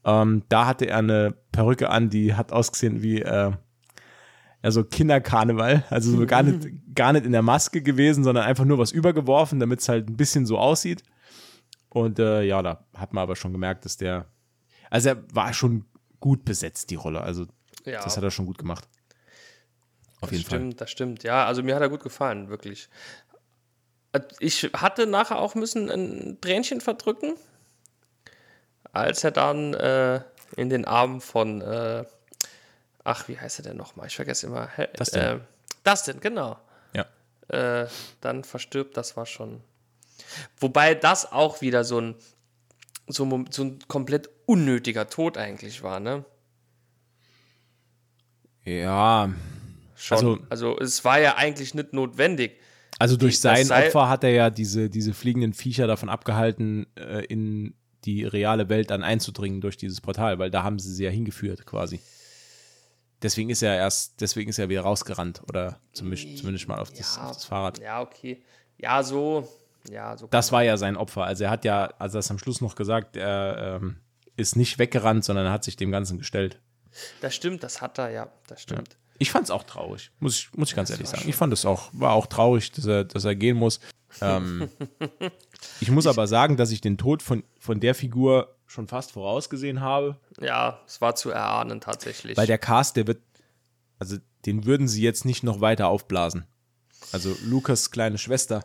Ähm, 0.05 0.45
da 0.49 0.67
hatte 0.67 0.87
er 0.87 0.99
eine 0.99 1.35
Perücke 1.53 1.91
an, 1.91 2.11
die 2.11 2.35
hat 2.35 2.53
ausgesehen 2.53 3.03
wie 3.03 3.23
äh, 3.23 3.53
ja, 4.65 4.71
so 4.71 4.83
Kinderkarneval. 4.83 5.85
Also 5.91 6.11
so 6.17 6.25
gar, 6.27 6.43
nicht, 6.43 6.67
gar 6.95 7.13
nicht 7.13 7.27
in 7.27 7.33
der 7.33 7.43
Maske 7.43 7.83
gewesen, 7.83 8.25
sondern 8.25 8.45
einfach 8.45 8.65
nur 8.65 8.79
was 8.79 8.93
übergeworfen, 8.93 9.61
damit 9.61 9.81
es 9.81 9.91
halt 9.91 10.09
ein 10.09 10.17
bisschen 10.17 10.47
so 10.47 10.57
aussieht. 10.57 11.03
Und 11.91 12.19
äh, 12.19 12.43
ja, 12.43 12.63
da 12.63 12.83
hat 12.95 13.13
man 13.13 13.21
aber 13.23 13.37
schon 13.37 13.53
gemerkt, 13.53 13.85
dass 13.85 13.99
der, 13.99 14.25
also 14.89 15.11
er 15.11 15.23
war 15.35 15.53
schon 15.53 15.85
gut 16.19 16.47
besetzt, 16.47 16.89
die 16.89 16.95
Rolle. 16.95 17.21
Also 17.21 17.45
Ja. 17.85 18.03
das 18.03 18.17
hat 18.17 18.25
er 18.25 18.31
schon 18.31 18.47
gut 18.47 18.57
gemacht. 18.57 18.89
Auf 20.23 20.33
jeden 20.33 20.43
das 20.43 20.49
Fall. 20.51 20.59
stimmt, 20.61 20.81
das 20.81 20.91
stimmt. 20.91 21.23
Ja, 21.25 21.45
also 21.45 21.63
mir 21.63 21.75
hat 21.75 21.83
er 21.83 21.91
gut 21.91 22.03
gefallen, 22.03 22.49
wirklich. 22.49 22.89
Ich 24.41 24.71
hatte 24.73 25.07
nachher 25.07 25.39
auch 25.39 25.55
müssen 25.55 25.91
ein 25.91 26.39
Tränchen 26.41 26.81
verdrücken, 26.81 27.35
als 28.93 29.25
er 29.25 29.31
dann 29.33 29.75
äh, 29.75 30.23
in 30.57 30.71
den 30.71 30.87
Armen 30.87 31.21
von, 31.21 31.61
äh, 31.61 32.05
ach, 33.05 33.29
wie 33.29 33.39
heißt 33.39 33.61
er 33.61 33.63
denn 33.65 33.77
nochmal? 33.77 34.07
Ich 34.09 34.17
vergesse 34.17 34.47
immer. 34.47 34.69
Hä- 34.77 34.89
Dustin. 34.97 35.21
Äh, 35.21 35.39
Dustin, 35.85 36.21
genau. 36.21 36.59
Ja. 36.95 37.07
Äh, 37.49 37.89
dann 38.21 38.43
verstirbt, 38.45 38.97
das 38.97 39.17
war 39.17 39.27
schon. 39.27 39.61
Wobei 40.59 40.95
das 40.95 41.31
auch 41.31 41.61
wieder 41.61 41.85
so 41.85 42.01
ein, 42.01 42.15
so, 43.07 43.25
ein- 43.25 43.49
so 43.51 43.65
ein 43.65 43.79
komplett 43.89 44.31
unnötiger 44.47 45.09
Tod 45.09 45.37
eigentlich 45.39 45.83
war, 45.83 46.01
ne? 46.01 46.25
Ja, 48.65 49.31
Schon. 49.97 50.17
Also- 50.17 50.39
also 50.51 50.79
es 50.81 51.05
war 51.05 51.21
ja 51.21 51.37
eigentlich 51.37 51.75
nicht 51.75 51.93
notwendig. 51.93 52.59
Also 52.99 53.17
durch 53.17 53.41
sein 53.41 53.59
das 53.61 53.69
Seil- 53.69 53.87
Opfer 53.89 54.09
hat 54.09 54.25
er 54.25 54.31
ja 54.31 54.51
diese, 54.51 54.91
diese 54.91 55.15
fliegenden 55.15 55.53
Viecher 55.55 55.87
davon 55.87 56.09
abgehalten, 56.09 56.87
äh, 56.97 57.25
in 57.27 57.75
die 58.05 58.25
reale 58.25 58.69
Welt 58.69 58.91
dann 58.91 59.03
einzudringen 59.03 59.61
durch 59.61 59.77
dieses 59.77 60.01
Portal, 60.01 60.39
weil 60.39 60.51
da 60.51 60.63
haben 60.63 60.79
sie 60.79 60.93
sie 60.93 61.05
ja 61.05 61.11
hingeführt 61.11 61.65
quasi. 61.67 62.01
Deswegen 63.25 63.49
ist 63.49 63.63
er 63.63 63.75
erst, 63.75 64.21
deswegen 64.21 64.51
ist 64.51 64.59
er 64.59 64.69
wieder 64.69 64.83
rausgerannt 64.83 65.43
oder 65.49 65.81
zumindest, 65.95 66.69
mal 66.69 66.79
auf 66.79 66.91
das, 66.91 67.19
auf 67.19 67.33
das 67.33 67.47
Fahrrad. 67.47 67.79
Ja, 67.79 68.03
okay. 68.03 68.43
Ja, 68.77 69.03
so. 69.03 69.49
Ja, 69.91 70.15
so. 70.19 70.27
Das 70.27 70.53
war 70.53 70.63
ja 70.63 70.77
sein 70.77 70.95
Opfer. 70.95 71.25
Also 71.25 71.45
er 71.45 71.51
hat 71.51 71.65
ja, 71.65 71.87
also 71.99 72.19
das 72.19 72.31
am 72.31 72.39
Schluss 72.39 72.61
noch 72.61 72.77
gesagt, 72.77 73.17
er 73.17 73.79
ähm, 73.81 73.97
ist 74.37 74.57
nicht 74.57 74.79
weggerannt, 74.79 75.25
sondern 75.25 75.47
er 75.47 75.53
hat 75.53 75.65
sich 75.65 75.77
dem 75.77 75.91
Ganzen 75.91 76.19
gestellt. 76.19 76.61
Das 77.23 77.35
stimmt, 77.35 77.63
das 77.63 77.81
hat 77.81 77.99
er, 77.99 78.11
ja, 78.11 78.29
das 78.47 78.61
stimmt. 78.61 78.99
Ich 79.19 79.31
fand 79.31 79.45
es 79.45 79.51
auch 79.51 79.63
traurig, 79.63 80.11
muss 80.19 80.39
ich, 80.39 80.53
muss 80.55 80.71
ich 80.71 80.77
ganz 80.77 80.91
ehrlich 80.91 81.07
war 81.07 81.17
sagen. 81.19 81.29
Ich 81.29 81.37
fand 81.37 81.53
es 81.53 81.65
auch, 81.65 81.89
war 81.93 82.13
auch 82.13 82.27
traurig, 82.27 82.73
dass 82.73 82.85
er, 82.87 83.05
dass 83.05 83.25
er 83.25 83.35
gehen 83.37 83.57
muss. 83.57 83.81
Ähm, 84.21 84.69
ich 85.81 85.91
muss 85.91 86.07
aber 86.07 86.27
sagen, 86.27 86.57
dass 86.57 86.71
ich 86.71 86.81
den 86.81 86.99
Tod 86.99 87.23
von, 87.23 87.45
von 87.59 87.81
der 87.81 87.95
Figur 87.95 88.57
schon 88.67 88.89
fast 88.89 89.13
vorausgesehen 89.13 89.81
habe, 89.81 90.19
Ja, 90.41 90.81
es 90.87 91.01
war 91.01 91.15
zu 91.15 91.31
erahnen 91.31 91.81
tatsächlich. 91.81 92.37
weil 92.37 92.47
der 92.47 92.59
Cast, 92.59 92.97
der 92.97 93.07
wird, 93.07 93.23
also 93.99 94.17
den 94.47 94.65
würden 94.67 94.89
sie 94.89 95.03
jetzt 95.03 95.25
nicht 95.25 95.43
noch 95.45 95.61
weiter 95.61 95.89
aufblasen. 95.89 96.47
Also 97.13 97.37
Lukas 97.45 97.91
kleine 97.91 98.19
Schwester 98.19 98.65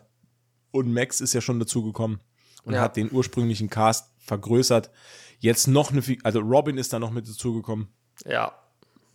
und 0.72 0.92
Max 0.92 1.20
ist 1.20 1.32
ja 1.34 1.40
schon 1.40 1.60
dazugekommen 1.60 2.20
und 2.64 2.74
Ja. 2.74 2.80
hat 2.80 2.96
den 2.96 3.12
ursprünglichen 3.12 3.70
Cast 3.70 4.10
vergrößert. 4.18 4.90
Jetzt 5.38 5.68
noch 5.68 5.92
eine, 5.92 6.02
also 6.24 6.40
Robin 6.40 6.76
ist 6.76 6.92
da 6.92 6.98
noch 6.98 7.10
mit 7.10 7.28
dazugekommen. 7.28 7.88
ja. 8.26 8.52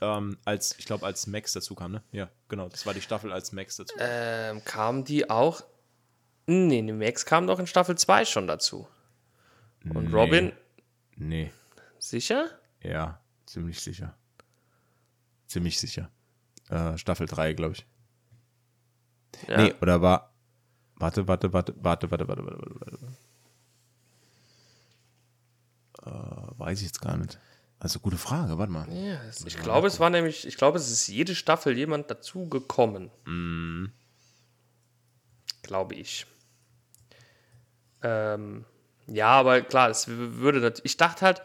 Ähm, 0.01 0.37
als, 0.45 0.77
ich 0.77 0.85
glaube, 0.85 1.05
als 1.05 1.25
Max 1.27 1.53
dazu 1.53 1.73
kam, 1.75 1.93
ne? 1.93 2.03
Ja, 2.11 2.29
genau. 2.49 2.67
Das 2.69 2.85
war 2.85 2.93
die 2.93 3.01
Staffel, 3.01 3.31
als 3.31 3.51
Max 3.51 3.77
dazu 3.77 3.95
kam. 3.95 4.07
Ähm, 4.09 4.65
kamen 4.65 5.03
die 5.05 5.29
auch. 5.29 5.61
Nee, 6.47 6.81
nee, 6.81 6.91
Max 6.93 7.25
kam 7.25 7.47
doch 7.47 7.59
in 7.59 7.67
Staffel 7.67 7.97
2 7.97 8.25
schon 8.25 8.47
dazu. 8.47 8.87
Und 9.93 10.13
Robin, 10.13 10.51
Nee, 11.15 11.51
sicher? 11.99 12.49
ja, 12.81 13.19
ziemlich 13.45 13.79
sicher. 13.81 14.15
Ziemlich 15.47 15.79
sicher. 15.79 16.09
Äh, 16.69 16.97
Staffel 16.97 17.27
3, 17.27 17.53
glaube 17.53 17.73
ich. 17.73 17.85
Ja. 19.47 19.57
Nee, 19.57 19.73
oder 19.81 20.01
war. 20.01 20.33
Warte, 20.97 21.27
warte, 21.27 21.51
warte, 21.53 21.73
warte, 21.77 22.09
warte, 22.09 22.27
warte, 22.27 22.45
warte, 22.45 22.61
warte, 22.79 22.79
warte. 22.81 23.07
Äh, 26.03 26.59
weiß 26.59 26.79
ich 26.79 26.85
jetzt 26.87 27.01
gar 27.01 27.17
nicht. 27.17 27.39
Also 27.79 27.99
gute 27.99 28.17
Frage, 28.17 28.57
warte 28.57 28.71
mal. 28.71 28.87
Ja, 28.91 29.21
es- 29.29 29.45
ich 29.45 29.57
glaube, 29.57 29.87
es 29.87 29.99
war 29.99 30.09
nämlich, 30.09 30.47
ich 30.47 30.57
glaube, 30.57 30.77
es 30.77 30.89
ist 30.89 31.07
jede 31.07 31.35
Staffel 31.35 31.77
jemand 31.77 32.09
dazugekommen. 32.09 33.11
Mhm. 33.25 33.91
Glaube 35.61 35.95
ich. 35.95 36.25
Ähm, 38.01 38.65
ja, 39.07 39.27
aber 39.27 39.61
klar, 39.61 39.89
es 39.89 40.07
würde 40.07 40.61
das, 40.61 40.81
ich 40.83 40.97
dachte 40.97 41.25
halt, 41.25 41.41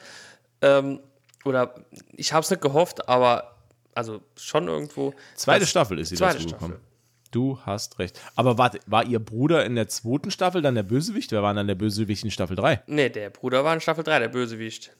ähm, 0.62 1.00
oder 1.44 1.74
ich 2.12 2.32
habe 2.32 2.44
es 2.44 2.50
nicht 2.50 2.62
gehofft, 2.62 3.08
aber 3.08 3.56
also 3.94 4.22
schon 4.36 4.68
irgendwo. 4.68 5.14
Zweite 5.34 5.60
dass- 5.60 5.70
Staffel 5.70 5.98
ist 5.98 6.10
sie 6.10 6.16
zweite 6.16 6.34
dazugekommen. 6.38 6.76
Staffel. 6.76 6.86
Du 7.32 7.60
hast 7.64 7.98
recht. 8.00 8.20
Aber 8.34 8.58
warte, 8.58 8.80
war 8.86 9.04
ihr 9.06 9.20
Bruder 9.20 9.64
in 9.64 9.76
der 9.76 9.88
zweiten 9.88 10.30
Staffel 10.32 10.62
dann 10.62 10.74
der 10.74 10.82
Bösewicht? 10.82 11.30
Wer 11.32 11.42
war 11.42 11.54
dann 11.54 11.68
der 11.68 11.76
Bösewicht 11.76 12.24
in 12.24 12.30
Staffel 12.30 12.56
3? 12.56 12.82
Nee, 12.86 13.08
der 13.08 13.30
Bruder 13.30 13.62
war 13.64 13.72
in 13.72 13.80
Staffel 13.80 14.02
3 14.04 14.18
der 14.18 14.28
Bösewicht. 14.28 14.96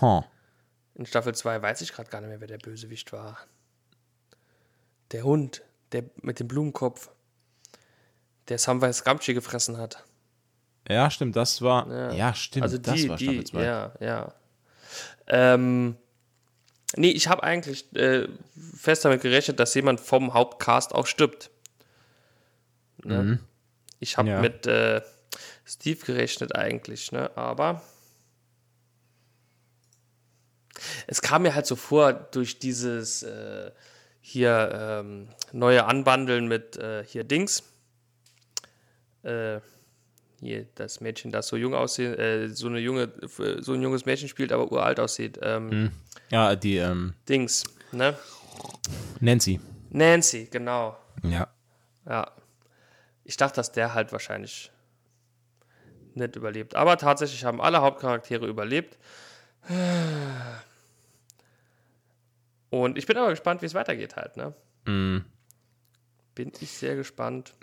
Huh. 0.00 0.22
In 0.94 1.06
Staffel 1.06 1.34
2 1.34 1.60
weiß 1.62 1.80
ich 1.80 1.92
gerade 1.92 2.10
gar 2.10 2.20
nicht 2.20 2.28
mehr, 2.30 2.40
wer 2.40 2.48
der 2.48 2.58
Bösewicht 2.58 3.12
war. 3.12 3.38
Der 5.12 5.24
Hund, 5.24 5.62
der 5.92 6.04
mit 6.22 6.40
dem 6.40 6.48
Blumenkopf, 6.48 7.10
der 8.48 8.58
Samwise 8.58 9.02
Gamgee 9.04 9.34
gefressen 9.34 9.76
hat. 9.78 10.04
Ja, 10.88 11.10
stimmt, 11.10 11.34
das 11.36 11.62
war. 11.62 12.12
Ja, 12.12 12.34
stimmt, 12.34 12.62
Also 12.64 12.78
das 12.78 12.94
die, 12.94 13.08
war 13.08 13.16
die, 13.16 13.24
Staffel 13.24 13.44
2. 13.46 13.64
ja, 13.64 13.92
ja. 14.00 14.34
Ähm, 15.26 15.96
nee, 16.96 17.10
ich 17.10 17.28
habe 17.28 17.42
eigentlich 17.42 17.94
äh, 17.96 18.28
fest 18.76 19.04
damit 19.04 19.22
gerechnet, 19.22 19.58
dass 19.60 19.74
jemand 19.74 20.00
vom 20.00 20.34
Hauptcast 20.34 20.94
auch 20.94 21.06
stirbt. 21.06 21.50
Ne? 23.02 23.38
Ich 24.00 24.16
habe 24.18 24.28
Mhm. 24.28 24.34
Ja. 24.34 24.40
mit 24.40 24.66
äh, 24.66 25.00
Steve 25.64 26.04
gerechnet 26.04 26.54
eigentlich, 26.54 27.12
ne? 27.12 27.30
Aber 27.36 27.82
es 31.06 31.22
kam 31.22 31.42
mir 31.42 31.54
halt 31.54 31.66
so 31.66 31.76
vor 31.76 32.12
durch 32.12 32.58
dieses 32.58 33.22
äh, 33.22 33.70
hier 34.20 34.70
ähm, 35.04 35.28
neue 35.52 35.84
Anbandeln 35.84 36.48
mit 36.48 36.76
äh, 36.76 37.04
hier 37.04 37.24
Dings. 37.24 37.62
Äh, 39.22 39.60
hier 40.40 40.66
das 40.74 41.00
Mädchen, 41.00 41.32
das 41.32 41.48
so 41.48 41.56
jung 41.56 41.74
aussieht, 41.74 42.18
äh, 42.18 42.48
so 42.48 42.66
eine 42.66 42.78
junge, 42.78 43.12
so 43.60 43.72
ein 43.72 43.82
junges 43.82 44.04
Mädchen 44.04 44.28
spielt, 44.28 44.52
aber 44.52 44.70
uralt 44.70 45.00
aussieht. 45.00 45.38
Ähm, 45.42 45.92
Ja, 46.30 46.54
die 46.54 46.76
ähm, 46.76 47.14
Dings, 47.28 47.64
ne? 47.92 48.16
Nancy. 49.20 49.60
Nancy, 49.90 50.48
genau. 50.50 50.96
Ja. 51.22 51.48
Ja. 52.06 52.30
Ich 53.24 53.36
dachte, 53.36 53.56
dass 53.56 53.72
der 53.72 53.94
halt 53.94 54.12
wahrscheinlich 54.12 54.70
nicht 56.14 56.36
überlebt. 56.36 56.74
Aber 56.74 56.96
tatsächlich 56.96 57.44
haben 57.44 57.60
alle 57.60 57.80
Hauptcharaktere 57.80 58.46
überlebt. 58.46 58.98
Und 62.70 62.98
ich 62.98 63.06
bin 63.06 63.16
aber 63.16 63.30
gespannt, 63.30 63.62
wie 63.62 63.66
es 63.66 63.74
weitergeht 63.74 64.16
halt, 64.16 64.36
ne? 64.36 64.54
Mhm. 64.86 65.24
Bin 66.34 66.52
ich 66.60 66.72
sehr 66.72 66.96
gespannt. 66.96 67.54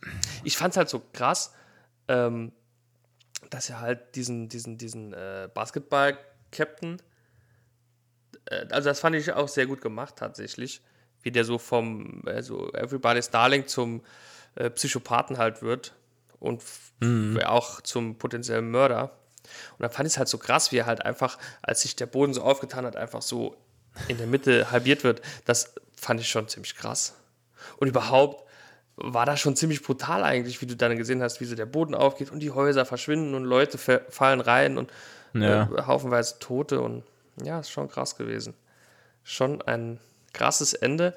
Ich 0.44 0.56
fand 0.58 0.72
es 0.74 0.78
halt 0.78 0.90
so 0.90 1.02
krass, 1.12 1.54
ähm, 2.08 2.54
dass 3.50 3.70
er 3.70 3.82
halt 3.82 4.16
diesen, 4.16 4.48
diesen, 4.48 4.78
diesen 4.78 5.14
äh, 5.14 5.50
Basketball-Captain, 5.54 7.02
äh, 8.46 8.66
also 8.70 8.90
das 8.90 9.02
fand 9.02 9.16
ich 9.18 9.34
auch 9.34 9.50
sehr 9.50 9.66
gut 9.68 9.82
gemacht 9.82 10.16
tatsächlich, 10.16 10.82
wie 11.22 11.32
der 11.32 11.44
so 11.44 11.58
vom, 11.58 12.22
also 12.26 12.72
Everybody's 12.74 13.30
Darling 13.30 13.68
zum 13.68 14.02
äh, 14.56 14.70
Psychopathen 14.70 15.38
halt 15.38 15.62
wird 15.62 15.94
und 16.40 16.62
f- 16.62 16.94
auch 17.46 17.82
zum 17.82 18.18
potenziellen 18.18 18.72
Mörder. 18.72 19.18
Und 19.78 19.84
da 19.84 19.90
fand 19.90 20.08
ich 20.08 20.14
es 20.14 20.18
halt 20.18 20.28
so 20.30 20.38
krass, 20.38 20.72
wie 20.72 20.78
er 20.78 20.86
halt 20.86 21.04
einfach, 21.06 21.38
als 21.62 21.82
sich 21.82 21.96
der 21.96 22.06
Boden 22.06 22.34
so 22.34 22.42
aufgetan 22.42 22.86
hat, 22.86 22.96
einfach 22.96 23.22
so 23.22 23.56
in 24.08 24.18
der 24.18 24.28
Mitte 24.28 24.72
halbiert 24.72 25.04
wird. 25.04 25.22
Das 25.46 25.74
fand 25.96 26.20
ich 26.22 26.30
schon 26.30 26.48
ziemlich 26.48 26.76
krass. 26.76 27.14
Und 27.78 27.88
überhaupt 27.88 28.48
war 28.96 29.26
das 29.26 29.40
schon 29.40 29.56
ziemlich 29.56 29.82
brutal 29.84 30.24
eigentlich, 30.24 30.62
wie 30.62 30.66
du 30.68 30.76
dann 30.76 30.96
gesehen 30.98 31.22
hast, 31.24 31.42
wie 31.42 31.46
so 31.46 31.56
der 31.56 31.66
Boden 31.66 31.96
aufgeht 31.96 32.32
und 32.32 32.40
die 32.40 32.52
Häuser 32.52 32.86
verschwinden 32.86 33.34
und 33.36 33.46
Leute 33.46 33.78
fa- 33.78 34.02
fallen 34.10 34.42
rein 34.42 34.78
und 34.78 34.92
Ja. 35.34 35.64
äh, 35.76 35.82
haufenweise 35.84 36.40
Tote 36.40 36.82
und 36.82 37.04
ja, 37.44 37.60
ist 37.60 37.72
schon 37.72 37.88
krass 37.90 38.16
gewesen. 38.18 38.54
Schon 39.24 39.62
ein 39.62 40.00
krasses 40.34 40.74
Ende. 40.74 41.16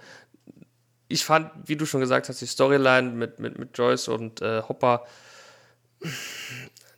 Ich 1.09 1.25
fand, 1.25 1.51
wie 1.67 1.77
du 1.77 1.85
schon 1.85 2.01
gesagt 2.01 2.29
hast, 2.29 2.41
die 2.41 2.47
Storyline 2.47 3.11
mit, 3.11 3.39
mit, 3.39 3.59
mit 3.59 3.77
Joyce 3.77 4.09
und 4.09 4.41
äh, 4.41 4.63
Hopper 4.63 5.05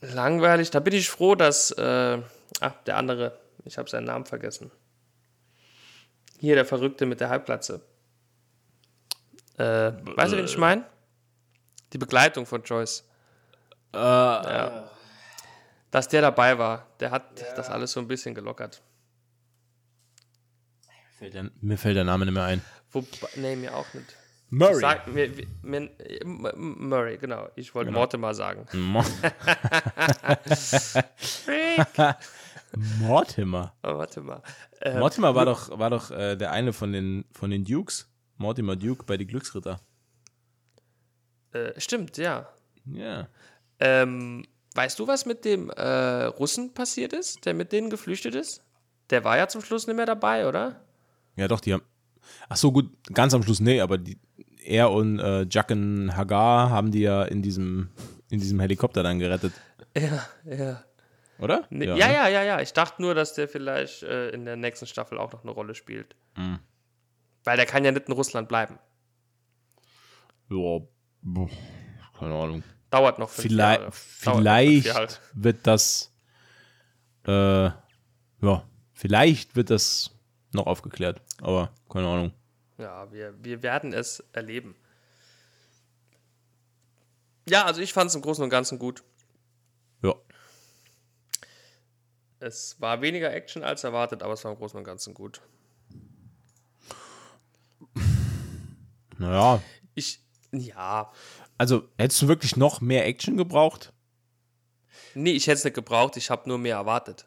langweilig. 0.00 0.70
Da 0.70 0.80
bin 0.80 0.94
ich 0.94 1.08
froh, 1.08 1.34
dass 1.34 1.70
äh, 1.72 2.22
ach, 2.60 2.72
der 2.84 2.96
andere, 2.96 3.38
ich 3.64 3.78
habe 3.78 3.88
seinen 3.88 4.04
Namen 4.04 4.24
vergessen. 4.24 4.70
Hier 6.38 6.54
der 6.54 6.64
Verrückte 6.64 7.06
mit 7.06 7.20
der 7.20 7.28
Halbglatze. 7.28 7.80
Äh, 9.58 9.92
weißt 10.16 10.32
du, 10.32 10.36
wen 10.36 10.44
ich 10.44 10.58
meine? 10.58 10.84
Die 11.92 11.98
Begleitung 11.98 12.46
von 12.46 12.62
Joyce. 12.62 13.04
Ja. 13.94 14.90
Dass 15.90 16.08
der 16.08 16.20
dabei 16.20 16.58
war, 16.58 16.86
der 17.00 17.10
hat 17.10 17.40
das 17.56 17.70
alles 17.70 17.92
so 17.92 18.00
ein 18.00 18.08
bisschen 18.08 18.34
gelockert. 18.34 18.82
Fällt 21.16 21.32
der, 21.32 21.50
mir 21.62 21.78
fällt 21.78 21.96
der 21.96 22.04
Name 22.04 22.26
nicht 22.26 22.34
mehr 22.34 22.44
ein. 22.44 22.62
Wobei, 22.90 23.28
nee, 23.36 23.56
mir 23.56 23.74
auch 23.74 23.86
nicht. 23.94 24.14
Murray. 24.48 24.80
Sag, 24.80 25.06
mir, 25.08 25.30
mir, 25.62 25.90
M- 26.22 26.88
Murray, 26.88 27.18
genau. 27.18 27.48
Ich 27.56 27.74
wollte 27.74 27.90
Mortimer 27.90 28.32
sagen. 28.34 28.66
Mo 28.72 29.02
Mortimer. 33.00 33.74
Aber 33.82 33.98
warte 33.98 34.20
mal. 34.20 34.42
Äh, 34.80 34.98
Mortimer 34.98 35.34
war 35.34 35.46
doch, 35.46 35.76
war 35.78 35.90
doch 35.90 36.10
äh, 36.10 36.36
der 36.36 36.52
eine 36.52 36.72
von 36.72 36.92
den, 36.92 37.24
von 37.32 37.50
den 37.50 37.64
Dukes. 37.64 38.08
Mortimer 38.38 38.76
Duke 38.76 39.04
bei 39.04 39.16
die 39.16 39.26
Glücksritter. 39.26 39.80
äh, 41.52 41.78
stimmt, 41.80 42.18
ja. 42.18 42.48
Ja. 42.84 43.28
Ähm, 43.80 44.44
weißt 44.74 44.98
du, 44.98 45.06
was 45.08 45.24
mit 45.26 45.44
dem 45.44 45.70
äh, 45.70 46.24
Russen 46.24 46.74
passiert 46.74 47.12
ist, 47.14 47.44
der 47.46 47.54
mit 47.54 47.72
denen 47.72 47.88
geflüchtet 47.90 48.34
ist? 48.34 48.62
Der 49.10 49.24
war 49.24 49.36
ja 49.38 49.48
zum 49.48 49.62
Schluss 49.62 49.86
nicht 49.86 49.96
mehr 49.96 50.06
dabei, 50.06 50.46
oder? 50.48 50.80
Ja, 51.36 51.48
doch, 51.48 51.60
die 51.60 51.72
haben. 51.72 51.82
Ach 52.48 52.56
so, 52.56 52.72
gut, 52.72 52.90
ganz 53.12 53.34
am 53.34 53.42
Schluss, 53.42 53.60
nee, 53.60 53.80
aber 53.80 53.98
die, 53.98 54.18
er 54.64 54.90
und 54.90 55.18
äh, 55.18 55.46
Jacken 55.50 56.16
Hagar 56.16 56.70
haben 56.70 56.90
die 56.90 57.00
ja 57.00 57.22
in 57.24 57.42
diesem, 57.42 57.88
in 58.30 58.40
diesem 58.40 58.60
Helikopter 58.60 59.02
dann 59.02 59.18
gerettet, 59.18 59.52
Ja, 59.96 60.26
ja. 60.44 60.82
oder? 61.38 61.66
Nee, 61.70 61.86
ja, 61.86 61.94
ne? 61.94 62.00
ja, 62.00 62.28
ja, 62.28 62.42
ja, 62.42 62.60
Ich 62.60 62.72
dachte 62.72 63.00
nur, 63.02 63.14
dass 63.14 63.34
der 63.34 63.48
vielleicht 63.48 64.02
äh, 64.02 64.30
in 64.30 64.44
der 64.44 64.56
nächsten 64.56 64.86
Staffel 64.86 65.18
auch 65.18 65.32
noch 65.32 65.42
eine 65.42 65.52
Rolle 65.52 65.74
spielt. 65.74 66.16
Mhm. 66.36 66.58
Weil 67.44 67.56
der 67.56 67.66
kann 67.66 67.84
ja 67.84 67.92
nicht 67.92 68.08
in 68.08 68.12
Russland 68.14 68.48
bleiben. 68.48 68.78
Ja, 70.50 70.80
keine 72.18 72.34
Ahnung. 72.34 72.62
Dauert 72.90 73.18
noch 73.18 73.28
fünf 73.28 73.48
Vielleicht, 73.48 73.80
Jahre. 73.80 73.92
Vielleicht 73.92 74.86
Jahre. 74.86 75.08
wird 75.34 75.66
das, 75.66 76.12
äh, 77.26 77.64
ja, 77.66 78.64
vielleicht 78.92 79.56
wird 79.56 79.70
das 79.70 80.15
noch 80.56 80.66
aufgeklärt, 80.66 81.20
aber 81.40 81.72
keine 81.88 82.08
Ahnung. 82.08 82.32
Ja, 82.78 83.10
wir, 83.12 83.34
wir 83.42 83.62
werden 83.62 83.92
es 83.92 84.22
erleben. 84.32 84.74
Ja, 87.48 87.64
also 87.64 87.80
ich 87.80 87.92
fand 87.92 88.10
es 88.10 88.14
im 88.16 88.22
Großen 88.22 88.42
und 88.42 88.50
Ganzen 88.50 88.78
gut. 88.78 89.04
Ja. 90.02 90.14
Es 92.40 92.80
war 92.80 93.00
weniger 93.00 93.32
Action 93.32 93.62
als 93.62 93.84
erwartet, 93.84 94.22
aber 94.22 94.34
es 94.34 94.44
war 94.44 94.52
im 94.52 94.58
Großen 94.58 94.76
und 94.76 94.84
Ganzen 94.84 95.14
gut. 95.14 95.40
Naja, 99.18 99.62
Ich, 99.94 100.20
ja, 100.52 101.10
also 101.56 101.88
hättest 101.96 102.20
du 102.20 102.28
wirklich 102.28 102.56
noch 102.56 102.82
mehr 102.82 103.06
Action 103.06 103.36
gebraucht? 103.38 103.92
nee, 105.14 105.30
ich 105.32 105.46
hätte 105.46 105.54
es 105.56 105.64
nicht 105.64 105.72
gebraucht, 105.72 106.18
ich 106.18 106.28
habe 106.28 106.46
nur 106.46 106.58
mehr 106.58 106.76
erwartet. 106.76 107.26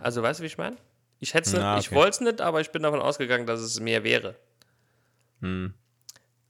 Also, 0.00 0.22
weißt 0.22 0.40
du, 0.40 0.42
wie 0.42 0.48
ich 0.48 0.58
meine? 0.58 0.76
Ich 1.22 1.34
hätte 1.34 1.50
nicht, 1.50 1.78
ich 1.78 1.86
okay. 1.86 1.94
wollte 1.94 2.10
es 2.10 2.20
nicht, 2.20 2.40
aber 2.40 2.60
ich 2.60 2.72
bin 2.72 2.82
davon 2.82 3.00
ausgegangen, 3.00 3.46
dass 3.46 3.60
es 3.60 3.78
mehr 3.78 4.02
wäre. 4.02 4.34
Hm. 5.40 5.72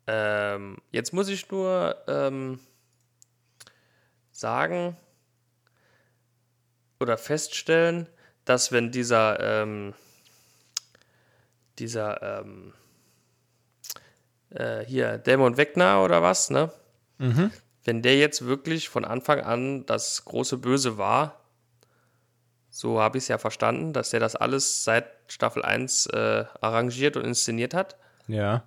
Ähm, 0.07 0.79
jetzt 0.91 1.13
muss 1.13 1.29
ich 1.29 1.51
nur 1.51 2.03
ähm, 2.09 2.59
sagen 4.31 4.97
oder 7.01 7.19
feststellen, 7.19 8.09
dass 8.47 8.73
wenn 8.73 8.91
dieser 8.91 9.41
ähm, 9.41 9.93
dieser 11.79 12.41
ähm, 12.41 12.73
äh, 14.49 14.87
hier 14.87 15.19
Dämon 15.19 15.59
Wegner 15.59 16.03
oder 16.03 16.23
was, 16.23 16.49
ne? 16.49 16.73
Wenn 17.85 18.01
der 18.01 18.17
jetzt 18.17 18.47
wirklich 18.47 18.89
von 18.89 19.05
Anfang 19.05 19.41
an 19.41 19.85
das 19.85 20.25
große 20.25 20.57
Böse 20.57 20.97
war, 20.97 21.42
so 22.75 23.01
habe 23.01 23.19
ich 23.19 23.25
es 23.25 23.29
ja 23.29 23.37
verstanden, 23.37 23.93
dass 23.93 24.11
der 24.11 24.19
das 24.21 24.35
alles 24.35 24.83
seit 24.83 25.05
Staffel 25.29 25.63
1 25.63 26.07
äh, 26.07 26.47
arrangiert 26.63 27.17
und 27.19 27.25
inszeniert 27.25 27.75
hat, 27.75 27.97
Ja. 28.27 28.65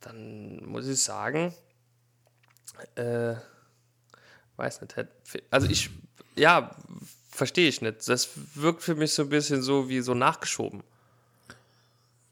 dann 0.00 0.62
muss 0.66 0.86
ich 0.86 1.02
sagen, 1.02 1.54
äh, 2.94 3.34
weiß 4.56 4.82
nicht, 4.82 4.94
also 5.50 5.66
ich, 5.68 5.90
ja, 6.36 6.70
verstehe 7.30 7.68
ich 7.68 7.80
nicht. 7.80 8.06
Das 8.08 8.28
wirkt 8.54 8.82
für 8.82 8.94
mich 8.94 9.12
so 9.14 9.22
ein 9.22 9.28
bisschen 9.30 9.62
so 9.62 9.88
wie 9.88 10.00
so 10.00 10.14
nachgeschoben. 10.14 10.82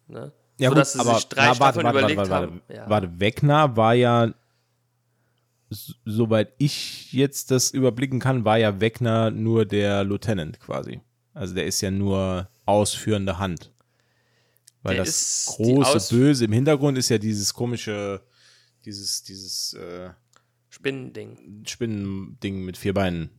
Ne? 0.07 0.33
Ja, 0.59 0.69
so, 0.69 0.75
gut, 0.75 0.81
dass 0.81 0.93
sie 0.93 1.01
aber 1.01 1.15
sich 1.15 1.29
drei 1.29 1.47
na, 1.49 1.55
Staffeln 1.55 1.85
warte, 1.87 1.99
überlegt 1.99 2.19
warte, 2.19 2.31
warte, 2.31 2.47
haben. 2.47 2.63
Warte, 2.69 2.75
Ja. 2.81 2.91
warte, 2.91 3.21
Wegner 3.21 3.77
war 3.77 3.95
ja, 3.95 4.33
soweit 6.05 6.53
ich 6.59 7.13
jetzt 7.13 7.51
das 7.51 7.71
überblicken 7.71 8.21
kann, 8.21 8.45
war 8.45 8.59
ja 8.59 8.81
Wegner 8.81 9.31
nur 9.31 9.65
der 9.65 10.05
Lieutenant 10.05 10.61
quasi. 10.61 11.01
Also 11.33 11.55
der 11.55 11.67
ist 11.67 11.81
ja 11.81 11.91
nur 11.91 12.49
ausführende 12.65 13.39
Hand. 13.39 13.73
Weil 14.83 14.97
Der 14.97 15.05
das 15.05 15.47
große 15.57 16.15
Böse 16.15 16.45
im 16.45 16.53
Hintergrund 16.53 16.99
ist 16.99 17.09
ja 17.09 17.19
dieses 17.19 17.55
komische, 17.55 18.21
dieses, 18.85 19.23
dieses 19.23 19.73
äh, 19.75 20.11
Spinnending. 20.69 21.65
Spinnending 21.67 22.65
mit 22.65 22.77
vier 22.77 22.93
Beinen. 22.93 23.31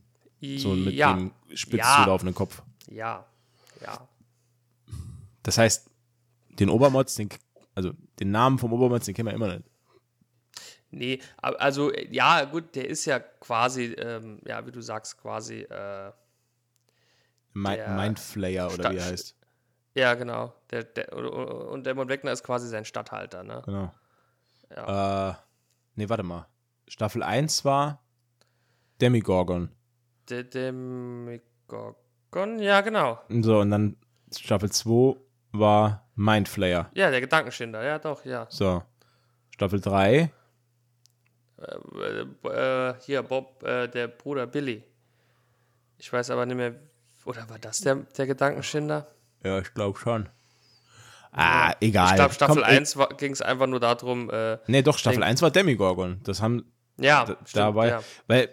So 0.56 0.74
mit 0.74 0.94
ja. 0.94 1.14
dem 1.14 1.30
spitz 1.54 1.80
Ja. 1.80 2.02
zulaufenden 2.02 2.34
Kopf. 2.34 2.62
Ja. 2.90 3.24
Ja. 3.80 4.08
Das 5.42 5.58
heißt, 5.58 5.88
den 6.58 6.68
Obermotz, 6.68 7.14
den, 7.14 7.28
also 7.74 7.92
den 8.18 8.30
Namen 8.30 8.58
vom 8.58 8.72
Obermotz, 8.72 9.06
den 9.06 9.14
kennen 9.14 9.28
wir 9.28 9.34
immer 9.34 9.54
nicht. 9.54 9.68
Nee, 10.96 11.20
also, 11.38 11.92
äh, 11.92 12.08
ja, 12.10 12.44
gut, 12.44 12.74
der 12.74 12.88
ist 12.88 13.04
ja 13.04 13.20
quasi, 13.20 13.94
ähm, 13.98 14.40
ja, 14.46 14.64
wie 14.66 14.72
du 14.72 14.80
sagst, 14.80 15.18
quasi, 15.20 15.60
äh, 15.62 16.10
Mi- 17.54 17.76
Mindflayer 17.96 18.72
oder 18.72 18.90
wie 18.92 18.96
er 18.96 19.04
heißt. 19.06 19.34
ja, 19.94 20.14
genau. 20.14 20.52
Der, 20.70 20.84
der, 20.84 21.12
und 21.14 21.86
Dämon 21.86 22.08
Wegner 22.08 22.32
ist 22.32 22.42
quasi 22.44 22.68
sein 22.68 22.84
Statthalter, 22.84 23.42
ne? 23.42 23.62
Genau. 23.64 23.92
Äh, 25.30 25.34
nee, 25.94 26.08
warte 26.08 26.22
mal. 26.22 26.46
Staffel 26.88 27.22
1 27.22 27.64
war 27.64 28.02
Demigorgon. 29.00 29.70
Der 30.28 30.44
Demigorgon, 30.44 31.94
ja, 32.58 32.80
genau. 32.80 33.20
So, 33.28 33.60
und 33.60 33.70
dann 33.70 33.96
Staffel 34.36 34.70
2 34.70 35.16
war 35.52 36.06
Mindflayer. 36.14 36.90
Ja, 36.94 37.10
der 37.10 37.20
Gedankenschinder, 37.20 37.82
ja, 37.84 37.98
doch, 37.98 38.24
ja. 38.24 38.46
So. 38.50 38.82
Staffel 39.50 39.80
3, 39.80 40.30
Äh, 41.66 42.48
äh, 42.48 42.94
hier, 43.00 43.22
Bob, 43.22 43.62
äh, 43.62 43.88
der 43.88 44.08
Bruder 44.08 44.46
Billy. 44.46 44.82
Ich 45.98 46.12
weiß 46.12 46.30
aber 46.30 46.46
nicht 46.46 46.56
mehr, 46.56 46.74
oder 47.24 47.48
war 47.48 47.58
das 47.58 47.80
der, 47.80 47.96
der 48.16 48.26
Gedankenschinder? 48.26 49.06
ja, 49.42 49.58
ich 49.60 49.72
glaube 49.74 49.98
schon. 49.98 50.28
Ah, 51.32 51.74
egal. 51.80 52.10
Ich 52.10 52.14
glaube, 52.14 52.34
Staffel 52.34 52.62
Komm, 52.62 52.64
ey, 52.64 52.78
1 52.78 52.98
ging 53.18 53.32
es 53.32 53.42
einfach 53.42 53.66
nur 53.66 53.80
darum, 53.80 54.30
äh, 54.30 54.58
Nee, 54.66 54.82
doch, 54.82 54.96
Staffel 54.96 55.22
1 55.22 55.42
war 55.42 55.50
Demigorgon. 55.50 56.20
Das 56.24 56.40
haben 56.40 56.64
ja, 56.98 57.24
da, 57.24 57.36
stimmt, 57.44 57.56
dabei. 57.56 57.88
ja. 57.88 58.02
Weil 58.26 58.48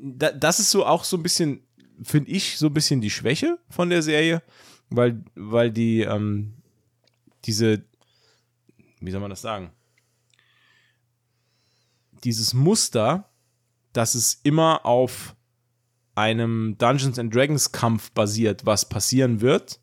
da, 0.00 0.30
das 0.30 0.60
ist 0.60 0.70
so 0.70 0.86
auch 0.86 1.04
so 1.04 1.16
ein 1.16 1.22
bisschen, 1.22 1.66
finde 2.02 2.30
ich, 2.30 2.56
so 2.56 2.66
ein 2.66 2.74
bisschen 2.74 3.00
die 3.00 3.10
Schwäche 3.10 3.58
von 3.68 3.90
der 3.90 4.02
Serie, 4.02 4.42
weil, 4.88 5.24
weil 5.34 5.72
die, 5.72 6.02
ähm, 6.02 6.54
diese, 7.44 7.82
wie 9.00 9.10
soll 9.10 9.20
man 9.20 9.30
das 9.30 9.42
sagen? 9.42 9.72
Dieses 12.24 12.54
Muster, 12.54 13.30
dass 13.92 14.14
es 14.14 14.40
immer 14.42 14.84
auf 14.84 15.34
einem 16.14 16.76
Dungeons 16.78 17.18
and 17.18 17.34
Dragons 17.34 17.72
Kampf 17.72 18.10
basiert, 18.10 18.66
was 18.66 18.88
passieren 18.88 19.40
wird, 19.40 19.80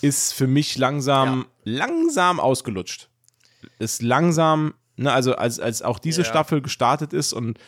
ist 0.00 0.32
für 0.32 0.46
mich 0.46 0.78
langsam, 0.78 1.46
langsam 1.64 2.40
ausgelutscht. 2.40 3.10
Ist 3.78 4.02
langsam, 4.02 4.74
ne, 4.96 5.12
also 5.12 5.34
als, 5.34 5.60
als 5.60 5.82
auch 5.82 5.98
diese 5.98 6.22
Ja. 6.22 6.28
Staffel 6.28 6.62
gestartet 6.62 7.12
ist 7.12 7.32
und 7.32 7.58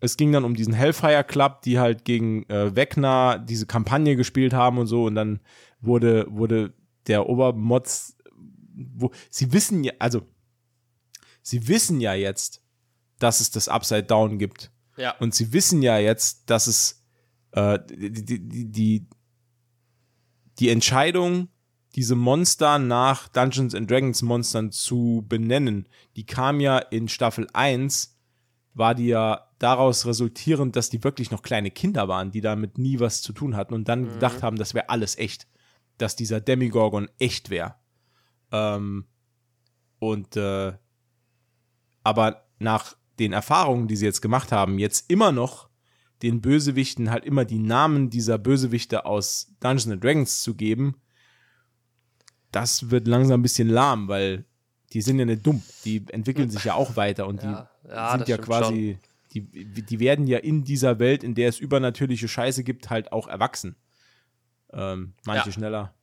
es 0.00 0.16
ging 0.16 0.30
dann 0.32 0.44
um 0.44 0.54
diesen 0.54 0.74
Hellfire 0.74 1.24
Club, 1.24 1.62
die 1.62 1.78
halt 1.78 2.04
gegen 2.04 2.48
äh, 2.50 2.76
Wegner 2.76 3.38
diese 3.38 3.66
Kampagne 3.66 4.14
gespielt 4.16 4.52
haben 4.52 4.78
und 4.78 4.86
so 4.86 5.04
und 5.04 5.14
dann 5.14 5.40
wurde, 5.80 6.26
wurde 6.28 6.74
der 7.06 7.28
Obermods, 7.28 8.16
wo, 8.74 9.10
sie 9.30 9.52
wissen 9.52 9.84
ja, 9.84 9.92
also 9.98 10.22
sie 11.42 11.66
wissen 11.68 12.00
ja 12.00 12.12
jetzt, 12.14 12.62
dass 13.18 13.40
es 13.40 13.50
das 13.50 13.68
Upside 13.68 14.04
Down 14.04 14.38
gibt. 14.38 14.70
Ja. 14.96 15.14
Und 15.18 15.34
sie 15.34 15.52
wissen 15.52 15.82
ja 15.82 15.98
jetzt, 15.98 16.48
dass 16.50 16.66
es 16.66 17.04
äh, 17.52 17.78
die, 17.88 18.24
die, 18.24 18.70
die, 18.70 19.06
die 20.58 20.68
Entscheidung, 20.68 21.48
diese 21.94 22.14
Monster 22.14 22.78
nach 22.78 23.28
Dungeons 23.28 23.74
and 23.74 23.90
Dragons 23.90 24.22
Monstern 24.22 24.70
zu 24.70 25.24
benennen, 25.28 25.88
die 26.16 26.26
kam 26.26 26.60
ja 26.60 26.78
in 26.78 27.08
Staffel 27.08 27.46
1, 27.52 28.18
war 28.74 28.94
die 28.94 29.06
ja 29.06 29.46
daraus 29.58 30.04
resultierend, 30.04 30.76
dass 30.76 30.90
die 30.90 31.02
wirklich 31.02 31.30
noch 31.30 31.42
kleine 31.42 31.70
Kinder 31.70 32.08
waren, 32.08 32.30
die 32.30 32.42
damit 32.42 32.76
nie 32.76 33.00
was 33.00 33.22
zu 33.22 33.32
tun 33.32 33.56
hatten 33.56 33.72
und 33.72 33.88
dann 33.88 34.08
gedacht 34.12 34.42
haben, 34.42 34.56
das 34.56 34.74
wäre 34.74 34.90
alles 34.90 35.16
echt. 35.16 35.46
Dass 35.96 36.14
dieser 36.14 36.42
Demigorgon 36.42 37.08
echt 37.18 37.48
wäre. 37.48 37.76
Ähm, 38.52 39.06
und 39.98 40.36
äh, 40.36 40.74
aber 42.02 42.44
nach 42.58 42.96
den 43.18 43.32
Erfahrungen, 43.32 43.88
die 43.88 43.96
sie 43.96 44.04
jetzt 44.04 44.20
gemacht 44.22 44.52
haben, 44.52 44.78
jetzt 44.78 45.10
immer 45.10 45.32
noch 45.32 45.68
den 46.22 46.40
Bösewichten 46.40 47.10
halt 47.10 47.24
immer 47.24 47.44
die 47.44 47.58
Namen 47.58 48.08
dieser 48.10 48.38
Bösewichte 48.38 49.04
aus 49.04 49.52
Dungeons 49.60 49.88
and 49.88 50.02
Dragons 50.02 50.42
zu 50.42 50.54
geben, 50.54 50.96
das 52.52 52.90
wird 52.90 53.06
langsam 53.06 53.40
ein 53.40 53.42
bisschen 53.42 53.68
lahm, 53.68 54.08
weil 54.08 54.44
die 54.92 55.02
sind 55.02 55.18
ja 55.18 55.24
nicht 55.24 55.46
dumm. 55.46 55.62
Die 55.84 56.04
entwickeln 56.10 56.48
sich 56.48 56.64
ja 56.64 56.74
auch 56.74 56.96
weiter 56.96 57.26
und 57.26 57.42
Ja, 57.42 57.68
die 57.84 57.88
ja, 57.90 58.12
sind 58.16 58.28
ja 58.28 58.38
quasi, 58.38 58.98
die, 59.32 59.42
die 59.42 60.00
werden 60.00 60.26
ja 60.26 60.38
in 60.38 60.64
dieser 60.64 60.98
Welt, 60.98 61.22
in 61.22 61.34
der 61.34 61.48
es 61.48 61.58
übernatürliche 61.58 62.28
Scheiße 62.28 62.64
gibt, 62.64 62.88
halt 62.88 63.12
auch 63.12 63.28
erwachsen. 63.28 63.76
Ähm, 64.72 65.12
manche 65.26 65.48
Ja. 65.50 65.52
schneller 65.52 65.94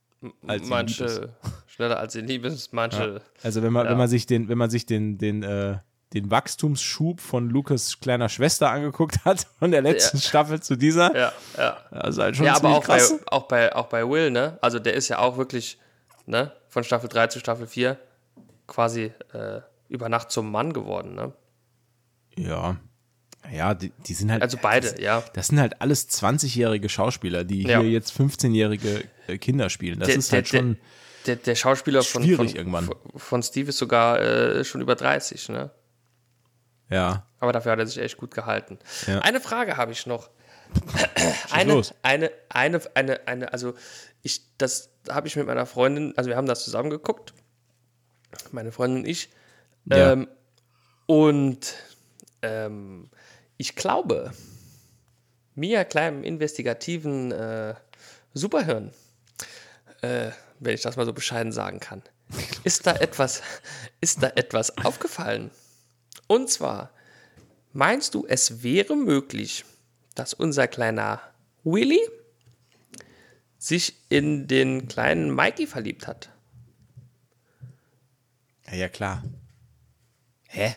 als 0.46 0.68
manche 0.68 1.34
schneller 1.66 1.98
als 1.98 2.14
ihnen 2.14 2.28
lieb 2.28 2.44
ist, 2.44 2.72
manche. 2.72 3.20
Also 3.42 3.62
wenn 3.62 3.72
man, 3.72 3.86
Ja. 3.86 3.90
wenn 3.90 3.98
man 3.98 4.08
sich 4.08 4.26
den, 4.26 4.48
wenn 4.48 4.58
man 4.58 4.70
sich 4.70 4.86
den, 4.86 5.18
den, 5.18 5.42
äh, 5.42 5.78
den 6.14 6.30
Wachstumsschub 6.30 7.20
von 7.20 7.50
Lukas 7.50 7.98
kleiner 8.00 8.28
Schwester 8.28 8.70
angeguckt 8.70 9.24
hat, 9.24 9.46
von 9.58 9.70
der 9.72 9.82
letzten 9.82 10.18
Staffel 10.18 10.60
zu 10.62 10.76
dieser, 10.76 11.14
Ja, 11.14 11.32
ja. 11.58 12.00
ist 12.08 12.18
halt 12.18 12.36
schon 12.36 12.46
Ja, 12.46 12.54
aber 12.56 12.70
auch 12.70 12.86
bei, 12.86 13.02
auch, 13.26 13.42
bei, 13.48 13.74
auch 13.74 13.86
bei 13.88 14.08
Will, 14.08 14.30
ne? 14.30 14.58
Also 14.62 14.78
der 14.78 14.94
ist 14.94 15.08
ja 15.08 15.18
auch 15.18 15.36
wirklich, 15.36 15.78
ne? 16.26 16.52
Von 16.68 16.84
Staffel 16.84 17.08
3 17.08 17.26
zu 17.26 17.40
Staffel 17.40 17.66
4 17.66 17.98
quasi 18.66 19.12
äh, 19.32 19.60
über 19.88 20.08
Nacht 20.08 20.30
zum 20.30 20.50
Mann 20.50 20.72
geworden, 20.72 21.14
ne? 21.14 21.32
Ja. 22.36 22.76
Ja, 23.52 23.74
die, 23.74 23.92
die 24.06 24.14
sind 24.14 24.32
halt. 24.32 24.40
Also 24.42 24.56
beide, 24.60 24.90
das, 24.90 25.00
ja. 25.00 25.22
Das 25.34 25.48
sind 25.48 25.60
halt 25.60 25.80
alles 25.82 26.08
20-jährige 26.08 26.88
Schauspieler, 26.88 27.44
die 27.44 27.62
Ja. 27.64 27.80
hier 27.80 27.90
jetzt 27.90 28.18
15-jährige 28.18 29.04
äh, 29.26 29.36
Kinder 29.38 29.68
spielen. 29.68 29.98
Das 29.98 30.08
Der- 30.08 30.16
ist 30.16 30.32
halt 30.32 30.50
der- 30.52 30.58
schon. 30.58 30.76
Der, 31.26 31.36
der 31.36 31.54
Schauspieler 31.54 32.02
von, 32.02 32.22
von, 32.22 32.22
Schwierig 32.22 32.54
irgendwann. 32.56 32.84
von, 32.86 32.96
von 33.16 33.42
Steve 33.42 33.70
ist 33.70 33.78
sogar 33.78 34.20
äh, 34.20 34.62
schon 34.64 34.80
über 34.82 34.94
30, 34.94 35.48
ne? 35.50 35.70
Ja. 36.90 37.26
Aber 37.40 37.52
dafür 37.52 37.72
hat 37.72 37.78
er 37.78 37.86
sich 37.86 37.98
echt 37.98 38.16
gut 38.16 38.32
gehalten. 38.32 38.78
Ja. 39.06 39.20
Eine 39.20 39.40
Frage 39.40 39.76
habe 39.76 39.92
ich 39.92 40.06
noch. 40.06 40.30
eine, 41.50 41.74
los. 41.74 41.94
eine, 42.02 42.30
eine, 42.48 42.80
eine, 42.94 43.26
eine, 43.26 43.52
also 43.52 43.74
ich, 44.22 44.42
das 44.58 44.90
habe 45.08 45.28
ich 45.28 45.36
mit 45.36 45.46
meiner 45.46 45.66
Freundin, 45.66 46.14
also 46.16 46.30
wir 46.30 46.36
haben 46.36 46.46
das 46.46 46.64
zusammen 46.64 46.90
geguckt, 46.90 47.34
meine 48.50 48.72
Freundin 48.72 49.00
und 49.00 49.08
ich. 49.08 49.30
Ja. 49.86 50.12
Ähm, 50.12 50.28
und 51.06 51.74
ähm, 52.42 53.10
ich 53.56 53.76
glaube, 53.76 54.32
mir 55.54 55.84
kleinem 55.84 56.24
investigativen 56.24 57.32
äh, 57.32 57.74
Superhirn, 58.32 58.92
äh, 60.00 60.30
wenn 60.58 60.74
ich 60.74 60.82
das 60.82 60.96
mal 60.96 61.06
so 61.06 61.12
bescheiden 61.12 61.52
sagen 61.52 61.80
kann, 61.80 62.02
ist 62.64 62.86
da 62.86 62.94
etwas, 62.96 63.42
ist 64.00 64.22
da 64.22 64.28
etwas 64.28 64.76
aufgefallen. 64.78 65.50
Und 66.26 66.50
zwar, 66.50 66.90
meinst 67.72 68.14
du, 68.14 68.26
es 68.26 68.62
wäre 68.62 68.96
möglich, 68.96 69.64
dass 70.14 70.34
unser 70.34 70.68
kleiner 70.68 71.20
Willy 71.64 72.00
sich 73.58 73.94
in 74.08 74.46
den 74.46 74.88
kleinen 74.88 75.34
Mikey 75.34 75.66
verliebt 75.66 76.06
hat? 76.06 76.30
Ja, 78.66 78.74
ja, 78.74 78.88
klar. 78.88 79.22
Hä? 80.48 80.76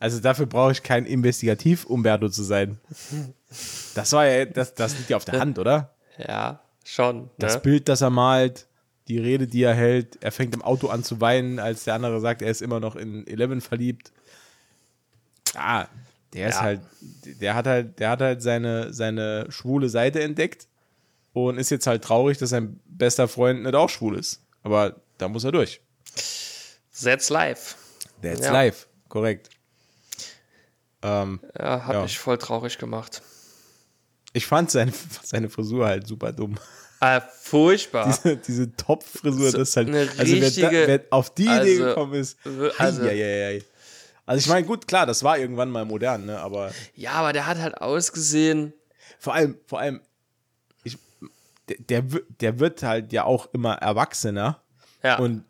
Also 0.00 0.20
dafür 0.20 0.46
brauche 0.46 0.72
ich 0.72 0.82
kein 0.82 1.06
Investigativ-Umberto 1.06 2.28
zu 2.28 2.42
sein. 2.44 2.78
Das 3.94 4.12
war 4.12 4.26
ja, 4.26 4.44
das, 4.44 4.74
das 4.74 4.96
liegt 4.96 5.10
ja 5.10 5.16
auf 5.16 5.24
der 5.24 5.40
Hand, 5.40 5.58
oder? 5.58 5.94
Ja, 6.18 6.62
schon. 6.84 7.30
Das 7.38 7.54
ne? 7.54 7.60
Bild, 7.60 7.88
das 7.88 8.00
er 8.00 8.10
malt, 8.10 8.68
die 9.08 9.18
Rede, 9.18 9.46
die 9.46 9.62
er 9.62 9.74
hält, 9.74 10.22
er 10.22 10.30
fängt 10.30 10.54
im 10.54 10.62
Auto 10.62 10.88
an 10.88 11.02
zu 11.02 11.20
weinen, 11.20 11.58
als 11.58 11.84
der 11.84 11.94
andere 11.94 12.20
sagt, 12.20 12.42
er 12.42 12.50
ist 12.50 12.62
immer 12.62 12.78
noch 12.78 12.94
in 12.94 13.26
Eleven 13.26 13.60
verliebt. 13.60 14.12
Ah, 15.56 15.86
der 16.34 16.48
ist 16.48 16.56
Ja. 16.56 16.60
halt, 16.62 16.80
der 17.40 17.54
hat 17.54 17.66
halt, 17.66 17.98
der 17.98 18.10
hat 18.10 18.20
halt 18.20 18.42
seine, 18.42 18.92
seine 18.92 19.46
schwule 19.50 19.88
Seite 19.88 20.22
entdeckt 20.22 20.66
und 21.32 21.58
ist 21.58 21.70
jetzt 21.70 21.86
halt 21.86 22.02
traurig, 22.04 22.38
dass 22.38 22.50
sein 22.50 22.80
bester 22.86 23.28
Freund 23.28 23.62
nicht 23.62 23.74
auch 23.74 23.88
schwul 23.88 24.18
ist. 24.18 24.42
Aber 24.62 25.00
da 25.18 25.28
muss 25.28 25.44
er 25.44 25.52
durch. 25.52 25.80
That's 27.02 27.30
live. 27.30 27.76
That's 28.22 28.40
Ja. 28.40 28.52
life, 28.52 28.86
korrekt. 29.08 29.50
Ähm, 31.02 31.40
Ja, 31.58 31.84
hat 31.86 31.94
Ja. 31.94 32.02
mich 32.02 32.18
voll 32.18 32.38
traurig 32.38 32.78
gemacht. 32.78 33.22
ich 34.32 34.46
fand 34.46 34.70
seine, 34.70 34.92
seine 35.22 35.48
Frisur 35.48 35.86
halt 35.86 36.06
super 36.06 36.32
dumm. 36.32 36.56
Ah, 37.00 37.20
furchtbar. 37.20 38.06
Diese, 38.24 38.36
diese 38.36 38.76
Top-Frisur, 38.76 39.50
So 39.52 39.58
das 39.58 39.68
ist 39.70 39.76
halt. 39.76 39.88
eine 39.88 40.00
also, 40.00 40.16
wer, 40.18 40.40
da, 40.40 40.46
richtige- 40.46 40.84
wer 40.88 41.00
auf 41.10 41.32
die 41.32 41.44
Idee 41.44 41.52
also, 41.54 41.84
gekommen 41.84 42.14
ist. 42.14 42.36
also- 42.44 42.70
Also, 42.76 43.02
also 44.28 44.40
ich 44.40 44.46
meine, 44.48 44.66
gut, 44.66 44.86
klar, 44.86 45.06
das 45.06 45.22
war 45.24 45.38
irgendwann 45.38 45.70
mal 45.70 45.84
modern, 45.84 46.26
ne? 46.26 46.38
Aber 46.38 46.72
ja, 46.94 47.12
aber 47.12 47.32
der 47.32 47.46
hat 47.46 47.58
halt 47.58 47.80
ausgesehen. 47.80 48.72
vor 49.18 49.34
allem, 49.34 49.58
vor 49.66 49.80
allem, 49.80 50.00
ich, 50.84 50.98
der, 51.68 51.76
der, 51.78 52.12
wi- 52.12 52.24
der 52.40 52.58
wird 52.60 52.82
halt 52.82 53.12
ja 53.12 53.24
auch 53.24 53.52
immer 53.52 53.74
erwachsener. 53.74 54.62
Ja, 55.02 55.18
Und 55.18 55.44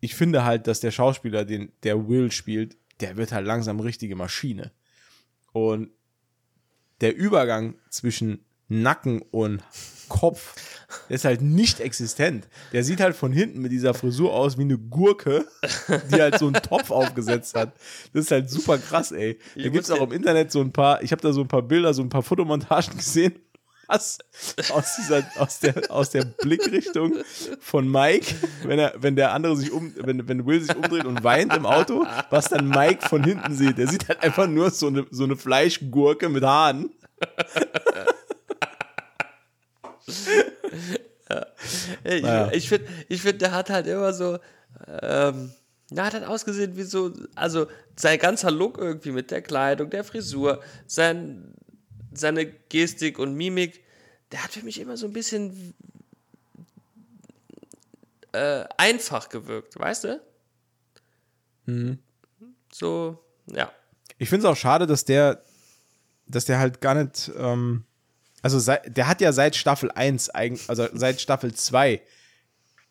ich 0.00 0.14
finde 0.14 0.44
halt, 0.44 0.66
dass 0.66 0.80
der 0.80 0.90
Schauspieler, 0.90 1.44
den 1.44 1.72
der 1.82 2.08
Will 2.08 2.30
spielt, 2.32 2.76
der 3.00 3.16
wird 3.16 3.32
halt 3.32 3.46
langsam 3.46 3.80
richtige 3.80 4.16
Maschine. 4.16 4.72
Und 5.52 5.90
der 7.00 7.14
Übergang 7.16 7.74
zwischen 7.90 8.44
Nacken 8.68 9.20
und 9.22 9.62
Kopf, 10.08 10.54
der 11.08 11.16
ist 11.16 11.24
halt 11.24 11.42
nicht 11.42 11.80
existent. 11.80 12.46
Der 12.72 12.84
sieht 12.84 13.00
halt 13.00 13.16
von 13.16 13.32
hinten 13.32 13.60
mit 13.60 13.72
dieser 13.72 13.94
Frisur 13.94 14.32
aus 14.32 14.58
wie 14.58 14.62
eine 14.62 14.78
Gurke, 14.78 15.46
die 16.10 16.20
halt 16.20 16.38
so 16.38 16.46
einen 16.46 16.62
Topf 16.62 16.90
aufgesetzt 16.90 17.54
hat. 17.54 17.72
Das 18.12 18.26
ist 18.26 18.30
halt 18.30 18.50
super 18.50 18.78
krass, 18.78 19.12
ey. 19.12 19.38
Da 19.56 19.68
gibt 19.68 19.84
es 19.84 19.90
auch 19.90 20.02
im 20.02 20.12
Internet 20.12 20.52
so 20.52 20.60
ein 20.60 20.72
paar, 20.72 21.02
ich 21.02 21.12
habe 21.12 21.22
da 21.22 21.32
so 21.32 21.40
ein 21.40 21.48
paar 21.48 21.62
Bilder, 21.62 21.94
so 21.94 22.02
ein 22.02 22.08
paar 22.08 22.22
Fotomontagen 22.22 22.96
gesehen. 22.96 23.34
Was? 23.86 24.18
Aus, 24.72 24.96
dieser, 24.96 25.22
aus, 25.36 25.60
der, 25.60 25.90
aus 25.90 26.10
der 26.10 26.24
Blickrichtung 26.24 27.16
von 27.60 27.90
Mike, 27.90 28.34
wenn, 28.64 28.78
er, 28.78 28.94
wenn 28.96 29.14
der 29.14 29.32
andere 29.32 29.56
sich 29.56 29.72
um, 29.72 29.92
wenn, 29.96 30.26
wenn 30.26 30.46
Will 30.46 30.60
sich 30.60 30.74
umdreht 30.74 31.04
und 31.04 31.22
weint 31.22 31.54
im 31.54 31.66
Auto, 31.66 32.06
was 32.30 32.48
dann 32.48 32.68
Mike 32.68 33.06
von 33.06 33.22
hinten 33.22 33.54
sieht. 33.54 33.76
Der 33.76 33.86
sieht 33.86 34.08
halt 34.08 34.22
einfach 34.22 34.46
nur 34.46 34.70
so 34.70 34.86
eine, 34.86 35.06
so 35.10 35.24
eine 35.24 35.36
Fleischgurke 35.36 36.30
mit 36.30 36.44
Haaren. 36.44 36.90
Ich, 42.04 42.22
naja. 42.22 42.50
ich 42.52 42.68
finde, 42.68 42.86
ich 43.08 43.22
find, 43.22 43.40
der 43.40 43.52
hat 43.52 43.70
halt 43.70 43.86
immer 43.86 44.12
so. 44.12 44.38
Ähm, 45.02 45.52
der 45.90 46.04
hat 46.04 46.14
halt 46.14 46.24
ausgesehen 46.24 46.76
wie 46.76 46.82
so. 46.82 47.12
Also 47.34 47.66
sein 47.96 48.18
ganzer 48.18 48.50
Look 48.50 48.78
irgendwie 48.78 49.12
mit 49.12 49.30
der 49.30 49.42
Kleidung, 49.42 49.90
der 49.90 50.04
Frisur, 50.04 50.62
sein, 50.86 51.54
seine 52.12 52.46
Gestik 52.46 53.18
und 53.18 53.34
Mimik. 53.34 53.84
Der 54.32 54.42
hat 54.42 54.52
für 54.52 54.64
mich 54.64 54.80
immer 54.80 54.96
so 54.96 55.06
ein 55.06 55.12
bisschen. 55.12 55.74
äh, 58.32 58.64
einfach 58.76 59.28
gewirkt, 59.28 59.78
weißt 59.78 60.04
du? 60.04 60.20
Mhm. 61.66 61.98
So, 62.72 63.24
ja. 63.46 63.70
Ich 64.18 64.28
finde 64.28 64.46
es 64.46 64.52
auch 64.52 64.56
schade, 64.56 64.86
dass 64.86 65.04
der, 65.04 65.42
dass 66.26 66.44
der 66.44 66.58
halt 66.58 66.80
gar 66.80 66.94
nicht, 66.94 67.30
ähm, 67.36 67.84
also 68.44 68.58
seit, 68.58 68.96
der 68.96 69.08
hat 69.08 69.20
ja 69.20 69.32
seit 69.32 69.56
Staffel 69.56 69.90
1, 69.90 70.30
eigen- 70.34 70.60
also 70.68 70.86
seit 70.92 71.20
Staffel 71.20 71.52
2 71.54 72.00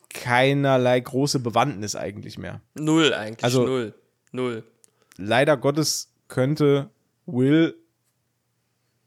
keinerlei 0.10 1.00
große 1.00 1.40
Bewandtnis 1.40 1.96
eigentlich 1.96 2.38
mehr. 2.38 2.62
Null 2.76 3.14
eigentlich, 3.14 3.44
Also- 3.44 3.66
null. 3.66 3.94
Null. 4.32 4.64
Leider 5.18 5.58
Gottes 5.58 6.12
könnte 6.28 6.90
Will, 7.26 7.76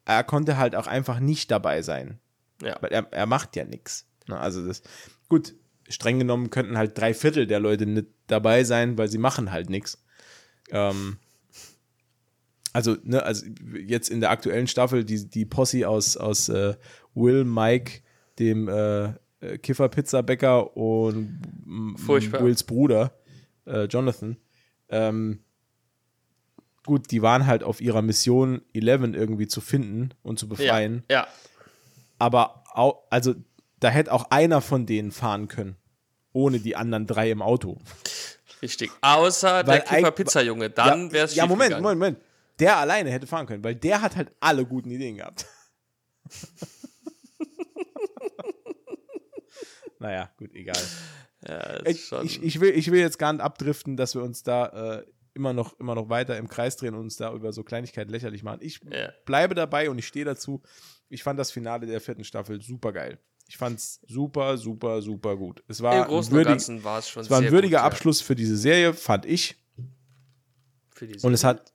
er 0.05 0.25
konnte 0.25 0.57
halt 0.57 0.75
auch 0.77 0.87
einfach 0.87 1.19
nicht 1.21 1.51
dabei 1.51 1.83
sein. 1.83 2.19
Ja. 2.63 2.77
Weil 2.81 2.93
er, 2.93 3.13
er 3.13 3.27
macht 3.27 3.57
ja 3.57 3.65
nichts. 3.65 4.07
Also 4.29 4.67
das, 4.67 4.83
gut, 5.29 5.55
streng 5.89 6.19
genommen 6.19 6.51
könnten 6.51 6.79
halt 6.79 6.97
drei 6.97 7.13
Viertel 7.13 7.47
der 7.47 7.61
Leute 7.61 7.87
nicht 7.87 8.07
dabei 8.29 8.65
sein, 8.65 8.97
weil 8.99 9.09
sie 9.09 9.19
machen 9.19 9.51
halt 9.53 9.69
nichts. 9.69 10.03
Ähm, 10.71 11.19
also, 12.77 12.97
ne, 13.05 13.23
also 13.23 13.47
jetzt 13.87 14.11
in 14.11 14.21
der 14.21 14.31
aktuellen 14.31 14.67
Staffel, 14.67 15.03
die, 15.05 15.29
die 15.29 15.47
Posse 15.47 15.89
aus, 15.89 16.17
aus 16.19 16.49
äh, 16.51 16.75
Will, 17.15 17.45
Mike, 17.45 18.03
dem 18.39 18.69
äh, 18.69 19.05
äh, 19.41 19.59
Kiffer-Pizzabäcker 19.63 20.77
und 20.77 21.41
Furchtbar. 22.05 22.45
Wills 22.45 22.65
Bruder, 22.65 23.13
äh, 23.67 23.85
Jonathan, 23.85 24.37
ähm, 24.91 25.41
gut, 26.85 27.11
die 27.11 27.23
waren 27.23 27.47
halt 27.47 27.63
auf 27.63 27.81
ihrer 27.81 28.03
Mission 28.03 28.61
11 28.75 29.15
irgendwie 29.15 29.47
zu 29.49 29.61
finden 29.63 30.11
und 30.23 30.39
zu 30.39 30.45
Ja. 30.47 30.51
befreien 30.51 31.03
ja. 31.11 31.27
aber 32.19 32.63
au, 32.75 33.03
also 33.11 33.35
da 33.81 33.89
hätte 33.89 34.13
auch 34.13 34.31
einer 34.31 34.61
von 34.61 34.85
denen 34.87 35.11
fahren 35.13 35.49
können, 35.49 35.77
ohne 36.33 36.61
die 36.61 36.77
anderen 36.77 37.07
drei 37.07 37.31
im 37.31 37.41
Auto. 37.43 37.79
Richtig. 38.63 38.91
Außer 39.01 39.67
Weil 39.67 39.79
der 39.79 39.81
Kiefer 39.81 40.09
eig- 40.09 40.11
Pizza-Junge. 40.13 40.71
Dann 40.71 41.07
ja, 41.07 41.13
wäre 41.13 41.25
es 41.27 41.35
Ja, 41.35 41.47
Moment, 41.47 41.73
Moment, 41.73 41.99
Moment. 41.99 42.19
Der 42.59 42.77
alleine 42.79 43.11
hätte 43.11 43.27
fahren 43.27 43.47
können, 43.47 43.65
weil 43.65 43.75
der 43.75 44.01
hat 44.03 44.17
halt 44.17 44.33
alle 44.41 44.67
guten 44.67 44.91
Ideen 44.91 45.17
gehabt. 45.17 45.47
naja, 49.99 50.31
gut, 50.37 50.55
egal. 50.55 50.77
Ja, 51.47 51.87
Ich, 51.87 52.11
ich, 52.23 52.43
ich, 52.43 52.61
will, 52.61 52.71
ich 52.71 52.91
will 52.91 53.01
jetzt 53.01 53.19
gar 53.19 53.33
nicht 53.33 53.43
abdriften, 53.43 53.97
dass 53.97 54.15
wir 54.15 54.23
uns 54.23 54.43
da 54.43 54.99
äh, 54.99 55.07
immer, 55.35 55.53
noch, 55.53 55.79
immer 55.79 55.95
noch 55.95 56.09
weiter 56.09 56.37
im 56.39 56.49
Kreis 56.49 56.77
drehen 56.77 56.95
und 56.95 57.01
uns 57.01 57.17
da 57.17 57.33
über 57.33 57.53
so 57.53 57.63
Kleinigkeiten 57.63 58.11
lächerlich 58.11 58.43
machen. 58.43 58.59
Ich 58.63 58.81
Ja. 58.91 59.11
bleibe 59.25 59.55
dabei 59.55 59.91
und 59.91 59.99
ich 59.99 60.07
stehe 60.07 60.25
dazu. 60.25 60.63
Ich 61.09 61.23
fand 61.23 61.39
das 61.39 61.51
Finale 61.51 61.87
der 61.87 62.01
vierten 62.01 62.25
Staffel 62.25 62.61
super 62.61 62.93
geil. 62.93 63.19
Ich 63.49 63.59
fand 63.59 63.79
es 63.79 64.01
super, 64.09 64.59
super, 64.59 65.01
super 65.03 65.37
gut. 65.37 65.63
Es 65.69 65.81
war, 65.81 65.95
Im 65.95 66.03
ein 66.03 66.09
Großen 66.09 66.33
und 66.33 66.39
würdig- 66.41 66.49
Ganzen 66.49 66.85
war 66.85 66.99
es 66.99 67.09
schon 67.09 67.23
es 67.23 67.31
war 67.31 67.39
ein 67.41 67.53
würdiger 67.53 67.79
gut, 67.79 67.83
ja, 67.83 67.85
Abschluss 67.85 68.21
für 68.21 68.35
diese 68.35 68.57
Serie, 68.57 68.93
fand 68.93 69.25
ich. 69.25 69.57
Für 70.91 71.07
die, 71.07 71.21
Und 71.25 71.33
es 71.33 71.45
hat 71.45 71.73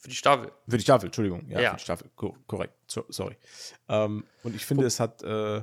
für 0.00 0.08
die 0.08 0.16
Staffel. 0.16 0.50
für 0.66 0.76
die 0.78 0.82
Staffel, 0.82 1.06
Entschuldigung, 1.06 1.46
ja, 1.48 1.60
Ja. 1.60 1.70
für 1.70 1.76
die 1.76 1.82
Staffel, 1.84 2.10
Ko 2.16 2.36
korrekt, 2.46 2.74
so, 2.86 3.04
sorry. 3.08 3.36
Ähm, 3.88 4.24
und 4.42 4.56
ich 4.56 4.64
finde, 4.66 4.86
es 4.86 4.98
hat 4.98 5.22
äh, 5.22 5.58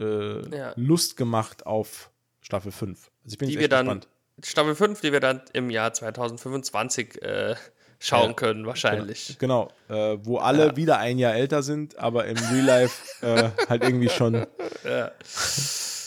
äh, 0.00 0.56
Ja. 0.56 0.72
Lust 0.76 1.16
gemacht 1.16 1.64
auf 1.66 2.10
Staffel 2.40 2.72
5. 2.72 3.10
Also 3.24 3.34
ich 3.34 3.38
bin 3.38 3.48
Die 3.48 3.58
wir 3.58 3.68
dann, 3.68 3.86
gespannt. 3.86 4.08
Staffel 4.44 4.74
5, 4.74 5.00
die 5.00 5.12
wir 5.12 5.20
dann 5.20 5.42
im 5.52 5.70
Jahr 5.70 5.92
2025 5.92 7.22
äh, 7.22 7.54
schauen 8.00 8.30
Ja. 8.30 8.34
können, 8.34 8.66
wahrscheinlich. 8.66 9.36
Genau, 9.38 9.68
äh, 9.88 10.18
wo 10.22 10.38
alle 10.38 10.74
wieder 10.76 10.98
ein 10.98 11.18
Jahr 11.18 11.34
älter 11.34 11.62
sind, 11.62 11.96
aber 11.98 12.24
im 12.26 12.36
Real 12.36 12.64
Life 12.64 13.24
äh, 13.24 13.50
halt 13.68 13.84
irgendwie 13.84 14.08
schon, 14.08 14.44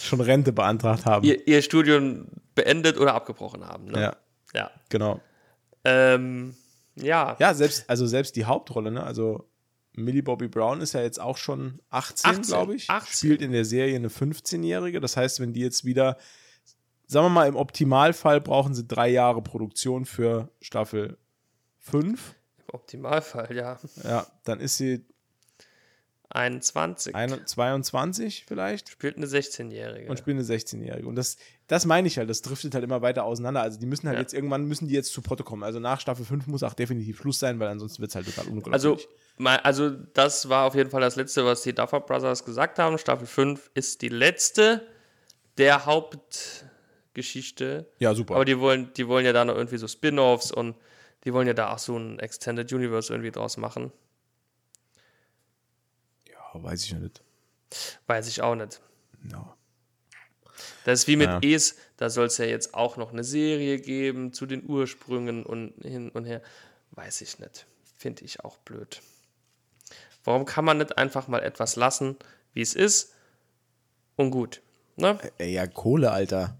schon 0.01 0.19
Rente 0.21 0.51
beantragt 0.51 1.05
haben. 1.05 1.25
Ihr, 1.25 1.47
ihr 1.47 1.61
Studium 1.61 2.27
beendet 2.55 2.97
oder 2.97 3.13
abgebrochen 3.13 3.65
haben. 3.65 3.85
Ne? 3.85 4.01
Ja, 4.01 4.15
Ja. 4.53 4.71
genau. 4.89 5.21
Ähm, 5.85 6.55
ja. 6.95 7.35
Ja, 7.39 7.53
selbst, 7.53 7.89
also 7.89 8.07
selbst 8.07 8.35
die 8.35 8.45
Hauptrolle, 8.45 8.91
ne? 8.91 9.03
Also 9.03 9.47
Millie 9.93 10.23
Bobby 10.23 10.47
Brown 10.47 10.81
ist 10.81 10.93
ja 10.93 11.01
jetzt 11.01 11.19
auch 11.19 11.37
schon 11.37 11.79
18, 11.89 12.31
18, 12.31 12.41
glaube 12.43 12.75
ich. 12.75 12.89
18. 12.89 13.13
Spielt 13.13 13.41
in 13.41 13.51
der 13.51 13.65
Serie 13.65 13.95
eine 13.95 14.09
15-Jährige. 14.09 14.99
Das 14.99 15.15
heißt, 15.17 15.39
wenn 15.39 15.53
die 15.53 15.61
jetzt 15.61 15.85
wieder, 15.85 16.17
sagen 17.07 17.25
wir 17.25 17.29
mal, 17.29 17.47
im 17.47 17.55
Optimalfall 17.55 18.41
brauchen 18.41 18.73
sie 18.73 18.85
drei 18.85 19.09
Jahre 19.09 19.41
Produktion 19.41 20.05
für 20.05 20.49
Staffel 20.61 21.17
5. 21.79 22.35
Im 22.57 22.73
Optimalfall, 22.73 23.55
ja. 23.55 23.79
Ja, 24.03 24.27
dann 24.43 24.59
ist 24.59 24.77
sie 24.77 25.05
21. 26.35 27.15
ein- 27.15 27.45
22 27.47 28.45
vielleicht 28.47 28.89
Spielt 28.89 29.17
eine 29.17 29.25
16-Jährige. 29.25 30.09
und 30.09 30.19
spielt 30.19 30.35
eine 30.35 30.43
16-Jährige. 30.45 31.07
Und 31.07 31.15
das, 31.15 31.37
das 31.67 31.85
meine 31.85 32.07
ich 32.07 32.17
halt, 32.17 32.29
das 32.29 32.41
driftet 32.41 32.73
halt 32.75 32.83
immer 32.83 33.01
weiter 33.01 33.23
auseinander. 33.23 33.61
Also 33.61 33.79
die 33.79 33.85
müssen 33.85 34.07
halt 34.07 34.15
Ja. 34.17 34.21
jetzt 34.21 34.33
irgendwann, 34.33 34.65
müssen 34.65 34.87
die 34.87 34.93
jetzt 34.93 35.13
zu 35.13 35.21
Potte 35.21 35.43
kommen. 35.43 35.63
Also 35.63 35.79
nach 35.79 35.99
Staffel 35.99 36.25
5 36.25 36.47
muss 36.47 36.63
auch 36.63 36.73
definitiv 36.73 37.17
Schluss 37.19 37.39
sein, 37.39 37.59
weil 37.59 37.69
ansonsten 37.69 38.01
wird 38.01 38.11
es 38.11 38.15
halt 38.15 38.25
total 38.27 38.45
unglaublich. 38.47 38.73
Also, 38.73 38.97
also, 39.63 39.89
das 39.89 40.49
war 40.49 40.65
auf 40.65 40.75
jeden 40.75 40.89
Fall 40.89 41.01
das 41.01 41.15
Letzte, 41.15 41.45
was 41.45 41.61
die 41.63 41.73
Duffer 41.73 41.99
Brothers 42.01 42.43
gesagt 42.45 42.79
haben. 42.79 42.97
Staffel 42.97 43.27
5 43.27 43.71
ist 43.73 44.01
die 44.01 44.09
letzte 44.09 44.85
der 45.57 45.85
Hauptgeschichte. 45.85 47.85
ja, 47.99 48.13
super. 48.13 48.35
Aber 48.35 48.45
die 48.45 48.59
wollen, 48.59 48.91
die 48.97 49.07
wollen 49.07 49.25
ja 49.25 49.33
da 49.33 49.45
noch 49.45 49.55
irgendwie 49.55 49.77
so 49.77 49.87
Spin-offs 49.87 50.51
und 50.51 50.75
die 51.23 51.33
wollen 51.33 51.47
ja 51.47 51.53
da 51.53 51.73
auch 51.73 51.79
so 51.79 51.97
ein 51.97 52.19
Extended 52.19 52.71
Universe 52.71 53.11
irgendwie 53.11 53.31
draus 53.31 53.57
machen. 53.57 53.91
Weiß 56.63 56.83
ich 56.85 56.93
nicht. 56.93 57.21
Weiß 58.07 58.27
ich 58.27 58.41
auch 58.41 58.55
nicht. 58.55 58.81
Ja. 59.31 59.55
Das 60.85 61.01
ist 61.01 61.07
wie 61.07 61.15
mit 61.17 61.27
Ja. 61.27 61.39
Es, 61.41 61.75
da 61.97 62.09
soll 62.09 62.27
es 62.27 62.37
ja 62.37 62.45
jetzt 62.45 62.73
auch 62.73 62.97
noch 62.97 63.11
eine 63.11 63.23
Serie 63.23 63.79
geben 63.79 64.33
zu 64.33 64.45
den 64.45 64.67
Ursprüngen 64.67 65.43
und 65.45 65.73
hin 65.81 66.09
und 66.09 66.25
her. 66.25 66.41
Weiß 66.91 67.21
ich 67.21 67.39
nicht. 67.39 67.65
Finde 67.97 68.23
ich 68.23 68.43
auch 68.43 68.57
blöd. 68.57 69.01
Warum 70.23 70.45
kann 70.45 70.65
man 70.65 70.77
nicht 70.77 70.97
einfach 70.97 71.27
mal 71.27 71.43
etwas 71.43 71.75
lassen, 71.75 72.17
wie 72.53 72.61
es 72.61 72.73
ist 72.73 73.13
und 74.15 74.31
gut? 74.31 74.61
Ne? 74.95 75.19
Ey, 75.37 75.53
ja, 75.53 75.67
Kohle, 75.67 76.11
Alter. 76.11 76.57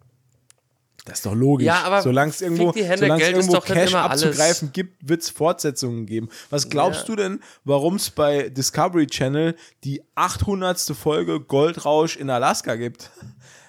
Das 1.06 1.20
ist 1.20 1.26
doch 1.28 1.36
logisch. 1.36 1.68
Ja, 1.68 1.84
aber 1.84 2.01
solange 2.01 2.32
es 2.32 2.41
irgendwo, 2.41 2.72
die 2.72 2.84
Hände, 2.84 2.97
solange 3.06 3.22
es 3.22 3.30
irgendwo 3.30 3.60
Cash 3.60 3.91
immer 3.91 4.10
alles. 4.10 4.24
abzugreifen 4.24 4.72
gibt, 4.74 5.08
wird 5.08 5.22
es 5.22 5.30
Fortsetzungen 5.30 6.08
geben. 6.08 6.30
Was 6.49 6.68
glaubst 6.68 7.01
Ja. 7.01 7.06
du 7.08 7.16
denn, 7.16 7.43
warum 7.64 7.95
es 7.97 8.10
bei 8.10 8.49
Discovery 8.49 9.06
Channel 9.06 9.56
die 9.84 10.01
800. 10.16 10.80
Folge 10.97 11.39
Goldrausch 11.39 12.18
in 12.18 12.32
Alaska 12.32 12.76
gibt? 12.76 13.12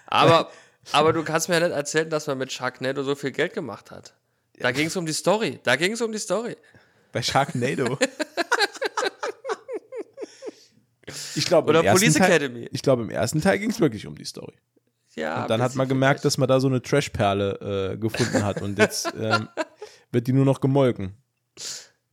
Aber, 0.06 0.50
aber 0.92 1.12
du 1.12 1.22
kannst 1.24 1.50
mir 1.50 1.60
ja 1.60 1.68
nicht 1.68 1.76
erzählen, 1.76 2.08
dass 2.08 2.26
man 2.26 2.38
mit 2.38 2.50
Sharknado 2.52 3.02
so 3.02 3.14
viel 3.14 3.32
Geld 3.32 3.52
gemacht 3.52 3.90
hat. 3.90 4.14
Da 4.58 4.72
ging 4.72 4.86
es 4.86 4.96
um 4.96 5.04
die 5.04 5.12
Story. 5.12 5.60
Da 5.62 5.76
ging 5.76 5.92
es 5.92 6.00
um 6.00 6.12
die 6.12 6.18
Story. 6.18 6.56
Bei 7.12 7.20
Sharknado. 7.22 7.98
ich 11.34 11.44
glaube, 11.44 11.68
Oder 11.68 11.82
Police 11.82 12.14
Teil, 12.14 12.30
Academy. 12.30 12.68
Ich 12.72 12.80
glaube, 12.82 13.02
im 13.02 13.10
ersten 13.10 13.42
Teil 13.42 13.58
ging 13.58 13.70
es 13.70 13.78
wirklich 13.80 14.06
um 14.06 14.16
die 14.16 14.24
Story. 14.24 14.54
Ja, 15.16 15.42
Und 15.42 15.50
dann 15.50 15.62
hat 15.62 15.74
man 15.74 15.88
gemerkt, 15.88 16.24
dass 16.24 16.36
man 16.38 16.46
da 16.48 16.60
so 16.60 16.68
eine 16.68 16.82
Trashperle 16.82 17.92
äh, 17.92 17.96
gefunden 17.96 18.44
hat. 18.44 18.60
Und 18.60 18.78
jetzt 18.78 19.12
ähm, 19.18 19.48
wird 20.12 20.26
die 20.26 20.32
nur 20.32 20.44
noch 20.44 20.60
gemolken. 20.60 21.14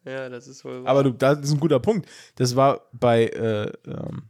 Ja, 0.06 0.30
das 0.30 0.47
ist 0.47 0.64
wohl 0.64 0.84
wahr. 0.84 0.89
Aber 0.91 1.04
du, 1.04 1.12
das 1.12 1.39
ist 1.39 1.51
ein 1.51 1.60
guter 1.60 1.80
Punkt. 1.80 2.10
Das 2.36 2.56
war 2.56 2.88
bei 2.93 3.26
äh, 3.28 3.72
ähm, 3.86 4.30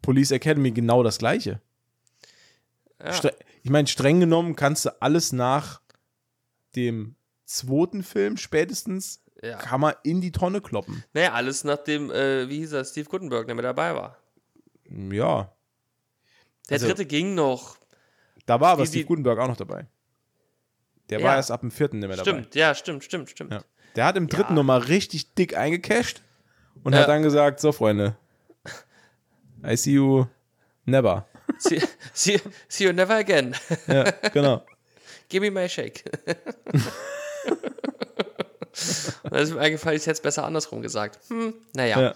Police 0.00 0.30
Academy 0.32 0.70
genau 0.70 1.02
das 1.02 1.18
Gleiche. 1.18 1.60
ja. 3.02 3.30
Ich 3.62 3.70
meine, 3.70 3.88
streng 3.88 4.20
genommen 4.20 4.56
kannst 4.56 4.84
du 4.84 4.90
alles 5.00 5.32
nach 5.32 5.80
dem 6.76 7.16
zweiten 7.46 8.02
Film 8.02 8.36
spätestens 8.36 9.22
Ja. 9.42 9.56
kann 9.56 9.80
man 9.80 9.94
in 10.02 10.20
die 10.20 10.32
Tonne 10.32 10.60
kloppen. 10.60 11.02
Naja, 11.14 11.32
alles 11.32 11.64
nachdem, 11.64 12.10
äh, 12.10 12.48
wie 12.48 12.58
hieß 12.58 12.72
er, 12.72 12.84
Steve 12.84 13.08
Gutenberg, 13.08 13.46
der 13.46 13.54
mit 13.54 13.64
dabei 13.64 13.94
war. 13.94 14.18
Ja, 14.90 15.53
Der 16.68 16.74
Also- 16.74 16.86
dritte 16.88 17.06
ging 17.06 17.34
noch. 17.34 17.76
da 18.46 18.60
war 18.60 18.72
aber 18.72 18.82
Die- 18.84 18.88
Steve 18.88 19.04
Gutenberg 19.06 19.38
auch 19.38 19.48
noch 19.48 19.56
dabei. 19.56 19.86
Der 21.10 21.20
Ja. 21.20 21.26
war 21.26 21.36
erst 21.36 21.50
ab 21.50 21.60
dem 21.60 21.70
vierten 21.70 21.98
nicht 21.98 22.08
mehr 22.08 22.16
dabei. 22.16 22.30
Stimmt, 22.30 22.54
ja, 22.54 22.74
stimmt, 22.74 23.04
stimmt, 23.04 23.30
stimmt. 23.30 23.52
Ja. 23.52 23.62
Der 23.96 24.06
hat 24.06 24.16
im 24.16 24.26
dritten 24.28 24.50
Ja. 24.52 24.54
nochmal 24.56 24.80
richtig 24.80 25.34
dick 25.34 25.56
eingecasht 25.56 26.22
und 26.82 26.92
Ja. 26.94 27.00
hat 27.00 27.08
dann 27.08 27.22
gesagt: 27.22 27.60
So, 27.60 27.72
Freunde, 27.72 28.16
I 29.66 29.76
see 29.76 29.92
you 29.92 30.26
never. 30.86 31.26
See, 31.58 31.80
see, 32.14 32.40
see 32.68 32.84
you 32.86 32.92
never 32.92 33.14
again. 33.16 33.54
Ja, 33.86 34.10
genau. 34.32 34.64
Give 35.28 35.40
me 35.44 35.50
my 35.50 35.68
shake. 35.68 36.04
Das 38.72 39.42
ist 39.48 39.52
mir 39.54 39.60
eingefallen, 39.60 39.96
ich 39.96 40.02
hätte 40.02 40.12
es 40.12 40.20
besser 40.20 40.44
andersrum 40.44 40.82
gesagt. 40.82 41.18
Hm, 41.28 41.54
naja. 41.74 42.00
Ja. 42.00 42.14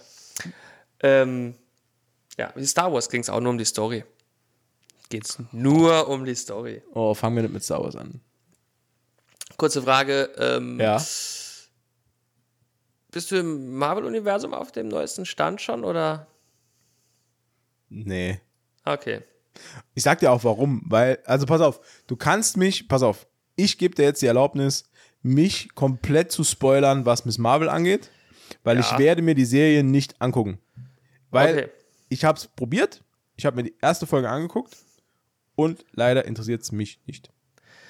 Ähm, 1.01 1.55
ja, 2.37 2.51
Star 2.63 2.91
Wars 2.91 3.09
ging 3.09 3.21
es 3.21 3.29
auch 3.29 3.39
nur 3.39 3.51
um 3.51 3.57
die 3.57 3.65
Story. 3.65 4.03
Geht's 5.09 5.39
nur 5.51 6.07
um 6.07 6.23
die 6.25 6.35
Story. 6.35 6.81
Oh, 6.93 7.13
fangen 7.15 7.35
wir 7.35 7.43
nicht 7.43 7.53
mit 7.53 7.63
Star 7.63 7.81
Wars 7.83 7.95
an. 7.95 8.21
Kurze 9.57 9.81
Frage, 9.81 10.29
ähm, 10.37 10.79
Ja. 10.79 10.97
bist 13.11 13.31
du 13.31 13.37
im 13.37 13.75
Marvel-Universum 13.75 14.53
auf 14.53 14.71
dem 14.71 14.87
neuesten 14.87 15.25
Stand 15.25 15.61
schon 15.61 15.83
oder? 15.83 16.27
Nee. 17.89 18.39
Okay. 18.85 19.21
Ich 19.95 20.03
sag 20.03 20.19
dir 20.19 20.31
auch 20.31 20.43
warum, 20.43 20.83
weil, 20.85 21.17
also 21.25 21.45
pass 21.45 21.59
auf, 21.61 21.81
du 22.07 22.15
kannst 22.15 22.55
mich, 22.55 22.87
pass 22.87 23.01
auf, 23.01 23.27
ich 23.55 23.77
gebe 23.77 23.95
dir 23.95 24.03
jetzt 24.03 24.21
die 24.21 24.27
Erlaubnis, 24.27 24.85
mich 25.21 25.73
komplett 25.75 26.31
zu 26.31 26.43
spoilern, 26.43 27.05
was 27.05 27.25
Miss 27.25 27.37
Marvel 27.39 27.67
angeht, 27.67 28.09
weil 28.63 28.77
Ja. 28.77 28.81
ich 28.81 28.97
werde 28.99 29.21
mir 29.21 29.35
die 29.35 29.43
Serie 29.45 29.83
nicht 29.83 30.21
angucken. 30.21 30.59
Weil 31.31 31.57
Okay. 31.57 31.69
ich 32.09 32.23
habe 32.23 32.37
es 32.37 32.47
probiert, 32.47 33.03
ich 33.35 33.45
habe 33.45 33.57
mir 33.57 33.63
die 33.63 33.75
erste 33.81 34.05
Folge 34.07 34.29
angeguckt 34.29 34.77
und 35.59 35.85
leider 35.91 36.25
interessiert 36.25 36.61
es 36.61 36.71
mich 36.71 36.99
nicht. 37.05 37.29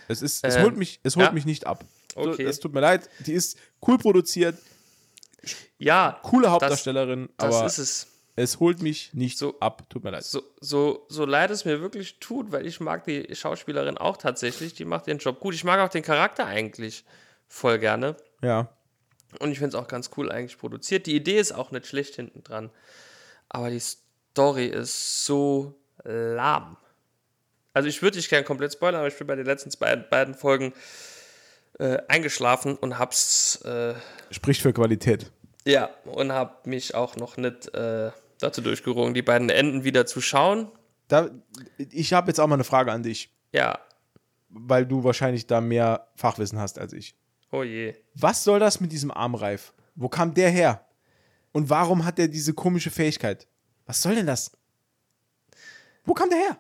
Es 0.08 0.22
ist, 0.24 0.44
es 0.44 0.56
Ähm, 0.56 0.64
holt 0.64 0.78
mich, 0.78 1.00
es 1.04 1.16
holt 1.16 1.28
ja. 1.28 1.32
mich 1.32 1.46
nicht 1.46 1.68
ab. 1.68 1.86
So, 2.14 2.22
Okay. 2.22 2.44
es 2.44 2.60
tut 2.60 2.74
mir 2.74 2.80
leid, 2.82 3.08
die 3.26 3.34
ist 3.34 3.58
cool 3.88 3.98
produziert, 4.00 4.58
Ja, 5.78 6.20
coole 6.24 6.52
Hauptdarstellerin, 6.52 7.30
das 7.38 7.56
aber 7.56 7.66
ist 7.68 7.78
es. 7.78 8.08
es 8.36 8.60
holt 8.60 8.82
mich 8.82 9.14
nicht 9.14 9.38
So- 9.38 9.58
ab. 9.60 9.84
Tut 9.90 10.04
mir 10.04 10.10
leid. 10.12 10.24
So, 10.26 10.42
so, 10.60 11.06
so 11.10 11.26
leid 11.26 11.52
es 11.52 11.64
mir 11.64 11.80
wirklich 11.82 12.20
tut, 12.20 12.52
weil 12.52 12.66
ich 12.66 12.80
mag 12.80 13.06
die 13.06 13.34
Schauspielerin 13.36 13.98
auch 13.98 14.18
tatsächlich, 14.18 14.74
die 14.74 14.86
macht 14.86 15.08
ihren 15.08 15.20
Job 15.20 15.40
gut. 15.40 15.54
Ich 15.54 15.64
mag 15.64 15.80
auch 15.80 15.90
den 15.90 16.04
Charakter 16.04 16.46
eigentlich 16.46 17.06
voll 17.48 17.80
gerne. 17.80 18.18
Ja. 18.42 18.70
Und 19.40 19.52
ich 19.52 19.60
finde 19.60 19.78
es 19.78 19.82
auch 19.84 19.88
ganz 19.88 20.10
cool 20.18 20.32
eigentlich 20.32 20.58
produziert. 20.58 21.06
Die 21.06 21.16
Idee 21.16 21.38
ist 21.40 21.52
auch 21.52 21.70
nicht 21.72 21.86
schlecht 21.86 22.16
hinten 22.16 22.44
dran. 22.44 22.72
Aber 23.48 23.70
die 23.70 23.80
Story 23.80 24.66
ist 24.66 25.24
so 25.26 25.76
lahm. 26.04 26.78
Also 27.74 27.88
ich 27.88 28.02
würde 28.02 28.18
dich 28.18 28.30
gern 28.30 28.44
komplett 28.46 28.74
spoilern, 28.74 29.00
aber 29.00 29.08
ich 29.08 29.18
bin 29.18 29.28
bei 29.28 29.36
den 29.36 29.46
letzten 29.46 29.70
zwei, 29.72 29.96
beiden 29.96 30.34
Folgen 30.34 30.74
äh, 31.80 31.98
eingeschlafen 32.08 32.76
und 32.76 32.98
hab's 33.00 33.62
äh, 33.64 33.94
Spricht 34.32 34.62
für 34.62 34.74
Qualität. 34.74 35.32
ja 35.66 35.90
und 36.06 36.32
hab 36.32 36.66
mich 36.68 36.96
auch 36.96 37.16
noch 37.16 37.38
nicht 37.38 37.74
äh, 37.74 38.12
dazu 38.40 38.62
durchgerungen, 38.62 39.14
die 39.14 39.22
beiden 39.22 39.50
Enden 39.50 39.84
wieder 39.84 40.06
zu 40.06 40.20
schauen. 40.22 40.72
Da, 41.08 41.30
ich 41.78 42.14
habe 42.14 42.28
jetzt 42.28 42.40
auch 42.40 42.48
mal 42.48 42.56
eine 42.56 42.64
Frage 42.64 42.92
an 42.92 43.04
dich, 43.04 43.32
Ja, 43.52 43.80
weil 44.50 44.86
du 44.86 45.04
wahrscheinlich 45.04 45.46
da 45.48 45.62
mehr 45.62 46.08
Fachwissen 46.16 46.60
hast 46.60 46.80
als 46.80 46.94
ich. 46.94 47.16
oh 47.52 47.64
je. 47.64 47.96
Was 48.16 48.44
soll 48.44 48.60
das 48.60 48.80
mit 48.80 48.92
diesem 48.92 49.12
Armreif? 49.12 49.74
Wo 49.96 50.10
kam 50.10 50.34
der 50.34 50.50
her? 50.50 50.86
Und 51.52 51.70
warum 51.70 52.06
hat 52.06 52.18
der 52.18 52.28
diese 52.28 52.54
komische 52.54 52.92
Fähigkeit? 52.92 53.48
Was 53.86 54.02
soll 54.02 54.16
denn 54.16 54.28
das? 54.28 54.52
Wo 56.06 56.14
kam 56.14 56.30
der 56.30 56.40
her? 56.40 56.60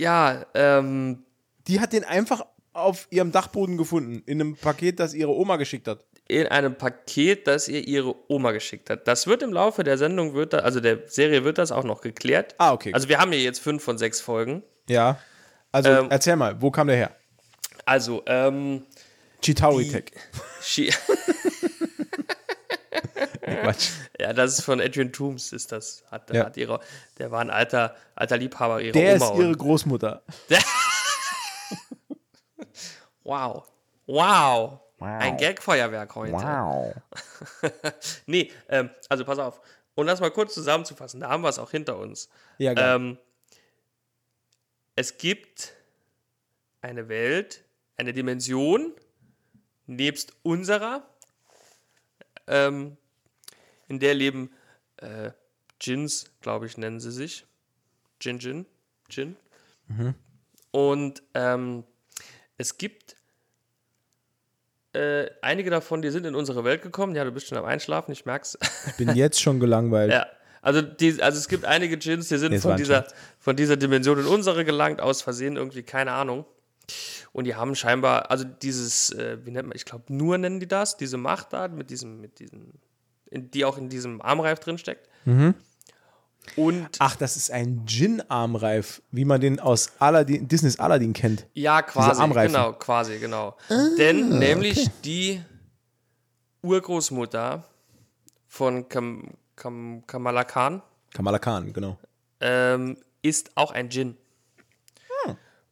Ja, 0.00 0.46
ähm, 0.54 1.24
Die 1.68 1.78
hat 1.80 1.92
den 1.92 2.04
einfach 2.04 2.44
auf 2.72 3.06
ihrem 3.10 3.32
Dachboden 3.32 3.76
gefunden, 3.76 4.22
in 4.26 4.40
einem 4.40 4.56
Paket, 4.56 4.98
das 4.98 5.12
ihre 5.12 5.32
Oma 5.32 5.56
geschickt 5.56 5.86
hat. 5.88 6.04
in 6.28 6.46
einem 6.46 6.76
Paket, 6.76 7.46
das 7.48 7.66
ihr 7.68 7.86
ihre 7.86 8.14
Oma 8.28 8.52
geschickt 8.52 8.88
hat. 8.88 9.06
Das 9.08 9.26
wird 9.26 9.42
im 9.42 9.52
Laufe 9.52 9.82
der 9.82 9.98
Sendung, 9.98 10.34
wird 10.34 10.52
da, 10.52 10.58
also 10.58 10.78
der 10.80 11.08
Serie 11.08 11.42
wird 11.44 11.58
das 11.58 11.72
auch 11.72 11.82
noch 11.84 12.00
geklärt. 12.02 12.54
Ah, 12.58 12.72
okay. 12.72 12.92
Also 12.94 13.08
wir 13.08 13.18
haben 13.18 13.32
hier 13.32 13.42
jetzt 13.42 13.58
fünf 13.58 13.82
von 13.82 13.98
sechs 13.98 14.20
Folgen. 14.20 14.62
Ja. 14.88 15.18
Also 15.72 15.90
Ähm, 15.90 16.06
erzähl 16.08 16.36
mal, 16.36 16.62
wo 16.62 16.70
kam 16.70 16.86
der 16.86 16.96
her? 16.96 17.10
Also, 17.84 18.22
ähm, 18.26 18.84
Chitauri 19.42 19.88
Tech. 19.88 20.04
Quatsch. 23.56 23.90
ja, 24.18 24.32
das 24.32 24.58
ist 24.58 24.64
von 24.64 24.80
Adrian 24.80 25.12
Toomes, 25.12 25.52
ist 25.52 25.72
das. 25.72 26.02
Hat, 26.10 26.32
Ja. 26.34 26.46
hat 26.46 26.56
ihre, 26.56 26.80
der 27.18 27.30
war 27.30 27.40
ein 27.40 27.50
alter, 27.50 27.94
alter 28.14 28.36
Liebhaber 28.36 28.80
ihrer 28.80 28.92
Der 28.92 29.16
Oma. 29.16 29.24
ist 29.30 29.38
ihre 29.38 29.48
und- 29.48 29.58
Großmutter. 29.58 30.22
wow. 33.24 33.66
Wow. 34.06 34.80
Ein 34.98 35.36
Gagfeuerwerk 35.38 36.14
heute. 36.14 36.32
Wow. 36.32 36.94
Nee, 38.26 38.52
ähm, 38.68 38.90
also 39.08 39.24
pass 39.24 39.38
auf. 39.38 39.60
Um 39.94 40.06
das 40.06 40.20
mal 40.20 40.30
kurz 40.30 40.54
zusammenzufassen, 40.54 41.20
da 41.20 41.28
haben 41.30 41.42
wir 41.42 41.48
es 41.48 41.58
auch 41.58 41.70
hinter 41.70 41.96
uns. 41.96 42.28
Ja, 42.58 42.74
geil. 42.74 42.96
Ähm, 42.96 43.18
es 44.96 45.16
gibt 45.18 45.72
eine 46.82 47.08
Welt, 47.08 47.64
eine 47.96 48.12
Dimension, 48.12 48.94
nebst 49.86 50.32
unserer, 50.42 51.02
ähm, 52.46 52.96
in 53.90 53.98
der 53.98 54.14
leben 54.14 54.50
äh, 54.98 55.32
Djinns, 55.82 56.30
glaube 56.40 56.66
ich, 56.66 56.78
nennen 56.78 57.00
sie 57.00 57.10
sich. 57.10 57.46
Djinn, 58.22 58.38
Djinn, 58.38 58.66
Djinn. 59.10 59.36
Und 60.70 61.22
ähm, 61.34 61.84
es 62.56 62.78
gibt 62.78 63.16
äh, 64.92 65.28
einige 65.42 65.70
davon, 65.70 66.02
die 66.02 66.10
sind 66.10 66.24
in 66.24 66.34
unsere 66.34 66.64
Welt 66.64 66.82
gekommen. 66.82 67.16
Ja, 67.16 67.24
du 67.24 67.32
bist 67.32 67.48
schon 67.48 67.58
am 67.58 67.64
Einschlafen, 67.64 68.12
ich 68.12 68.24
merk's. 68.24 68.56
Ich 68.86 68.94
bin 68.94 69.14
jetzt 69.14 69.40
schon 69.40 69.60
gelangweilt. 69.60 70.12
Ja, 70.12 70.26
also, 70.62 70.82
die, 70.82 71.22
also 71.22 71.38
es 71.38 71.48
gibt 71.48 71.64
einige 71.64 71.96
Djinns, 71.96 72.28
die 72.28 72.36
sind 72.36 72.52
Nee, 72.52 72.58
von 72.58 72.76
dieser, 72.76 73.06
von 73.38 73.56
dieser 73.56 73.76
Dimension 73.76 74.18
in 74.18 74.26
unsere 74.26 74.64
gelangt, 74.64 75.00
aus 75.00 75.22
Versehen 75.22 75.56
irgendwie, 75.56 75.82
keine 75.82 76.12
Ahnung. 76.12 76.44
Und 77.32 77.44
die 77.44 77.54
haben 77.54 77.74
scheinbar, 77.74 78.30
also 78.30 78.44
dieses, 78.44 79.10
äh, 79.12 79.38
wie 79.44 79.52
nennt 79.52 79.68
man, 79.68 79.76
ich 79.76 79.84
glaube, 79.84 80.04
nur 80.08 80.36
nennen 80.38 80.60
die 80.60 80.68
das, 80.68 80.96
diese 80.96 81.16
Macht 81.16 81.52
da, 81.52 81.68
mit 81.68 81.88
diesem, 81.90 82.20
mit 82.20 82.38
diesem, 82.40 82.72
die 83.30 83.64
auch 83.64 83.78
in 83.78 83.88
diesem 83.88 84.20
Armreif 84.22 84.60
drinsteckt. 84.60 85.08
Mhm. 85.24 85.54
Und 86.56 86.88
Ach, 86.98 87.16
das 87.16 87.36
ist 87.36 87.50
ein 87.50 87.84
Gin-Armreif, 87.86 89.02
wie 89.10 89.24
man 89.24 89.40
den 89.40 89.60
aus 89.60 89.92
Aladdin, 89.98 90.48
Disneys 90.48 90.78
Aladdin 90.78 91.12
kennt. 91.12 91.46
ja, 91.54 91.82
quasi, 91.82 92.26
genau, 92.46 92.72
quasi, 92.72 93.18
genau. 93.18 93.56
Denn 93.98 94.38
nämlich 94.38 94.88
die 95.04 95.40
Urgroßmutter 96.62 97.64
von 98.48 98.88
Kam, 98.88 99.34
Kam, 99.54 100.02
Kamala 100.06 100.44
Khan, 100.44 100.82
Kamala 101.12 101.38
Khan, 101.38 101.72
genau. 101.72 101.98
ähm, 102.40 102.96
ist 103.22 103.56
auch 103.56 103.70
ein 103.72 103.88
Djinn. 103.88 104.16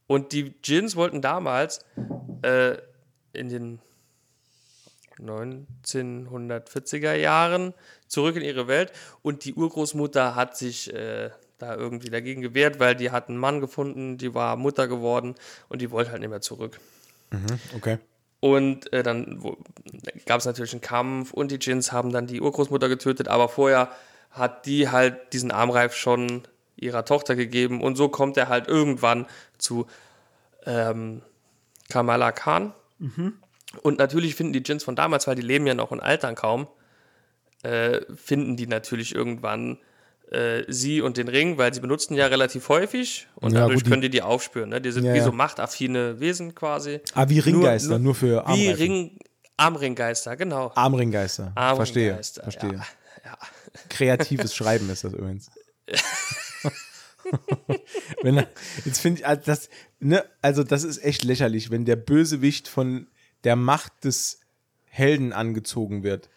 Und 0.07 0.33
die 0.33 0.51
Djinns 0.63 0.97
wollten 0.97 1.21
damals 1.21 1.85
äh, 2.43 2.79
in 3.35 3.51
den 3.51 3.79
1940er 5.21 7.15
Jahren 7.15 7.75
zurück 8.07 8.37
in 8.37 8.43
ihre 8.43 8.69
Welt 8.69 8.93
und 9.23 9.45
die 9.45 9.55
Urgroßmutter 9.55 10.35
hat 10.35 10.57
sich 10.57 10.93
äh, 10.95 11.31
da 11.59 11.75
irgendwie 11.75 12.11
dagegen 12.11 12.41
gewehrt, 12.41 12.79
weil 12.79 12.95
die 12.95 13.11
hat 13.11 13.29
einen 13.29 13.39
Mann 13.39 13.61
gefunden, 13.61 14.17
die 14.17 14.35
war 14.35 14.57
Mutter 14.57 14.89
geworden 14.89 15.35
und 15.69 15.83
die 15.83 15.91
wollte 15.91 16.13
halt 16.13 16.21
nicht 16.21 16.31
mehr 16.31 16.41
zurück. 16.41 16.79
Okay. 17.77 17.99
Und 18.41 18.93
äh, 18.93 19.03
dann 19.03 19.43
gab 20.25 20.39
es 20.39 20.47
natürlich 20.47 20.73
einen 20.73 20.81
Kampf 20.81 21.33
und 21.33 21.51
die 21.51 21.59
Djinns 21.59 21.91
haben 21.91 22.13
dann 22.13 22.29
die 22.29 22.41
Urgroßmutter 22.41 22.89
getötet, 22.89 23.27
aber 23.27 23.49
vorher 23.49 23.91
hat 24.31 24.67
die 24.67 24.89
halt 24.89 25.33
diesen 25.33 25.51
Armreif 25.51 25.95
schon 25.95 26.43
ihrer 26.77 27.05
Tochter 27.05 27.35
gegeben 27.35 27.83
und 27.83 27.97
so 27.97 28.09
kommt 28.09 28.37
er 28.37 28.49
halt 28.49 28.69
irgendwann 28.69 29.27
zu 29.59 29.87
ähm, 30.65 31.23
Kamala 31.89 32.31
Khan. 32.31 32.73
Und 33.83 33.99
natürlich 33.99 34.35
finden 34.35 34.53
die 34.53 34.63
Djinns 34.63 34.85
von 34.85 34.97
damals, 34.97 35.27
weil 35.27 35.35
die 35.37 35.43
leben 35.43 35.67
ja 35.67 35.75
noch 35.75 35.91
und 35.91 36.01
altern 36.01 36.35
kaum, 36.35 36.69
äh, 37.63 38.01
finden 38.15 38.57
die 38.57 38.67
natürlich 38.67 39.15
irgendwann 39.15 39.79
äh, 40.31 40.63
sie 40.69 41.01
und 41.01 41.17
den 41.17 41.29
Ring, 41.29 41.57
weil 41.59 41.73
sie 41.75 41.81
benutzen 41.81 42.15
ja 42.15 42.27
relativ 42.27 42.69
häufig 42.69 43.27
und 43.37 43.53
Ja, 43.53 43.61
dadurch 43.61 43.79
gut, 43.79 43.87
die- 43.87 43.91
können 43.91 44.03
die 44.03 44.11
die 44.11 44.23
aufspüren. 44.23 44.69
Ne? 44.71 44.81
Die 44.81 44.91
sind 44.93 45.05
Ja, 45.05 45.15
wie 45.15 45.21
so 45.21 45.33
machtaffine 45.33 46.21
Wesen 46.21 46.55
quasi. 46.55 47.01
Ah, 47.15 47.29
wie 47.29 47.39
Ringgeister, 47.39 47.99
nur, 47.99 48.15
für 48.15 48.43
Wie 48.47 48.69
Armreifen. 48.69 48.75
Ring, 48.75 49.19
Armringgeister, 49.57 50.37
genau. 50.37 50.71
Armringgeister. 50.75 51.53
Verstehe. 51.75 52.11
Armringgeister, 52.13 52.43
Verstehe. 52.43 52.73
Ja, 52.75 52.85
ja. 53.25 53.39
Kreatives 53.89 54.55
Schreiben 54.55 54.89
ist 54.91 55.05
das 55.05 55.13
übrigens. 55.15 55.51
wenn, 58.23 58.39
er- 58.39 58.49
jetzt 58.85 59.01
finde 59.01 59.21
ich, 59.21 59.27
also 59.27 59.43
das, 59.45 59.69
ne, 60.01 60.25
also 60.43 60.63
das 60.65 60.85
ist 60.85 61.03
echt 61.05 61.25
lächerlich, 61.25 61.71
wenn 61.71 61.85
der 61.85 61.97
Bösewicht 61.97 62.69
von 62.69 63.09
der 63.45 63.57
Macht 63.57 64.05
des 64.05 64.41
Helden 64.87 65.33
angezogen 65.33 66.03
wird. 66.03 66.29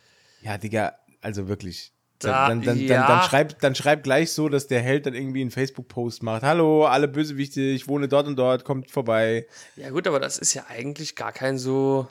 Ja, 0.41 0.58
Digga, 0.58 0.95
also 1.22 1.47
wirklich. 1.47 1.91
Da- 2.20 2.47
dann, 2.49 2.62
dann, 2.62 2.78
dann, 2.78 2.88
ja. 2.88 3.08
dann, 3.08 3.24
schreib, 3.24 3.60
dann 3.60 3.74
schreib 3.74 4.04
gleich 4.04 4.32
so, 4.32 4.47
dass 4.47 4.68
der 4.68 4.82
Held 4.82 5.08
dann 5.08 5.16
irgendwie 5.16 5.41
einen 5.41 5.49
Facebook-Post 5.49 6.22
macht. 6.22 6.43
Hallo, 6.43 6.86
alle 6.86 7.08
Bösewichte, 7.08 7.62
ich 7.62 7.88
wohne 7.88 8.08
dort 8.08 8.28
und 8.28 8.36
dort, 8.36 8.64
kommt 8.64 8.91
vorbei. 8.91 9.47
ja, 9.76 9.89
gut, 9.89 10.08
aber 10.08 10.20
das 10.20 10.38
ist 10.38 10.54
ja 10.54 10.66
eigentlich 10.70 11.16
gar 11.16 11.32
kein 11.32 11.58
so. 11.58 12.08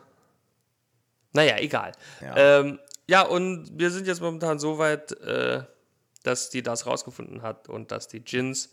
Naja, 1.33 1.59
egal. 1.59 1.93
Ja. 2.21 2.37
Ähm, 2.37 2.81
ja 3.07 3.23
und 3.23 3.71
wir 3.79 3.91
sind 3.91 4.09
jetzt 4.09 4.21
momentan 4.21 4.59
so 4.59 4.79
weit, 4.79 5.13
äh, 5.21 5.63
dass 6.25 6.51
die 6.51 6.63
das 6.63 6.87
rausgefunden 6.87 7.43
hat 7.43 7.69
und 7.69 7.93
dass 7.93 8.09
die 8.09 8.21
Djinns 8.21 8.71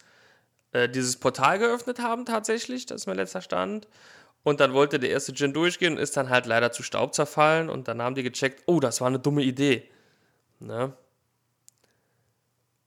äh, 0.72 0.90
dieses 0.90 1.18
Portal 1.18 1.60
geöffnet 1.60 2.00
haben, 2.00 2.26
tatsächlich. 2.26 2.88
Das 2.88 3.02
ist 3.02 3.08
mein 3.08 3.16
letzter 3.16 3.42
Stand. 3.42 3.88
Und 4.48 4.62
dann 4.62 4.72
wollte 4.72 4.98
der 4.98 5.10
erste 5.10 5.34
Djinn 5.34 5.52
durchgehen 5.52 5.98
und 5.98 6.00
ist 6.00 6.16
dann 6.16 6.30
halt 6.30 6.46
leider 6.46 6.72
zu 6.72 6.82
Staub 6.82 7.14
zerfallen. 7.14 7.70
Und 7.70 7.90
dann 7.90 8.02
haben 8.02 8.16
die 8.16 8.24
gecheckt, 8.24 8.64
oh, 8.66 8.80
das 8.80 9.02
war 9.02 9.10
eine 9.10 9.20
dumme 9.20 9.44
Idee. 9.44 9.84
Ne? 10.62 10.94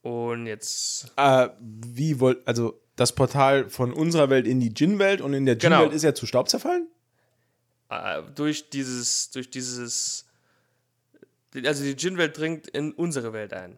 Und 0.01 0.47
jetzt 0.47 1.13
Äh, 1.17 1.51
wie 1.61 2.19
wollt, 2.19 2.49
also 2.49 2.81
das 2.97 3.15
Portal 3.15 3.69
von 3.69 3.93
unserer 3.93 4.31
Welt 4.31 4.47
in 4.47 4.59
die 4.59 4.73
Djinn-Welt 4.73 5.21
und 5.21 5.35
in 5.35 5.45
der 5.45 5.57
Genau. 5.57 5.77
Djinn-Welt 5.81 5.95
ist 5.97 6.05
er 6.05 6.15
zu 6.15 6.25
Staub 6.25 6.49
zerfallen? 6.49 6.89
äh, 7.91 8.23
durch 8.35 8.71
dieses, 8.71 9.31
durch 9.31 9.51
dieses, 9.51 10.25
also 11.63 11.85
die 11.85 11.95
Djinn-Welt 11.95 12.39
dringt 12.39 12.69
in 12.69 12.93
unsere 12.93 13.35
Welt 13.35 13.53
ein. 13.53 13.77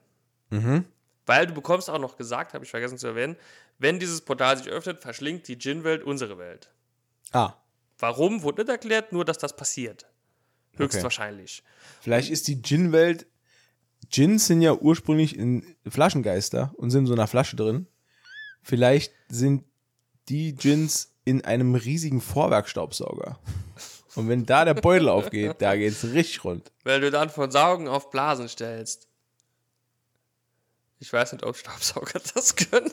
Weil 1.26 1.46
du 1.48 1.54
bekommst 1.54 1.90
auch 1.90 1.98
noch 1.98 2.16
gesagt, 2.16 2.54
habe 2.54 2.64
ich 2.64 2.70
vergessen 2.70 2.96
zu 2.98 3.08
erwähnen, 3.08 3.34
wenn 3.80 3.98
dieses 3.98 4.20
Portal 4.20 4.56
sich 4.56 4.68
öffnet, 4.68 5.00
verschlingt 5.00 5.48
die 5.48 5.58
Djinn-Welt 5.58 6.04
unsere 6.04 6.38
Welt. 6.38 6.68
Ah, 7.32 7.54
Warum, 8.02 8.42
wurde 8.42 8.62
nicht 8.62 8.68
erklärt, 8.68 9.12
nur 9.12 9.24
dass 9.24 9.38
das 9.38 9.54
passiert. 9.54 10.06
Höchstwahrscheinlich. 10.76 11.62
vielleicht 12.00 12.30
ist 12.30 12.48
die 12.48 12.60
Djinn-Welt. 12.60 13.26
Djinns 14.12 14.48
sind 14.48 14.60
ja 14.60 14.74
ursprünglich 14.74 15.38
in 15.38 15.76
Flaschengeister 15.88 16.72
und 16.76 16.90
sind 16.90 17.02
in 17.02 17.06
so 17.06 17.12
einer 17.12 17.28
Flasche 17.28 17.54
drin. 17.54 17.86
Vielleicht 18.60 19.12
sind 19.28 19.64
die 20.28 20.52
Djinns 20.52 21.14
in 21.24 21.44
einem 21.44 21.76
riesigen 21.76 22.20
Vorwerkstaubsauger. 22.20 23.38
Und 24.16 24.28
wenn 24.28 24.46
da 24.46 24.64
der 24.64 24.74
Beutel 24.74 25.08
aufgeht, 25.08 25.56
da 25.60 25.76
geht's 25.76 26.02
richtig 26.04 26.42
rund. 26.42 26.72
Weil 26.82 27.00
du 27.00 27.10
dann 27.12 27.30
von 27.30 27.52
Saugen 27.52 27.86
auf 27.86 28.10
Blasen 28.10 28.48
stellst. 28.48 29.06
Ich 30.98 31.12
weiß 31.12 31.32
nicht, 31.32 31.44
ob 31.44 31.56
Staubsauger 31.56 32.20
das 32.34 32.56
können. 32.56 32.90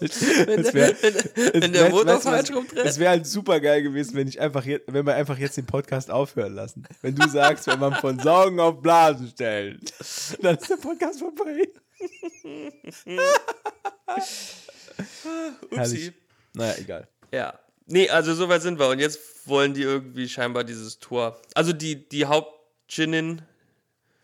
Wenn 0.46 0.62
der- 0.62 0.74
wenn- 0.74 1.62
wenn 1.62 1.72
der 1.72 1.90
Motor 1.90 2.20
falsch 2.20 2.50
rumdreht. 2.52 2.84
Es 2.84 2.98
wäre 2.98 3.10
halt 3.10 3.26
super 3.26 3.60
geil 3.60 3.82
gewesen, 3.82 4.14
wenn 4.16 4.28
ich 4.28 4.40
einfach 4.40 4.64
jetzt, 4.64 4.92
wenn 4.92 5.06
wir 5.06 5.14
einfach 5.14 5.38
jetzt 5.38 5.56
den 5.56 5.66
Podcast 5.66 6.10
aufhören 6.10 6.54
lassen. 6.54 6.84
Wenn 7.02 7.14
du 7.14 7.28
sagst, 7.28 7.66
wenn 7.66 7.78
man 7.78 7.94
von 7.94 8.18
Saugen 8.18 8.58
auf 8.60 8.80
Blasen 8.80 9.28
stellt, 9.28 9.92
dann 10.42 10.56
ist 10.56 10.68
der 10.70 10.76
Podcast 10.76 11.18
vorbei. 11.20 11.68
Upsi. 15.70 15.76
Herrlich. 15.76 16.12
Naja, 16.54 16.74
egal. 16.78 17.08
Ja. 17.32 17.58
Nee, 17.86 18.08
also 18.08 18.34
soweit 18.34 18.62
sind 18.62 18.78
wir. 18.78 18.88
Und 18.88 18.98
jetzt 18.98 19.18
wollen 19.46 19.74
die 19.74 19.82
irgendwie 19.82 20.28
scheinbar 20.28 20.64
dieses 20.64 20.98
Tor. 20.98 21.40
Also 21.54 21.72
die, 21.72 22.08
die 22.08 22.24
Hauptginnin, 22.26 23.42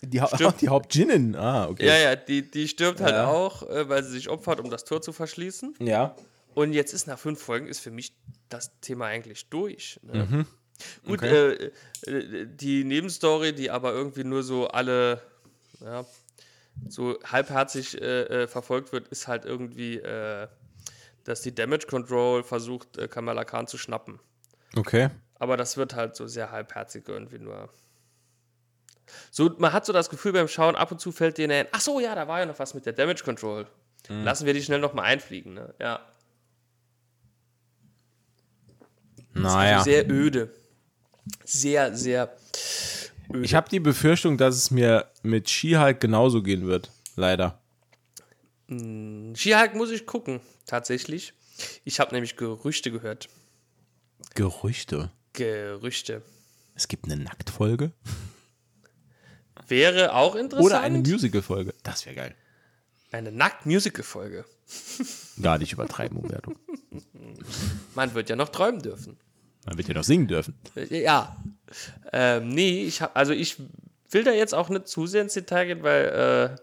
Die, 0.02 0.20
ha 0.20 0.28
Stimmt. 0.34 0.60
die 0.60 0.68
Hauptginnen. 0.68 1.36
Ah, 1.36 1.68
okay. 1.68 1.86
ja, 1.86 1.96
ja, 1.98 2.16
die, 2.16 2.48
die 2.50 2.68
stirbt 2.68 3.00
halt 3.00 3.14
Ja. 3.14 3.28
auch, 3.28 3.68
äh, 3.68 3.88
weil 3.88 4.02
sie 4.02 4.10
sich 4.12 4.28
opfert, 4.28 4.60
um 4.60 4.70
das 4.70 4.84
Tor 4.84 5.02
zu 5.02 5.12
verschließen. 5.12 5.74
Ja. 5.80 6.14
Und 6.54 6.72
jetzt 6.72 6.92
ist 6.94 7.06
nach 7.06 7.18
fünf 7.18 7.40
Folgen 7.40 7.66
ist 7.68 7.80
für 7.80 7.90
mich 7.90 8.12
das 8.48 8.72
Thema 8.80 9.06
eigentlich 9.06 9.48
durch. 9.50 10.00
Ne? 10.02 10.24
Mhm. 10.28 10.46
Gut, 11.06 11.18
Okay. 11.22 11.70
äh, 12.06 12.10
äh, 12.10 12.46
die 12.46 12.84
Nebenstory, 12.84 13.52
die 13.54 13.70
aber 13.70 13.92
irgendwie 13.92 14.24
nur 14.24 14.42
so 14.42 14.68
alle, 14.68 15.20
ja, 15.80 16.04
so 16.88 17.18
halbherzig 17.24 18.00
äh, 18.00 18.22
äh, 18.44 18.46
verfolgt 18.48 18.92
wird, 18.92 19.08
ist 19.08 19.28
halt 19.28 19.44
irgendwie, 19.44 19.96
äh, 19.98 20.48
dass 21.24 21.42
die 21.42 21.54
Damage 21.54 21.86
Control 21.86 22.42
versucht, 22.42 22.98
Kamala 23.10 23.44
Khan 23.44 23.66
zu 23.66 23.76
schnappen. 23.76 24.18
Okay. 24.74 25.10
Aber 25.38 25.56
das 25.58 25.76
wird 25.76 25.94
halt 25.94 26.16
so 26.16 26.26
sehr 26.26 26.50
halbherzig 26.50 27.04
irgendwie 27.06 27.38
nur. 27.38 27.68
So, 29.30 29.50
man 29.58 29.72
hat 29.72 29.86
so 29.86 29.92
das 29.92 30.10
Gefühl 30.10 30.32
beim 30.32 30.48
Schauen, 30.48 30.76
ab 30.76 30.90
und 30.92 31.00
zu 31.00 31.12
fällt 31.12 31.38
denen 31.38 31.52
ein, 31.52 31.66
ach 31.72 31.80
so, 31.80 32.00
ja, 32.00 32.14
da 32.14 32.28
war 32.28 32.40
ja 32.40 32.46
noch 32.46 32.58
was 32.58 32.74
mit 32.74 32.86
der 32.86 32.92
Damage 32.92 33.22
Control. 33.24 33.66
Mhm. 34.08 34.24
Lassen 34.24 34.46
wir 34.46 34.54
die 34.54 34.62
schnell 34.62 34.80
noch 34.80 34.94
mal 34.94 35.02
einfliegen, 35.02 35.54
ne? 35.54 35.74
Ja. 35.78 36.00
Naja. 39.32 39.78
Also 39.78 39.90
sehr 39.90 40.10
öde. 40.10 40.50
Sehr, 41.44 41.96
sehr 41.96 42.36
öde. 43.32 43.44
Ich 43.44 43.54
habe 43.54 43.68
die 43.68 43.80
Befürchtung, 43.80 44.36
dass 44.38 44.56
es 44.56 44.70
mir 44.70 45.08
mit 45.22 45.48
She-Hulk 45.48 46.00
genauso 46.00 46.42
gehen 46.42 46.66
wird. 46.66 46.90
Leider. 47.16 47.60
She-Hulk 48.68 49.74
muss 49.74 49.90
ich 49.90 50.06
gucken, 50.06 50.40
tatsächlich. 50.66 51.32
Ich 51.84 52.00
habe 52.00 52.12
nämlich 52.14 52.36
Gerüchte 52.36 52.90
gehört. 52.90 53.28
Gerüchte. 54.34 55.10
Gerüchte. 55.32 56.22
Es 56.74 56.88
gibt 56.88 57.04
eine 57.04 57.16
Nacktfolge. 57.16 57.92
Wäre 59.70 60.14
auch 60.14 60.34
interessant. 60.34 60.66
Oder 60.66 60.80
eine 60.80 60.98
Musical-Folge. 60.98 61.74
Das 61.82 62.04
wäre 62.06 62.16
geil. 62.16 62.34
eine 63.12 63.32
Nackt-Musical-Folge. 63.32 64.44
Gar 65.42 65.58
nicht 65.58 65.72
übertreiben, 65.72 66.18
Umwertung. 66.18 66.56
Man 67.94 68.14
wird 68.14 68.28
ja 68.28 68.36
noch 68.36 68.48
träumen 68.50 68.82
dürfen. 68.82 69.18
Man 69.66 69.76
wird 69.78 69.88
ja 69.88 69.94
noch 69.94 70.04
singen 70.04 70.26
dürfen. 70.26 70.54
Ja. 70.88 71.36
Ähm, 72.12 72.48
nee, 72.48 72.84
ich 72.84 73.02
hab, 73.02 73.16
also 73.16 73.32
ich 73.32 73.56
will 74.10 74.24
da 74.24 74.32
jetzt 74.32 74.54
auch 74.54 74.68
nicht 74.68 74.88
zu 74.88 75.06
sehr 75.06 75.22
ins 75.22 75.34
Detail 75.34 75.66
gehen, 75.66 75.82
weil 75.82 76.04
äh, 76.56 76.62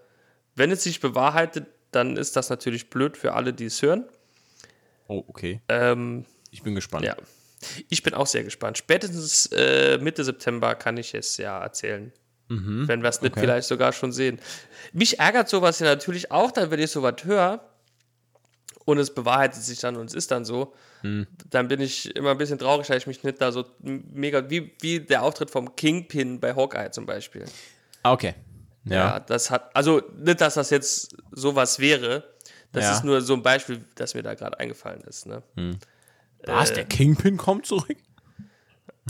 wenn 0.56 0.72
es 0.72 0.84
sich 0.84 1.00
bewahrheitet, 1.00 1.68
dann 1.92 2.18
ist 2.18 2.36
das 2.36 2.50
natürlich 2.50 2.90
blöd 2.90 3.16
für 3.16 3.34
alle, 3.34 3.54
die 3.54 3.66
es 3.66 3.82
hören. 3.82 4.06
Oh, 5.08 5.24
okay. 5.28 5.62
Ähm, 5.70 6.26
Ich 6.52 6.64
bin 6.64 6.76
gespannt. 6.76 7.06
ja. 7.06 7.16
Ich 7.90 8.04
bin 8.04 8.14
auch 8.14 8.28
sehr 8.28 8.44
gespannt. 8.44 8.78
Spätestens 8.78 9.48
äh, 9.48 9.98
Mitte 10.00 10.24
September 10.24 10.76
kann 10.76 10.98
ich 10.98 11.14
es 11.14 11.38
ja 11.38 11.60
erzählen. 11.62 12.12
Wenn 12.50 13.02
wir 13.04 13.10
es 13.10 13.22
nicht 13.22 13.34
okay. 13.34 13.42
vielleicht 13.42 13.68
sogar 13.68 13.92
schon 13.92 14.12
sehen. 14.14 14.40
Mich 14.94 15.20
ärgert 15.20 15.50
sowas 15.50 15.80
ja 15.80 15.86
natürlich 15.88 16.32
auch, 16.32 16.52
dann, 16.52 16.72
wenn 16.72 16.80
ich 16.80 16.92
sowas 16.92 17.16
höre 17.26 17.60
und 18.86 18.98
es 19.00 19.14
bewahrheitet 19.14 19.62
sich 19.62 19.80
dann 19.80 19.98
und 19.98 20.06
es 20.06 20.14
ist 20.14 20.32
dann 20.32 20.46
so, 20.46 20.74
dann 21.50 21.68
bin 21.68 21.82
ich 21.82 22.16
immer 22.16 22.32
ein 22.32 22.38
bisschen 22.38 22.58
traurig, 22.58 22.90
weil 22.90 22.98
ich 22.98 23.06
mich 23.08 23.22
nicht 23.24 23.42
da 23.42 23.52
so 23.52 23.66
mega, 23.82 24.50
wie, 24.50 24.74
wie 24.80 25.00
der 25.02 25.24
Auftritt 25.24 25.52
vom 25.52 25.76
Kingpin 25.76 26.40
bei 26.40 26.56
Hawkeye 26.56 26.90
zum 26.92 27.06
Beispiel. 27.06 27.46
Ah, 28.04 28.14
Okay. 28.14 28.34
Ja. 28.86 28.96
Ja. 28.96 29.20
das 29.20 29.52
hat, 29.52 29.76
also 29.76 30.02
nicht, 30.18 30.40
dass 30.40 30.54
das 30.54 30.70
jetzt 30.70 31.16
sowas 31.32 31.80
wäre, 31.80 32.24
das 32.72 32.86
Ja. 32.86 32.92
ist 32.94 33.04
nur 33.04 33.20
so 33.20 33.34
ein 33.34 33.44
Beispiel, 33.44 33.84
das 33.96 34.14
mir 34.14 34.24
da 34.24 34.34
gerade 34.36 34.58
eingefallen 34.60 35.02
ist. 35.02 35.26
Ne? 35.26 35.44
Was? 36.46 36.72
Der 36.72 36.86
Kingpin 36.86 37.36
kommt 37.36 37.66
zurück? 37.66 37.98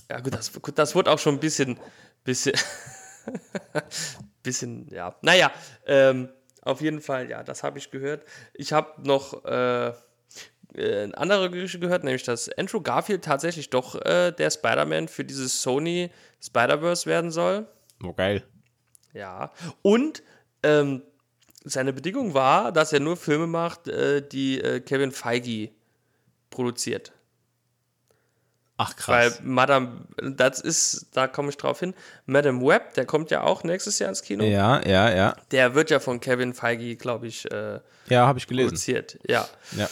Ja, 0.09 0.19
gut, 0.21 0.33
das, 0.33 0.51
gut, 0.59 0.77
das 0.79 0.95
wurde 0.95 1.11
auch 1.11 1.19
schon 1.19 1.35
ein 1.35 1.39
bisschen, 1.39 1.77
bisschen, 2.23 2.53
bisschen, 4.43 4.87
ja. 4.89 5.15
Naja, 5.21 5.51
ähm, 5.85 6.29
auf 6.61 6.81
jeden 6.81 7.01
Fall, 7.01 7.29
ja, 7.29 7.43
das 7.43 7.63
habe 7.63 7.77
ich 7.77 7.91
gehört. 7.91 8.25
Ich 8.53 8.73
habe 8.73 9.01
noch 9.01 9.45
äh, 9.45 9.93
äh, 10.75 11.11
andere 11.13 11.49
Gerüchte 11.49 11.79
gehört, 11.79 12.03
nämlich, 12.03 12.23
dass 12.23 12.49
Andrew 12.57 12.81
Garfield 12.81 13.23
tatsächlich 13.23 13.69
doch 13.69 13.95
äh, 13.95 14.31
der 14.31 14.51
Spider-Man 14.51 15.07
für 15.07 15.23
dieses 15.23 15.61
Sony 15.61 16.11
Spider-Verse 16.41 17.05
werden 17.05 17.31
soll. 17.31 17.67
Oh, 18.03 18.13
geil. 18.13 18.43
Ja. 19.13 19.51
Und 19.81 20.23
ähm, 20.63 21.03
seine 21.63 21.93
Bedingung 21.93 22.33
war, 22.33 22.71
dass 22.71 22.93
er 22.93 22.99
nur 22.99 23.17
Filme 23.17 23.47
macht, 23.47 23.87
äh, 23.87 24.27
die 24.27 24.61
äh, 24.61 24.79
Kevin 24.79 25.11
Feige 25.11 25.71
produziert. 26.49 27.11
Ach, 28.79 28.93
Weil 29.07 29.29
krass. 29.31 29.41
Madame, 29.43 30.01
das 30.21 30.59
ist, 30.61 31.07
da 31.13 31.27
komme 31.27 31.49
ich 31.49 31.57
drauf 31.57 31.79
hin, 31.79 31.95
Madame 32.27 32.61
Web, 32.63 32.93
der 32.93 33.05
kommt 33.07 33.31
ja 33.31 33.41
auch 33.41 33.63
nächstes 33.63 33.97
Jahr 33.97 34.09
ins 34.09 34.21
Kino. 34.21 34.43
ja, 34.43 34.79
ja, 34.87 35.09
ja. 35.13 35.35
Der 35.51 35.73
wird 35.73 35.89
ja 35.89 35.99
von 35.99 36.19
Kevin 36.19 36.53
Feige, 36.53 36.95
glaube 36.95 37.25
ich, 37.27 37.49
äh, 37.51 37.79
Ja, 38.07 38.27
habe 38.27 38.37
ich 38.37 38.45
gelesen. 38.47 38.69
produziert. 38.69 39.17
Ja. 39.27 39.47
Ja. 39.75 39.89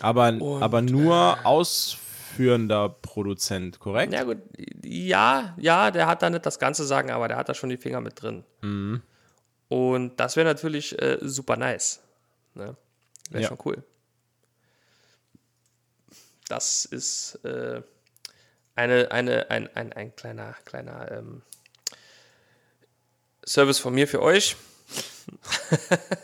Aber, 0.00 0.28
Und, 0.28 0.62
aber 0.62 0.80
nur 0.80 1.36
ausführender 1.44 2.88
Produzent, 2.88 3.78
korrekt? 3.78 4.12
Ja, 4.14 4.24
gut. 4.24 4.38
Ja, 4.82 5.54
ja, 5.58 5.90
der 5.90 6.06
hat 6.06 6.22
da 6.22 6.30
nicht 6.30 6.46
das 6.46 6.58
Ganze 6.58 6.84
sagen, 6.86 7.10
aber 7.10 7.28
der 7.28 7.36
hat 7.36 7.48
da 7.50 7.54
schon 7.54 7.68
die 7.68 7.76
Finger 7.76 8.00
mit 8.00 8.22
drin. 8.22 8.42
Mhm. 8.62 9.02
Und 9.68 10.18
das 10.18 10.36
wäre 10.36 10.46
natürlich 10.46 10.98
äh, 11.00 11.18
super 11.20 11.56
nice. 11.56 12.00
Ne? 12.54 12.74
Wäre 13.30 13.42
Ja. 13.42 13.48
schon 13.48 13.58
cool. 13.66 13.82
Das 16.48 16.84
ist 16.84 17.36
äh, 17.44 17.82
eine, 18.74 19.10
eine, 19.10 19.50
ein, 19.50 19.74
ein, 19.74 19.92
ein 19.92 20.16
kleiner, 20.16 20.54
kleiner 20.64 21.10
ähm, 21.12 21.42
Service 23.46 23.78
von 23.78 23.94
mir 23.94 24.08
für 24.08 24.22
euch. 24.22 24.56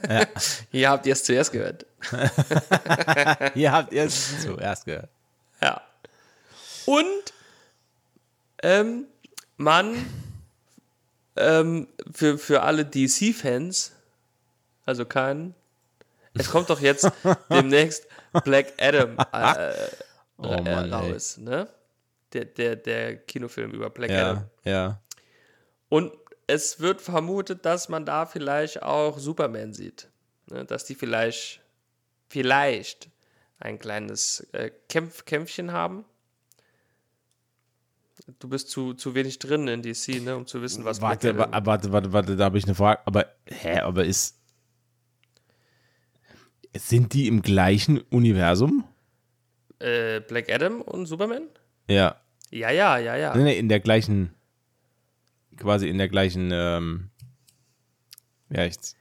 Hier 0.70 0.90
habt 0.90 1.06
ihr 1.06 1.12
es 1.12 1.24
zuerst 1.24 1.52
gehört. 1.52 1.86
Ihr 3.54 3.72
habt 3.72 3.92
es 3.92 4.42
zuerst 4.42 4.84
gehört. 4.84 5.08
Ja. 5.62 5.82
Und 6.86 7.32
ähm, 8.62 9.06
man 9.56 10.06
ähm, 11.36 11.88
für, 12.12 12.38
für 12.38 12.62
alle 12.62 12.84
DC-Fans, 12.84 13.92
also 14.86 15.04
kein, 15.04 15.54
es 16.34 16.50
kommt 16.50 16.70
doch 16.70 16.80
jetzt 16.80 17.10
demnächst 17.50 18.06
Black 18.44 18.72
Adam 18.78 19.16
äh, 19.32 19.72
Oh 20.42 20.46
äh, 20.46 20.62
Mann, 20.62 20.84
ey. 20.86 20.90
raus, 20.90 21.36
ne? 21.36 21.68
Der, 22.32 22.44
der, 22.44 22.76
der 22.76 23.16
Kinofilm 23.16 23.72
über 23.72 23.90
Black 23.90 24.10
Adam. 24.10 24.44
Ja, 24.64 24.70
ja. 24.72 25.02
Und 25.88 26.12
es 26.46 26.80
wird 26.80 27.00
vermutet, 27.00 27.64
dass 27.64 27.88
man 27.88 28.04
da 28.06 28.26
vielleicht 28.26 28.82
auch 28.82 29.18
Superman 29.18 29.72
sieht. 29.72 30.08
Ne? 30.50 30.64
Dass 30.64 30.84
die 30.84 30.94
vielleicht, 30.94 31.60
vielleicht 32.28 33.08
ein 33.58 33.78
kleines 33.78 34.40
äh, 34.52 34.70
Kämpf 34.88 35.24
Kämpfchen 35.24 35.72
haben. 35.72 36.04
Du 38.38 38.48
bist 38.48 38.70
zu, 38.70 38.94
zu 38.94 39.14
wenig 39.14 39.38
drin 39.40 39.66
in 39.66 39.82
DC, 39.82 40.22
ne, 40.22 40.36
um 40.36 40.46
zu 40.46 40.62
wissen, 40.62 40.84
was 40.84 41.00
Warte, 41.00 41.34
Black 41.34 41.50
wa- 41.50 41.56
Adam- 41.56 41.66
warte, 41.66 41.92
warte, 41.92 42.12
warte, 42.12 42.36
da 42.36 42.44
habe 42.44 42.58
ich 42.58 42.64
eine 42.64 42.74
Frage. 42.76 43.00
Aber, 43.06 43.26
hä, 43.46 43.80
aber 43.80 44.04
ist. 44.04 44.38
Sind 46.76 47.12
die 47.14 47.26
im 47.26 47.42
gleichen 47.42 47.98
Universum? 48.10 48.84
äh, 49.80 50.20
Black 50.20 50.52
Adam 50.52 50.82
und 50.82 51.06
Superman? 51.06 51.48
Ja. 51.90 52.16
Ja, 52.50 52.70
ja, 52.70 52.98
ja, 52.98 53.16
ja. 53.16 53.36
Nee, 53.36 53.42
nee, 53.44 53.58
in 53.58 53.68
der 53.68 53.80
gleichen. 53.80 54.34
Quasi 55.56 55.88
in 55.88 55.98
der 55.98 56.08
gleichen. 56.08 56.50
Ähm, 56.52 57.10
Ja, 58.48 58.62
echt. 58.62 58.94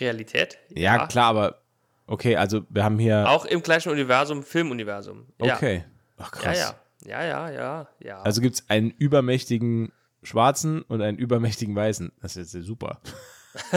Realität. 0.00 0.58
Ja, 0.70 1.06
klar, 1.06 1.26
aber 1.26 1.62
okay, 2.06 2.36
also 2.36 2.64
wir 2.68 2.84
haben 2.84 2.98
hier. 2.98 3.28
Auch 3.28 3.44
im 3.44 3.62
gleichen 3.62 3.90
Universum, 3.90 4.42
Filmuniversum. 4.42 5.26
Ja. 5.42 5.56
Okay. 5.56 5.84
Ach, 6.18 6.32
Ja, 6.36 6.40
krass. 6.42 6.58
ja. 6.58 6.74
Ja, 7.02 7.24
ja, 7.24 7.50
ja, 7.50 7.88
ja. 8.00 8.20
Also 8.22 8.42
gibt 8.42 8.56
es 8.56 8.68
einen 8.68 8.90
übermächtigen 8.90 9.90
Schwarzen 10.22 10.82
und 10.82 11.00
einen 11.00 11.16
übermächtigen 11.16 11.74
Weißen. 11.74 12.12
Das 12.20 12.36
ist 12.36 12.52
ja 12.52 12.60
super. 12.60 13.00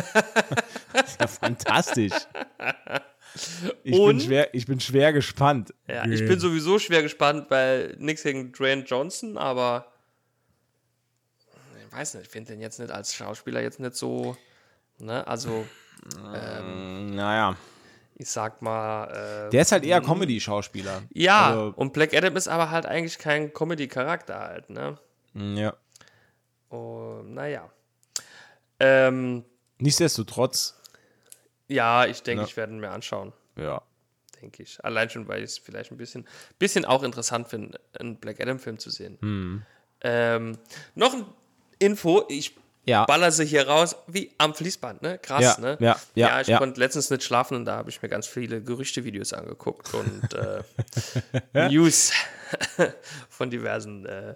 das 0.93 1.11
ist 1.11 1.21
ja 1.21 1.27
fantastisch. 1.27 2.13
Ich 3.83 3.91
bin, 3.93 4.01
Und- 4.01 4.21
schwer, 4.21 4.53
ich 4.53 4.65
bin 4.65 4.79
schwer 4.79 5.11
gespannt. 5.13 5.73
ja, 5.87 6.05
ich 6.05 6.19
bin 6.27 6.39
sowieso 6.39 6.77
schwer 6.79 7.01
gespannt, 7.01 7.49
weil 7.49 7.95
nichts 7.99 8.23
gegen 8.23 8.51
Dwayne 8.51 8.83
Johnson, 8.83 9.37
aber 9.37 9.91
ich 11.87 11.91
weiß 11.97 12.13
nicht, 12.15 12.25
ich 12.25 12.29
finde 12.29 12.51
den 12.53 12.61
jetzt 12.61 12.79
nicht 12.79 12.91
als 12.91 13.13
Schauspieler 13.15 13.61
jetzt 13.61 13.79
nicht 13.79 13.95
so, 13.95 14.35
ne, 14.99 15.25
also 15.27 15.65
Naja. 16.31 17.55
ich 18.15 18.29
sag 18.29 18.61
mal, 18.61 19.47
äh, 19.47 19.49
Der 19.51 19.61
ist 19.61 19.71
halt 19.71 19.83
eher 19.85 20.01
Comedy-Schauspieler. 20.01 21.03
ja, 21.11 21.47
Also, 21.49 21.73
und 21.75 21.93
Black 21.93 22.13
Adam 22.13 22.35
ist 22.35 22.47
aber 22.47 22.69
halt 22.71 22.85
eigentlich 22.85 23.17
kein 23.17 23.53
Comedy-Charakter 23.53 24.39
halt, 24.39 24.69
ne, 24.69 24.97
ja. 25.33 25.73
und 26.69 27.33
naja. 27.33 27.69
Ähm, 28.79 29.43
Nichtsdestotrotz, 29.79 30.79
ja, 31.67 32.05
ich 32.05 32.23
denke, 32.23 32.41
Ja. 32.43 32.47
ich 32.47 32.57
werde 32.57 32.73
ihn 32.73 32.79
mir 32.79 32.91
anschauen. 32.91 33.33
ja. 33.55 33.81
denke 34.41 34.63
ich. 34.63 34.83
Allein 34.83 35.09
schon, 35.09 35.25
weil 35.29 35.39
ich 35.39 35.51
es 35.51 35.57
vielleicht 35.57 35.91
ein 35.91 35.97
bisschen, 35.97 36.27
bisschen 36.59 36.83
auch 36.83 37.03
interessant 37.03 37.47
finde, 37.47 37.79
einen 37.97 38.17
Black 38.17 38.41
Adam-Film 38.41 38.77
zu 38.77 38.89
sehen. 38.89 39.17
Hm. 39.21 39.61
Ähm, 40.01 40.57
noch 40.95 41.13
ein 41.13 41.25
Info, 41.79 42.25
ich 42.27 42.53
Ja. 42.85 43.05
baller 43.05 43.31
sie 43.31 43.45
hier 43.45 43.65
raus 43.69 43.95
wie 44.07 44.31
am 44.37 44.53
Fließband, 44.53 45.01
ne? 45.01 45.17
Krass, 45.17 45.41
Ja, 45.43 45.57
ne? 45.61 45.77
ja, 45.79 45.97
ja, 46.15 46.41
ich 46.41 46.47
ja. 46.47 46.57
konnte 46.57 46.77
letztens 46.81 47.09
nicht 47.09 47.23
schlafen 47.23 47.55
und 47.55 47.63
da 47.63 47.77
habe 47.77 47.89
ich 47.89 48.01
mir 48.01 48.09
ganz 48.09 48.27
viele 48.27 48.61
Gerüchte-Videos 48.61 49.31
angeguckt 49.31 49.93
und 49.93 50.33
äh, 50.33 50.63
News 51.69 52.11
von 53.29 53.49
diversen 53.49 54.05
äh, 54.05 54.35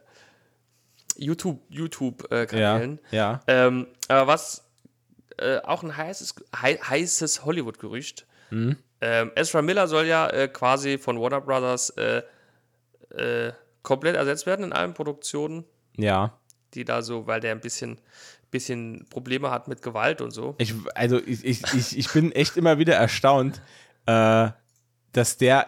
YouTube, 1.18 1.60
YouTube 1.70 2.32
äh, 2.32 2.48
Ja. 2.58 2.82
Ja. 3.12 3.42
Ähm, 3.48 3.88
aber 4.08 4.28
was 4.28 4.64
äh, 5.38 5.60
auch 5.64 5.84
ein 5.84 5.96
heißes, 5.96 6.36
hei 6.62 6.76
heißes 6.78 7.46
Hollywood-Gerücht. 7.46 8.26
Mhm. 8.50 8.78
Ähm, 9.02 9.32
Ezra 9.36 9.62
Miller 9.62 9.88
soll 9.88 10.06
ja 10.06 10.28
äh, 10.30 10.48
quasi 10.48 10.98
von 10.98 11.20
Warner 11.22 11.42
Brothers 11.42 11.92
äh, 11.92 12.24
äh, 13.12 13.52
komplett 13.84 14.16
ersetzt 14.16 14.46
werden 14.46 14.66
in 14.66 14.74
allen 14.74 14.94
Produktionen, 14.94 15.64
Ja. 15.98 16.38
die 16.74 16.84
da 16.86 17.02
so, 17.02 17.28
weil 17.28 17.40
der 17.40 17.52
ein 17.52 17.62
bisschen, 17.62 18.00
bisschen 18.52 19.06
Probleme 19.10 19.52
hat 19.52 19.68
mit 19.68 19.82
Gewalt 19.82 20.22
und 20.22 20.32
so. 20.32 20.56
Ich, 20.58 20.74
also 20.96 21.20
ich, 21.20 21.46
ich, 21.46 21.62
ich, 21.74 21.98
ich 21.98 22.12
bin 22.12 22.32
echt 22.32 22.58
immer 22.58 22.80
wieder 22.80 22.96
erstaunt, 22.96 23.62
äh, 24.08 24.50
dass 25.14 25.38
der, 25.38 25.68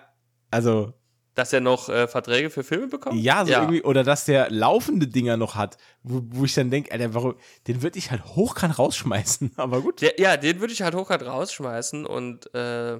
also 0.51 0.93
Dass 1.39 1.53
er 1.53 1.61
noch 1.61 1.87
äh, 1.87 2.05
Verträge 2.09 2.49
für 2.49 2.65
Filme 2.65 2.87
bekommt? 2.87 3.15
ja, 3.17 3.45
so 3.45 3.53
irgendwie, 3.53 3.81
oder 3.83 4.03
dass 4.03 4.25
der 4.25 4.51
laufende 4.51 5.07
Dinger 5.07 5.37
noch 5.37 5.55
hat, 5.55 5.77
wo, 6.03 6.19
wo 6.25 6.43
ich 6.43 6.53
dann 6.53 6.69
denke, 6.69 6.91
Alter, 6.91 7.13
warum, 7.13 7.35
den 7.65 7.81
würde 7.81 7.97
ich 7.97 8.11
halt 8.11 8.25
hochkant 8.25 8.77
rausschmeißen, 8.77 9.53
aber 9.55 9.79
gut. 9.79 10.01
Der, 10.01 10.19
ja, 10.19 10.35
den 10.35 10.59
würde 10.59 10.73
ich 10.73 10.81
halt 10.81 10.95
hochkant 10.95 11.25
rausschmeißen 11.25 12.05
und 12.05 12.53
äh, 12.53 12.99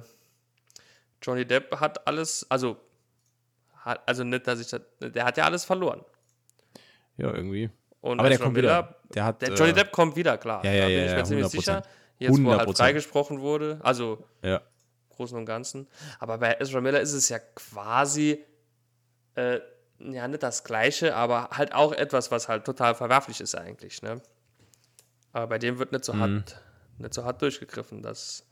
Johnny 1.22 1.44
Depp 1.44 1.80
hat 1.80 2.06
alles, 2.06 2.46
also, 2.48 2.78
hat, 3.76 4.00
also 4.08 4.24
nicht, 4.24 4.46
dass 4.46 4.58
ich 4.58 4.68
das, 4.68 4.80
der 5.00 5.26
hat 5.26 5.36
ja 5.36 5.44
alles 5.44 5.66
verloren. 5.66 6.02
Ja, 7.18 7.34
irgendwie. 7.34 7.68
Und 8.00 8.20
Aber 8.20 8.30
der 8.30 8.38
kommt 8.38 8.54
Miller, 8.54 8.78
wieder. 8.78 8.96
Der 9.14 9.24
hat, 9.26 9.42
Der 9.42 9.52
Johnny 9.52 9.72
äh, 9.72 9.74
Depp 9.74 9.92
kommt 9.92 10.16
wieder, 10.16 10.38
klar. 10.38 10.64
ja, 10.64 10.72
ja, 10.72 10.80
da 10.80 10.86
bin 10.86 10.96
ja, 10.96 11.04
ich 11.04 11.10
mir 11.10 11.18
ja, 11.18 11.24
ziemlich 11.24 11.46
100%. 11.46 11.50
sicher. 11.50 11.82
Jetzt, 12.18 12.42
wo 12.42 12.50
er 12.52 12.58
halt 12.58 12.70
100%. 12.70 12.76
freigesprochen 12.78 13.40
wurde, 13.40 13.80
also 13.82 14.24
Ja. 14.42 14.62
Großen 15.20 15.36
und 15.36 15.44
Ganzen. 15.44 15.86
Aber 16.18 16.38
bei 16.38 16.56
Ezra 16.60 16.80
Miller 16.80 17.00
ist 17.02 17.12
es 17.12 17.28
ja 17.28 17.38
quasi, 17.38 18.42
äh, 19.34 19.60
ja, 19.98 20.26
nicht 20.28 20.42
das 20.42 20.64
Gleiche, 20.64 21.14
aber 21.14 21.50
halt 21.52 21.74
auch 21.74 21.92
etwas, 21.92 22.30
was 22.30 22.48
halt 22.48 22.64
total 22.64 22.94
verwerflich 22.94 23.38
ist 23.42 23.54
eigentlich, 23.54 24.00
ne? 24.00 24.22
Aber 25.32 25.46
bei 25.48 25.58
dem 25.58 25.78
wird 25.78 25.92
nicht 25.92 26.06
so, 26.06 26.14
Mhm. 26.14 26.20
hart, 26.20 26.62
nicht 26.96 27.12
so 27.12 27.24
hart 27.26 27.42
durchgegriffen. 27.42 28.00
Das 28.02 28.46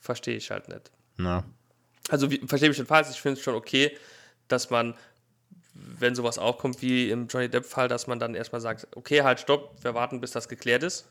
verstehe 0.00 0.36
ich 0.38 0.50
halt 0.50 0.68
nicht. 0.68 0.90
Na. 1.18 1.44
Also 2.08 2.30
wie- 2.30 2.40
verstehe 2.46 2.70
nicht 2.70 2.86
falsch, 2.86 3.08
ich 3.10 3.20
finde 3.20 3.38
es 3.38 3.44
schon 3.44 3.54
okay, 3.54 3.94
dass 4.48 4.70
man, 4.70 4.94
wenn 5.74 6.14
sowas 6.14 6.38
aufkommt 6.38 6.80
wie 6.80 7.10
im 7.10 7.26
Johnny 7.28 7.50
Depp-Fall, 7.50 7.88
dass 7.88 8.06
man 8.06 8.18
dann 8.18 8.34
erstmal 8.34 8.62
sagt, 8.62 8.88
okay, 8.96 9.22
halt, 9.22 9.40
stopp, 9.40 9.76
wir 9.84 9.94
warten, 9.94 10.20
bis 10.22 10.30
das 10.30 10.48
geklärt 10.48 10.82
ist. 10.84 11.06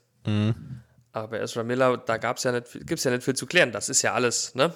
Aber 1.11 1.27
bei 1.27 1.39
Ezra 1.39 1.61
Miller, 1.63 1.97
da 1.97 2.17
gab's 2.17 2.43
ja 2.43 2.51
nicht, 2.51 2.87
gibt's 2.87 3.03
ja 3.03 3.11
nicht 3.11 3.23
viel 3.23 3.35
zu 3.35 3.45
klären. 3.45 3.71
Das 3.71 3.89
ist 3.89 4.01
ja 4.01 4.13
alles, 4.15 4.55
ne? 4.55 4.73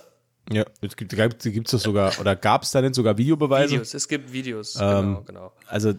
Ja, 0.49 0.65
es 0.81 0.95
gibt 0.95 1.13
es 1.13 1.43
gibt's 1.43 1.71
doch 1.71 1.79
sogar, 1.79 2.17
oder 2.19 2.35
gab 2.35 2.63
es 2.63 2.71
da 2.71 2.81
denn 2.81 2.93
sogar 2.93 3.17
Videobeweise? 3.17 3.71
Videos, 3.73 3.93
es 3.93 4.07
gibt 4.07 4.31
Videos, 4.31 4.75
Ähm, 4.75 4.81
genau, 4.81 5.21
genau. 5.23 5.53
Also, 5.67 5.93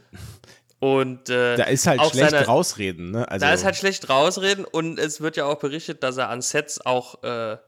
Und 0.80 1.28
äh, 1.28 1.56
da 1.56 1.64
ist 1.64 1.86
halt 1.86 2.00
schlecht 2.06 2.30
seine- 2.30 2.46
rausreden, 2.46 3.10
ne? 3.10 3.28
Also, 3.30 3.44
Da 3.44 3.52
ist 3.52 3.64
halt 3.64 3.76
schlecht 3.76 4.08
rausreden 4.08 4.64
und 4.64 4.98
es 4.98 5.20
wird 5.20 5.36
ja 5.36 5.44
auch 5.44 5.58
berichtet, 5.58 6.02
dass 6.02 6.16
er 6.16 6.30
an 6.30 6.40
Sets 6.40 6.80
auch 6.86 7.22
äh, 7.24 7.58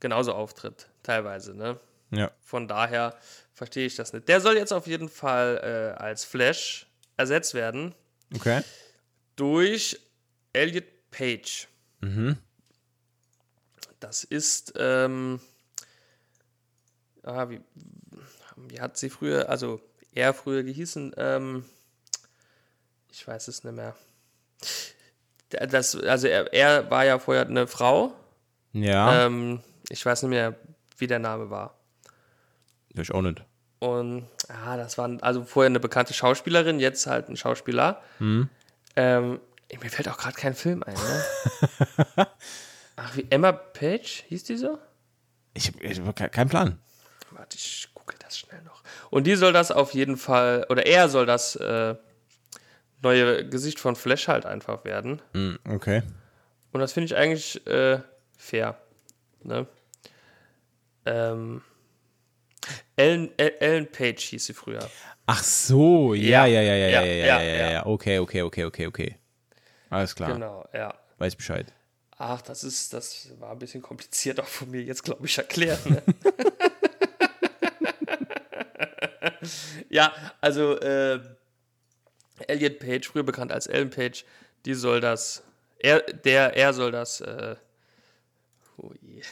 genauso 0.00 0.32
auftritt, 0.32 0.88
teilweise, 1.02 1.54
ne? 1.54 1.78
ja. 2.10 2.30
Von 2.40 2.68
daher 2.68 3.16
verstehe 3.52 3.86
ich 3.86 3.96
das 3.96 4.12
nicht. 4.12 4.28
Der 4.28 4.40
soll 4.40 4.56
jetzt 4.56 4.72
auf 4.72 4.86
jeden 4.86 5.08
Fall 5.08 5.94
äh, 5.98 6.00
als 6.02 6.24
Flash 6.24 6.86
ersetzt 7.16 7.54
werden 7.54 7.94
Okay. 8.34 8.62
durch 9.36 9.98
Elliot 10.52 10.84
Page. 11.10 11.68
Mhm. 12.00 12.36
Das 14.00 14.24
ist, 14.24 14.74
ähm, 14.76 15.40
ah, 17.24 17.48
wie, 17.50 17.60
wie 18.56 18.80
hat 18.80 18.96
sie 18.96 19.10
früher, 19.10 19.48
also 19.48 19.80
er 20.12 20.32
früher 20.34 20.62
gehießen, 20.62 21.14
ähm, 21.16 21.64
ich 23.10 23.26
weiß 23.26 23.48
es 23.48 23.64
nicht 23.64 23.74
mehr. 23.74 23.94
Das, 25.50 25.94
also 25.96 26.26
er, 26.26 26.52
er 26.52 26.90
war 26.90 27.04
ja 27.04 27.18
vorher 27.18 27.46
eine 27.46 27.66
Frau, 27.66 28.12
Ja, 28.72 29.26
ähm, 29.26 29.60
ich 29.88 30.04
weiß 30.04 30.22
nicht 30.22 30.30
mehr, 30.30 30.54
wie 30.98 31.06
der 31.06 31.18
Name 31.20 31.50
war. 31.50 31.78
ich 32.94 33.12
auch 33.12 33.22
nicht. 33.22 33.44
Und 33.78 34.26
ah, 34.48 34.76
das 34.76 34.98
war 34.98 35.10
also 35.22 35.44
vorher 35.44 35.68
eine 35.68 35.80
bekannte 35.80 36.14
Schauspielerin, 36.14 36.80
jetzt 36.80 37.06
halt 37.06 37.28
ein 37.28 37.36
Schauspieler. 37.36 38.02
Mhm. 38.18 38.48
Ähm, 38.96 39.40
mir 39.82 39.90
fällt 39.90 40.08
auch 40.08 40.16
gerade 40.18 40.36
kein 40.36 40.54
Film 40.54 40.82
ein, 40.84 40.94
ne? 40.94 41.24
Ach, 42.96 43.16
wie 43.16 43.26
Emma 43.30 43.52
Page, 43.52 44.24
hieß 44.28 44.44
die 44.44 44.56
so? 44.56 44.78
Ich, 45.52 45.72
ich 45.82 46.00
habe 46.00 46.12
ke- 46.14 46.28
keinen 46.30 46.48
Plan. 46.48 46.78
Warte, 47.44 47.58
ich 47.58 47.88
gucke 47.92 48.16
das 48.20 48.38
schnell 48.38 48.62
noch. 48.62 48.82
Und 49.10 49.26
die 49.26 49.34
soll 49.34 49.52
das 49.52 49.70
auf 49.70 49.92
jeden 49.92 50.16
Fall, 50.16 50.64
oder 50.70 50.86
er 50.86 51.10
soll 51.10 51.26
das 51.26 51.56
äh, 51.56 51.94
neue 53.02 53.46
Gesicht 53.46 53.78
von 53.78 53.96
Flash 53.96 54.28
halt 54.28 54.46
einfach 54.46 54.86
werden. 54.86 55.20
Hm, 55.34 55.58
okay. 55.68 56.02
Und 56.72 56.80
das 56.80 56.94
finde 56.94 57.04
ich 57.04 57.16
eigentlich 57.16 57.66
äh, 57.66 58.00
fair. 58.38 58.78
Ne? 59.42 59.66
Ähm, 61.04 61.60
Ellen, 62.96 63.30
El- 63.36 63.56
Ellen 63.60 63.92
Page 63.92 64.22
hieß 64.22 64.46
sie 64.46 64.54
früher. 64.54 64.88
Ach 65.26 65.42
so, 65.44 66.14
ja, 66.14 66.46
ja, 66.46 66.62
ja, 66.62 66.74
ja, 66.76 66.88
ja, 66.88 66.88
Ja, 66.88 67.02
ja, 67.02 67.14
ja, 67.14 67.26
ja, 67.26 67.42
ja, 67.42 67.56
ja. 67.66 67.70
ja. 67.72 67.86
Okay, 67.86 68.20
okay, 68.20 68.40
okay, 68.40 68.64
okay, 68.64 68.86
okay. 68.86 69.18
Alles 69.90 70.14
klar, 70.14 70.32
Genau, 70.32 70.66
ja. 70.72 70.94
weiß 71.18 71.36
Bescheid. 71.36 71.74
Ach, 72.16 72.40
das 72.40 72.64
ist, 72.64 72.94
das 72.94 73.28
war 73.38 73.50
ein 73.50 73.58
bisschen 73.58 73.82
kompliziert 73.82 74.40
auch 74.40 74.46
von 74.46 74.70
mir 74.70 74.80
jetzt, 74.82 75.02
glaube 75.02 75.26
ich, 75.26 75.36
erklärt. 75.36 75.84
Ne? 75.84 76.02
ja, 79.88 80.12
also 80.40 80.78
äh, 80.80 81.20
Elliot 82.46 82.78
Page, 82.78 83.06
früher 83.06 83.22
bekannt 83.22 83.52
als 83.52 83.66
Ellen 83.66 83.90
Page, 83.90 84.24
die 84.64 84.74
soll 84.74 85.00
das, 85.00 85.42
er, 85.78 86.00
der, 86.00 86.56
er 86.56 86.72
soll 86.72 86.92
das, 86.92 87.20
äh, 87.20 87.56
oh 88.76 88.92
je, 89.00 89.22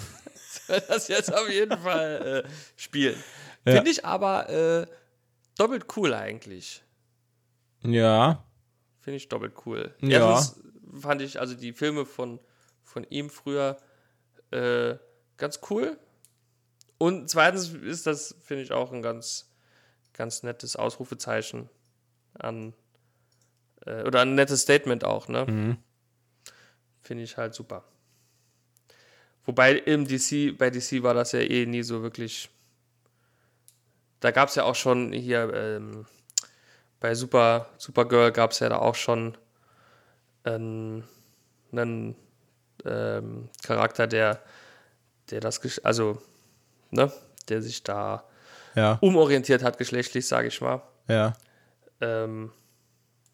soll 0.66 0.80
das 0.88 1.08
jetzt 1.08 1.32
auf 1.32 1.48
jeden 1.48 1.78
Fall 1.78 2.44
äh, 2.46 2.50
spielen. 2.76 3.22
Ja. 3.64 3.74
Finde 3.74 3.90
ich 3.90 4.04
aber 4.04 4.48
äh, 4.48 4.86
doppelt 5.56 5.86
cool 5.96 6.14
eigentlich. 6.14 6.82
Ja, 7.82 8.44
Finde 9.02 9.16
ich 9.16 9.28
doppelt 9.28 9.54
cool. 9.66 9.92
Ja. 10.00 10.30
Erstens 10.30 10.62
fand 11.00 11.22
ich 11.22 11.40
also 11.40 11.54
die 11.54 11.72
Filme 11.72 12.06
von, 12.06 12.38
von 12.84 13.04
ihm 13.10 13.30
früher 13.30 13.76
äh, 14.52 14.94
ganz 15.36 15.58
cool. 15.70 15.98
Und 16.98 17.28
zweitens 17.28 17.70
ist 17.70 18.06
das, 18.06 18.36
finde 18.42 18.62
ich, 18.62 18.70
auch 18.70 18.92
ein 18.92 19.02
ganz, 19.02 19.51
ganz 20.12 20.42
nettes 20.42 20.76
Ausrufezeichen 20.76 21.68
an 22.34 22.74
äh, 23.86 24.02
oder 24.02 24.20
ein 24.20 24.34
nettes 24.34 24.62
Statement 24.62 25.04
auch, 25.04 25.28
ne? 25.28 25.46
Finde 27.00 27.24
ich 27.24 27.36
halt 27.36 27.54
super. 27.54 27.84
Wobei 29.44 29.72
im 29.72 30.06
DC, 30.06 30.56
bei 30.56 30.70
DC 30.70 31.02
war 31.02 31.14
das 31.14 31.32
ja 31.32 31.40
eh 31.40 31.66
nie 31.66 31.82
so 31.82 32.02
wirklich. 32.02 32.48
Da 34.20 34.30
gab 34.30 34.48
es 34.48 34.54
ja 34.54 34.62
auch 34.64 34.76
schon 34.76 35.12
hier 35.12 35.52
ähm, 35.52 36.06
bei 37.00 37.16
Super, 37.16 37.66
Supergirl 37.78 38.30
gab 38.30 38.52
es 38.52 38.60
ja 38.60 38.68
da 38.68 38.78
auch 38.78 38.94
schon 38.94 39.36
einen, 40.44 41.02
einen 41.72 42.14
ähm, 42.84 43.48
Charakter, 43.64 44.06
der, 44.06 44.40
der 45.30 45.40
das, 45.40 45.60
also, 45.80 46.22
ne, 46.90 47.12
der 47.48 47.60
sich 47.60 47.82
da 47.82 48.24
Ja, 48.74 48.98
umorientiert 49.00 49.62
hat, 49.62 49.78
geschlechtlich, 49.78 50.26
sage 50.26 50.48
ich 50.48 50.60
mal. 50.60 50.82
ja. 51.08 51.34
Ähm, 52.00 52.50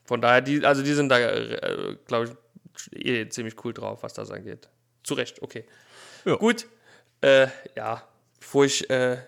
von 0.05 0.21
daher, 0.23 0.41
die, 0.41 0.65
also 0.65 0.83
die 0.83 0.95
sind 0.95 1.11
da, 1.11 1.19
äh, 1.19 1.97
glaube 2.07 2.37
ich, 2.93 3.07
eh 3.07 3.29
ziemlich 3.29 3.63
cool 3.65 3.75
drauf, 3.75 4.03
was 4.03 4.15
das 4.15 4.31
angeht. 4.31 4.69
Zu 5.05 5.15
Recht, 5.15 5.43
okay. 5.43 5.65
Ja. 6.25 6.37
Gut, 6.37 6.67
äh, 7.21 7.49
ja, 7.77 8.03
bevor 8.39 8.65
ich 8.65 8.89
äh, 8.89 9.19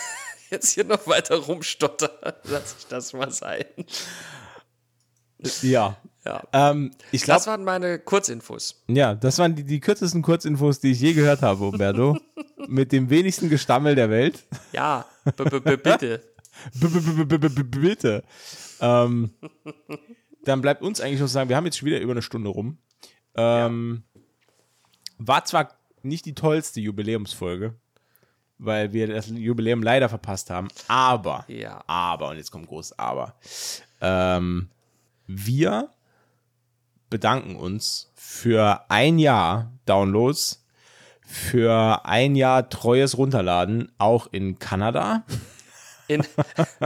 jetzt 0.50 0.70
hier 0.70 0.84
noch 0.84 1.06
weiter 1.06 1.36
rumstotter, 1.36 2.40
lasse 2.44 2.76
ich 2.78 2.86
das 2.86 3.12
mal 3.12 3.30
sein. 3.30 3.64
Ja. 5.62 5.96
Ja. 6.24 6.42
Ähm, 6.52 6.90
ich 7.12 7.22
glaube, 7.22 7.38
Das 7.38 7.46
waren 7.46 7.64
meine 7.64 7.98
Kurzinfos. 7.98 8.82
ja, 8.88 9.14
das 9.14 9.38
waren 9.38 9.54
die, 9.54 9.64
die 9.64 9.80
kürzesten 9.80 10.20
Kurzinfos, 10.22 10.80
die 10.80 10.90
ich 10.92 11.00
je 11.00 11.12
gehört 11.14 11.42
habe, 11.42 11.64
Umberto. 11.64 12.18
Mit 12.68 12.92
dem 12.92 13.08
wenigsten 13.08 13.48
Gestammel 13.48 13.94
der 13.94 14.10
Welt. 14.10 14.44
Ja, 14.72 15.06
b 15.24 15.30
-b 15.44 15.60
-b 15.60 15.76
bitte. 15.76 16.22
Bitte. 17.70 18.24
Ähm, 18.80 19.30
dann 20.44 20.60
bleibt 20.60 20.82
uns 20.82 21.00
eigentlich 21.00 21.20
noch 21.20 21.28
sagen, 21.28 21.48
wir 21.48 21.56
haben 21.56 21.64
jetzt 21.66 21.78
schon 21.78 21.86
wieder 21.86 22.00
über 22.00 22.12
eine 22.12 22.22
Stunde 22.22 22.50
rum. 22.50 22.78
Ähm, 23.36 24.02
War 25.18 25.44
zwar 25.44 25.68
nicht 26.02 26.26
die 26.26 26.34
tollste 26.34 26.80
Jubiläumsfolge, 26.80 27.74
weil 28.58 28.92
wir 28.92 29.06
das 29.06 29.28
Jubiläum 29.28 29.82
leider 29.82 30.08
verpasst 30.08 30.50
haben, 30.50 30.68
aber, 30.88 31.44
Ja. 31.48 31.82
aber, 31.86 32.30
und 32.30 32.36
jetzt 32.38 32.50
kommt 32.50 32.66
groß 32.66 32.98
Aber, 32.98 33.34
ähm, 34.00 34.68
wir 35.26 35.90
bedanken 37.10 37.56
uns 37.56 38.10
für 38.14 38.84
ein 38.88 39.18
Jahr 39.18 39.72
Downloads, 39.86 40.64
für 41.22 42.04
ein 42.04 42.36
Jahr 42.36 42.68
treues 42.68 43.18
Runterladen, 43.18 43.92
auch 43.98 44.28
in 44.32 44.58
Kanada 44.58 45.24
In, 46.08 46.24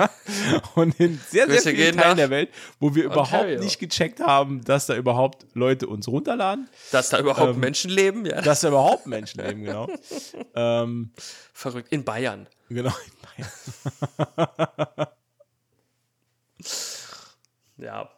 und 0.74 0.98
in 0.98 1.16
sehr, 1.16 1.46
sehr 1.46 1.46
Grüße 1.46 1.70
vielen 1.70 1.96
Teilen 1.96 2.16
der 2.16 2.30
Welt, 2.30 2.50
wo 2.80 2.92
wir 2.96 3.04
überhaupt 3.04 3.32
Ontario. 3.32 3.60
nicht 3.60 3.78
gecheckt 3.78 4.18
haben, 4.18 4.64
dass 4.64 4.86
da 4.86 4.96
überhaupt 4.96 5.46
Leute 5.54 5.86
uns 5.86 6.08
runterladen, 6.08 6.68
dass 6.90 7.10
da 7.10 7.20
überhaupt 7.20 7.56
Menschen 7.56 7.88
leben, 7.90 8.26
ja. 8.26 8.40
dass 8.40 8.62
da 8.62 8.68
überhaupt 8.68 9.06
Menschen 9.06 9.40
leben, 9.44 9.62
genau. 9.62 9.88
ähm, 10.56 11.12
Verrückt. 11.52 11.92
In 11.92 12.04
Bayern. 12.04 12.48
genau. 12.68 12.92
Ja. 17.78 18.08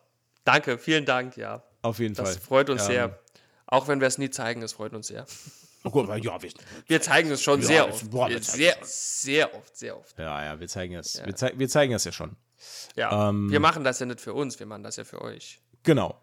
Danke, 0.44 0.76
vielen 0.76 1.06
Dank, 1.06 1.38
ja. 1.38 1.62
Auf 1.84 1.98
jeden 1.98 2.14
Das 2.14 2.30
Fall. 2.30 2.40
freut 2.40 2.70
uns 2.70 2.82
Ähm, 2.82 2.86
sehr. 2.88 3.18
Auch 3.66 3.88
wenn 3.88 4.00
wir 4.00 4.08
es 4.08 4.18
nie 4.18 4.30
zeigen, 4.30 4.62
es 4.62 4.72
freut 4.72 4.92
uns 4.94 5.06
sehr. 5.08 5.26
Oh 5.84 5.90
gut, 5.90 6.08
ja, 6.24 6.40
wir, 6.42 6.50
Wir 6.86 7.02
zeigen 7.02 7.30
es 7.30 7.42
schon 7.42 7.60
Ja, 7.60 7.66
sehr 7.66 7.86
das- 7.86 7.94
oft. 7.96 8.10
boah, 8.10 8.30
sehr, 8.40 8.76
sehr 8.82 9.54
oft, 9.54 9.76
sehr 9.76 9.98
oft. 9.98 10.18
ja, 10.18 10.44
ja, 10.44 10.58
wir 10.60 10.66
zeigen 10.68 10.94
es. 10.94 11.20
Wir, 11.24 11.36
zei 11.36 11.52
wir 11.56 11.68
zeigen 11.68 11.92
es 11.92 12.04
ja 12.04 12.12
schon. 12.12 12.36
Ja. 12.96 13.28
Ähm, 13.28 13.50
wir 13.50 13.60
machen 13.60 13.84
das 13.84 13.98
ja 13.98 14.06
nicht 14.06 14.20
für 14.22 14.32
uns, 14.32 14.58
wir 14.58 14.64
machen 14.66 14.82
das 14.82 14.96
ja 14.96 15.04
für 15.04 15.20
euch. 15.20 15.60
Genau. 15.82 16.18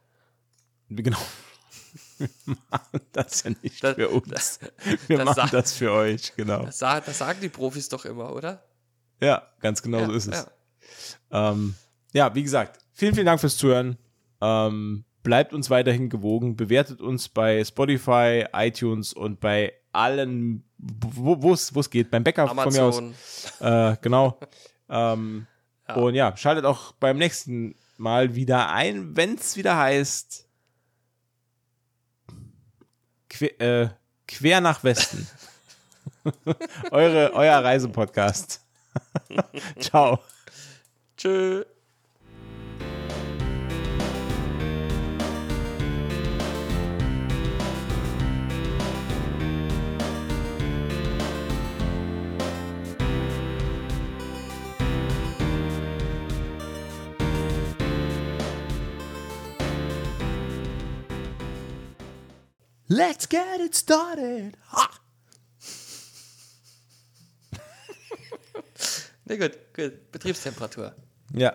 Genau. 0.89 1.19
Wir 2.17 2.29
machen 2.69 3.01
das 3.13 3.43
ja 3.43 3.51
nicht 3.63 3.83
Das- 3.83 3.95
für 3.95 4.09
uns. 4.09 4.59
Wir 5.07 5.17
das 5.17 5.25
machen 5.25 5.35
sagt- 5.35 5.53
das 5.53 5.73
für 5.73 5.91
euch, 5.91 6.33
genau. 6.35 6.65
Das, 6.65 6.77
das 6.79 7.17
sagen 7.17 7.39
die 7.41 7.49
Profis 7.49 7.89
doch 7.89 8.05
immer, 8.05 8.33
oder? 8.33 8.63
Ja, 9.19 9.47
ganz 9.59 9.81
genau 9.81 9.99
ja, 9.99 10.05
so 10.07 10.11
ist 10.13 10.27
es. 10.27 10.47
Ja. 11.31 11.51
Ähm, 11.51 11.75
ja, 12.13 12.33
wie 12.35 12.43
gesagt, 12.43 12.79
vielen, 12.93 13.13
vielen 13.13 13.25
Dank 13.25 13.39
fürs 13.39 13.57
Zuhören. 13.57 13.97
Ähm, 14.41 15.03
bleibt 15.23 15.53
uns 15.53 15.69
weiterhin 15.69 16.09
gewogen. 16.09 16.55
Bewertet 16.55 17.01
uns 17.01 17.29
bei 17.29 17.63
Spotify, 17.63 18.45
iTunes 18.53 19.13
und 19.13 19.39
bei 19.39 19.73
allen, 19.91 20.63
wo 20.77 21.53
es 21.53 21.89
geht. 21.89 22.11
Beim 22.11 22.23
Bäcker 22.23 22.47
von 22.47 22.73
mir 22.73 22.83
aus. 22.83 22.97
Amazon. 22.97 23.13
Äh, 23.59 23.97
genau. 24.01 24.39
ähm, 24.89 25.47
Ja. 25.87 25.95
Und 25.95 26.15
ja, 26.15 26.37
schaltet 26.37 26.65
auch 26.65 26.93
beim 26.93 27.17
nächsten 27.17 27.75
Mal 27.97 28.35
wieder 28.35 28.71
ein, 28.71 29.15
wenn 29.15 29.35
es 29.35 29.57
wieder 29.57 29.77
heißt 29.77 30.47
que, 33.29 33.59
äh, 33.59 33.89
Quer 34.27 34.61
nach 34.61 34.83
Westen. 34.83 35.27
Eure, 36.91 37.33
euer 37.33 37.63
Reisepodcast. 37.63 38.61
Ciao. 39.79 40.19
Tschö. 41.17 41.65
Let's 62.91 63.25
get 63.25 63.61
it 63.61 63.73
started. 63.73 64.57
Ha! 64.67 64.91
Na 69.23 69.35
gut, 69.37 69.57
gut. 69.71 70.11
Betriebstemperatur. 70.11 70.93
Ja. 71.33 71.53